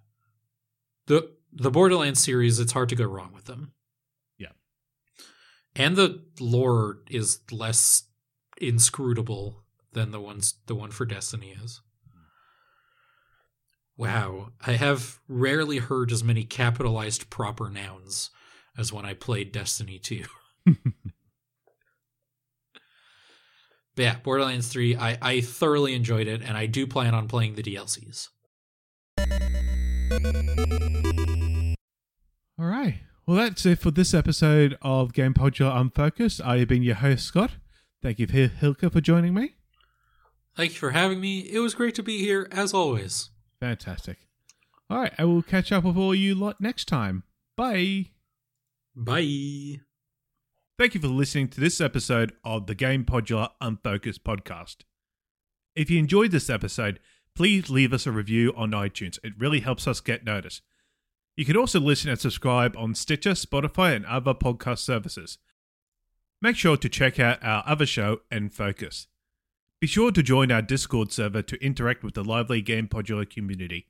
the 1.07 1.31
the 1.53 1.71
Borderlands 1.71 2.21
series, 2.21 2.59
it's 2.59 2.73
hard 2.73 2.89
to 2.89 2.95
go 2.95 3.05
wrong 3.05 3.31
with 3.33 3.45
them. 3.45 3.73
And 5.75 5.95
the 5.95 6.23
lore 6.39 6.99
is 7.09 7.39
less 7.51 8.03
inscrutable 8.61 9.63
than 9.91 10.11
the 10.11 10.21
ones 10.21 10.55
the 10.67 10.75
one 10.75 10.91
for 10.91 11.05
Destiny 11.05 11.55
is. 11.63 11.81
Wow, 13.97 14.51
I 14.65 14.73
have 14.73 15.19
rarely 15.27 15.77
heard 15.77 16.11
as 16.11 16.23
many 16.23 16.43
capitalized 16.43 17.29
proper 17.29 17.69
nouns 17.69 18.29
as 18.77 18.91
when 18.91 19.05
I 19.05 19.13
played 19.13 19.51
Destiny 19.51 19.99
2. 19.99 20.25
But 23.95 24.01
yeah, 24.03 24.15
Borderlands 24.21 24.67
3, 24.67 24.97
I, 24.97 25.17
I 25.21 25.41
thoroughly 25.41 25.93
enjoyed 25.93 26.27
it, 26.27 26.41
and 26.41 26.57
I 26.57 26.65
do 26.65 26.85
plan 26.85 27.15
on 27.15 27.29
playing 27.29 27.55
the 27.55 27.63
DLCs. 27.63 28.27
All 32.59 32.65
right. 32.65 32.95
Well, 33.27 33.37
that's 33.37 33.65
it 33.65 33.79
for 33.79 33.89
this 33.89 34.13
episode 34.13 34.77
of 34.83 35.11
Gamepodular 35.13 35.75
Unfocused. 35.75 36.41
I 36.41 36.59
have 36.59 36.67
been 36.67 36.83
your 36.83 36.95
host, 36.95 37.25
Scott. 37.25 37.51
Thank 38.03 38.19
you, 38.19 38.27
Hil- 38.27 38.49
Hylke, 38.49 38.91
for 38.91 39.01
joining 39.01 39.33
me. 39.33 39.55
Thank 40.55 40.73
you 40.73 40.77
for 40.77 40.91
having 40.91 41.19
me. 41.19 41.39
It 41.39 41.59
was 41.59 41.73
great 41.73 41.95
to 41.95 42.03
be 42.03 42.19
here, 42.19 42.47
as 42.51 42.71
always. 42.73 43.31
Fantastic. 43.59 44.19
All 44.89 44.99
right. 44.99 45.13
I 45.17 45.25
will 45.25 45.41
catch 45.41 45.71
up 45.71 45.83
with 45.83 45.97
all 45.97 46.13
you 46.13 46.35
lot 46.35 46.61
next 46.61 46.85
time. 46.87 47.23
Bye. 47.57 48.11
Bye. 48.95 49.79
Thank 50.77 50.93
you 50.93 51.01
for 51.01 51.07
listening 51.07 51.47
to 51.49 51.59
this 51.59 51.81
episode 51.81 52.33
of 52.43 52.67
the 52.67 52.75
Gamepodular 52.75 53.49
Unfocused 53.59 54.23
podcast. 54.23 54.77
If 55.75 55.89
you 55.89 55.97
enjoyed 55.97 56.31
this 56.31 56.49
episode, 56.49 56.99
please 57.35 57.69
leave 57.71 57.91
us 57.91 58.05
a 58.05 58.11
review 58.11 58.53
on 58.55 58.71
iTunes. 58.71 59.17
It 59.23 59.33
really 59.39 59.61
helps 59.61 59.87
us 59.87 59.99
get 59.99 60.23
noticed. 60.23 60.61
You 61.35 61.45
can 61.45 61.57
also 61.57 61.79
listen 61.79 62.09
and 62.09 62.19
subscribe 62.19 62.77
on 62.77 62.95
Stitcher, 62.95 63.31
Spotify, 63.31 63.95
and 63.95 64.05
other 64.05 64.33
podcast 64.33 64.79
services. 64.79 65.37
Make 66.41 66.55
sure 66.55 66.77
to 66.77 66.89
check 66.89 67.19
out 67.19 67.43
our 67.43 67.63
other 67.65 67.85
show, 67.85 68.21
N 68.31 68.49
Focus. 68.49 69.07
Be 69.81 69.87
sure 69.87 70.11
to 70.11 70.23
join 70.23 70.51
our 70.51 70.61
Discord 70.61 71.11
server 71.11 71.41
to 71.41 71.63
interact 71.63 72.03
with 72.03 72.13
the 72.13 72.23
lively 72.23 72.63
Gamepodular 72.63 73.29
community. 73.29 73.87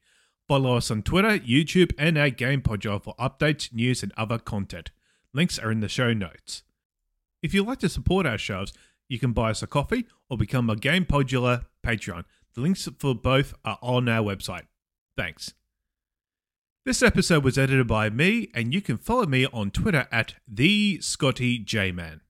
Follow 0.47 0.77
us 0.77 0.89
on 0.89 1.03
Twitter, 1.03 1.39
YouTube, 1.39 1.93
and 1.97 2.17
at 2.17 2.37
Gamepodular 2.37 3.01
for 3.01 3.15
updates, 3.15 3.73
news, 3.73 4.01
and 4.01 4.11
other 4.17 4.39
content. 4.39 4.91
Links 5.33 5.59
are 5.59 5.71
in 5.71 5.81
the 5.81 5.87
show 5.87 6.13
notes. 6.13 6.63
If 7.41 7.53
you'd 7.53 7.67
like 7.67 7.79
to 7.79 7.89
support 7.89 8.25
our 8.25 8.37
shows, 8.37 8.73
you 9.07 9.19
can 9.19 9.33
buy 9.33 9.51
us 9.51 9.61
a 9.61 9.67
coffee 9.67 10.05
or 10.29 10.37
become 10.37 10.69
a 10.69 10.75
Gamepodular 10.75 11.65
Patreon. 11.85 12.25
The 12.55 12.61
links 12.61 12.87
for 12.97 13.13
both 13.13 13.53
are 13.63 13.77
on 13.81 14.09
our 14.09 14.23
website. 14.23 14.65
Thanks. 15.15 15.53
This 16.85 17.01
episode 17.01 17.43
was 17.43 17.57
edited 17.57 17.87
by 17.87 18.11
me, 18.11 18.51
and 18.53 18.71
you 18.71 18.79
can 18.79 18.99
follow 18.99 19.25
me 19.25 19.47
on 19.47 19.71
Twitter 19.71 20.07
at 20.11 20.35
the 20.47 20.99
Scotty 21.01 21.57
J 21.57 21.91
Man. 21.91 22.21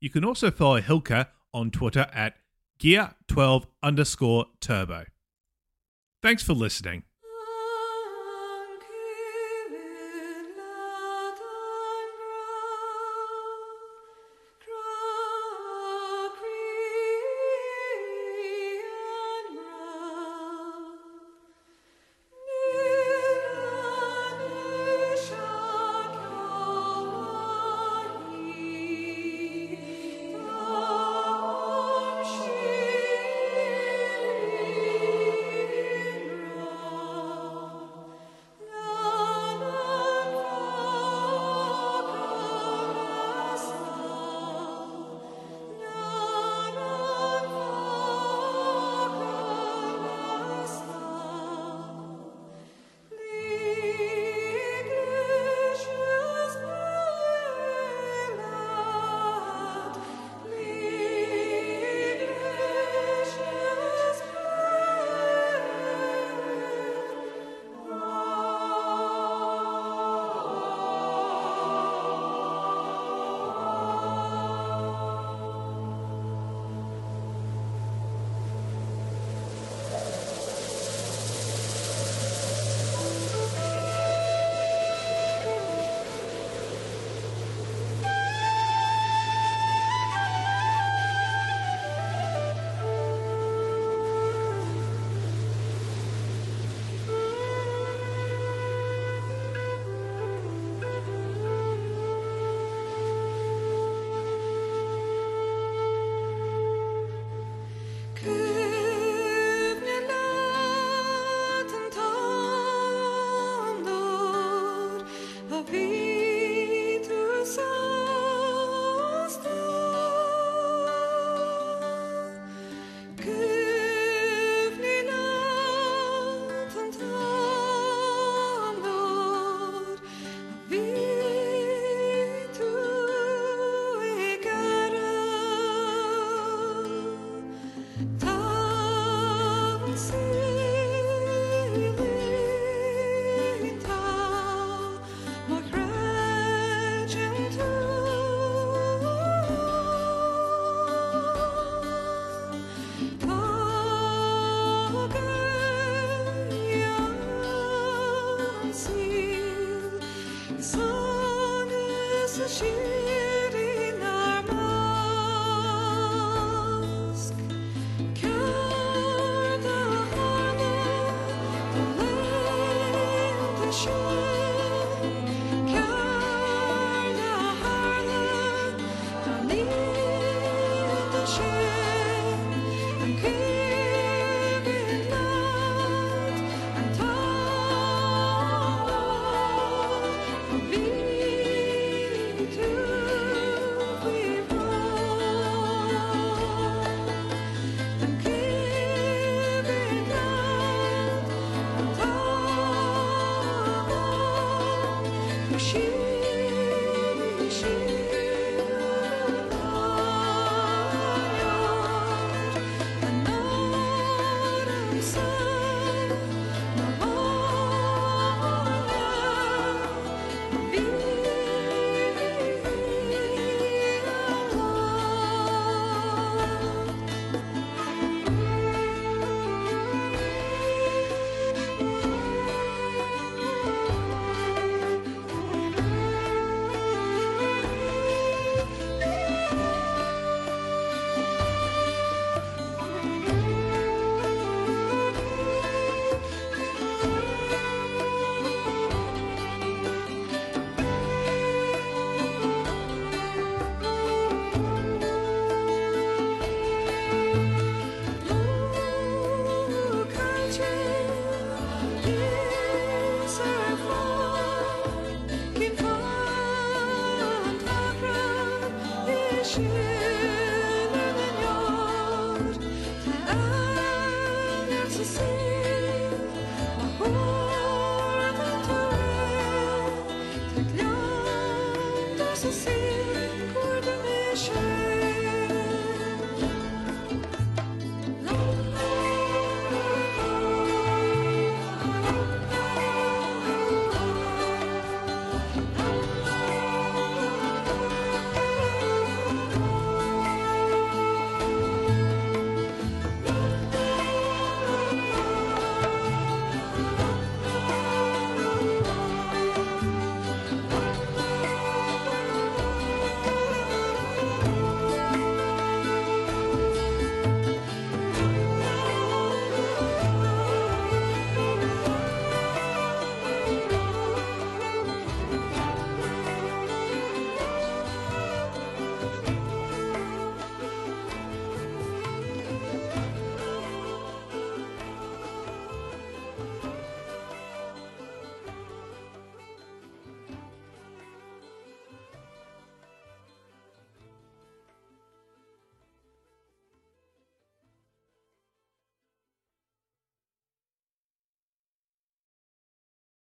You 0.00 0.08
can 0.08 0.24
also 0.24 0.50
follow 0.50 0.80
Hylke 0.80 1.26
on 1.52 1.70
Twitter 1.70 2.06
at 2.14 2.36
Gear12 2.80 3.66
underscore 3.82 4.46
Turbo. 4.62 5.04
Thanks 6.22 6.42
for 6.42 6.54
listening. 6.54 7.02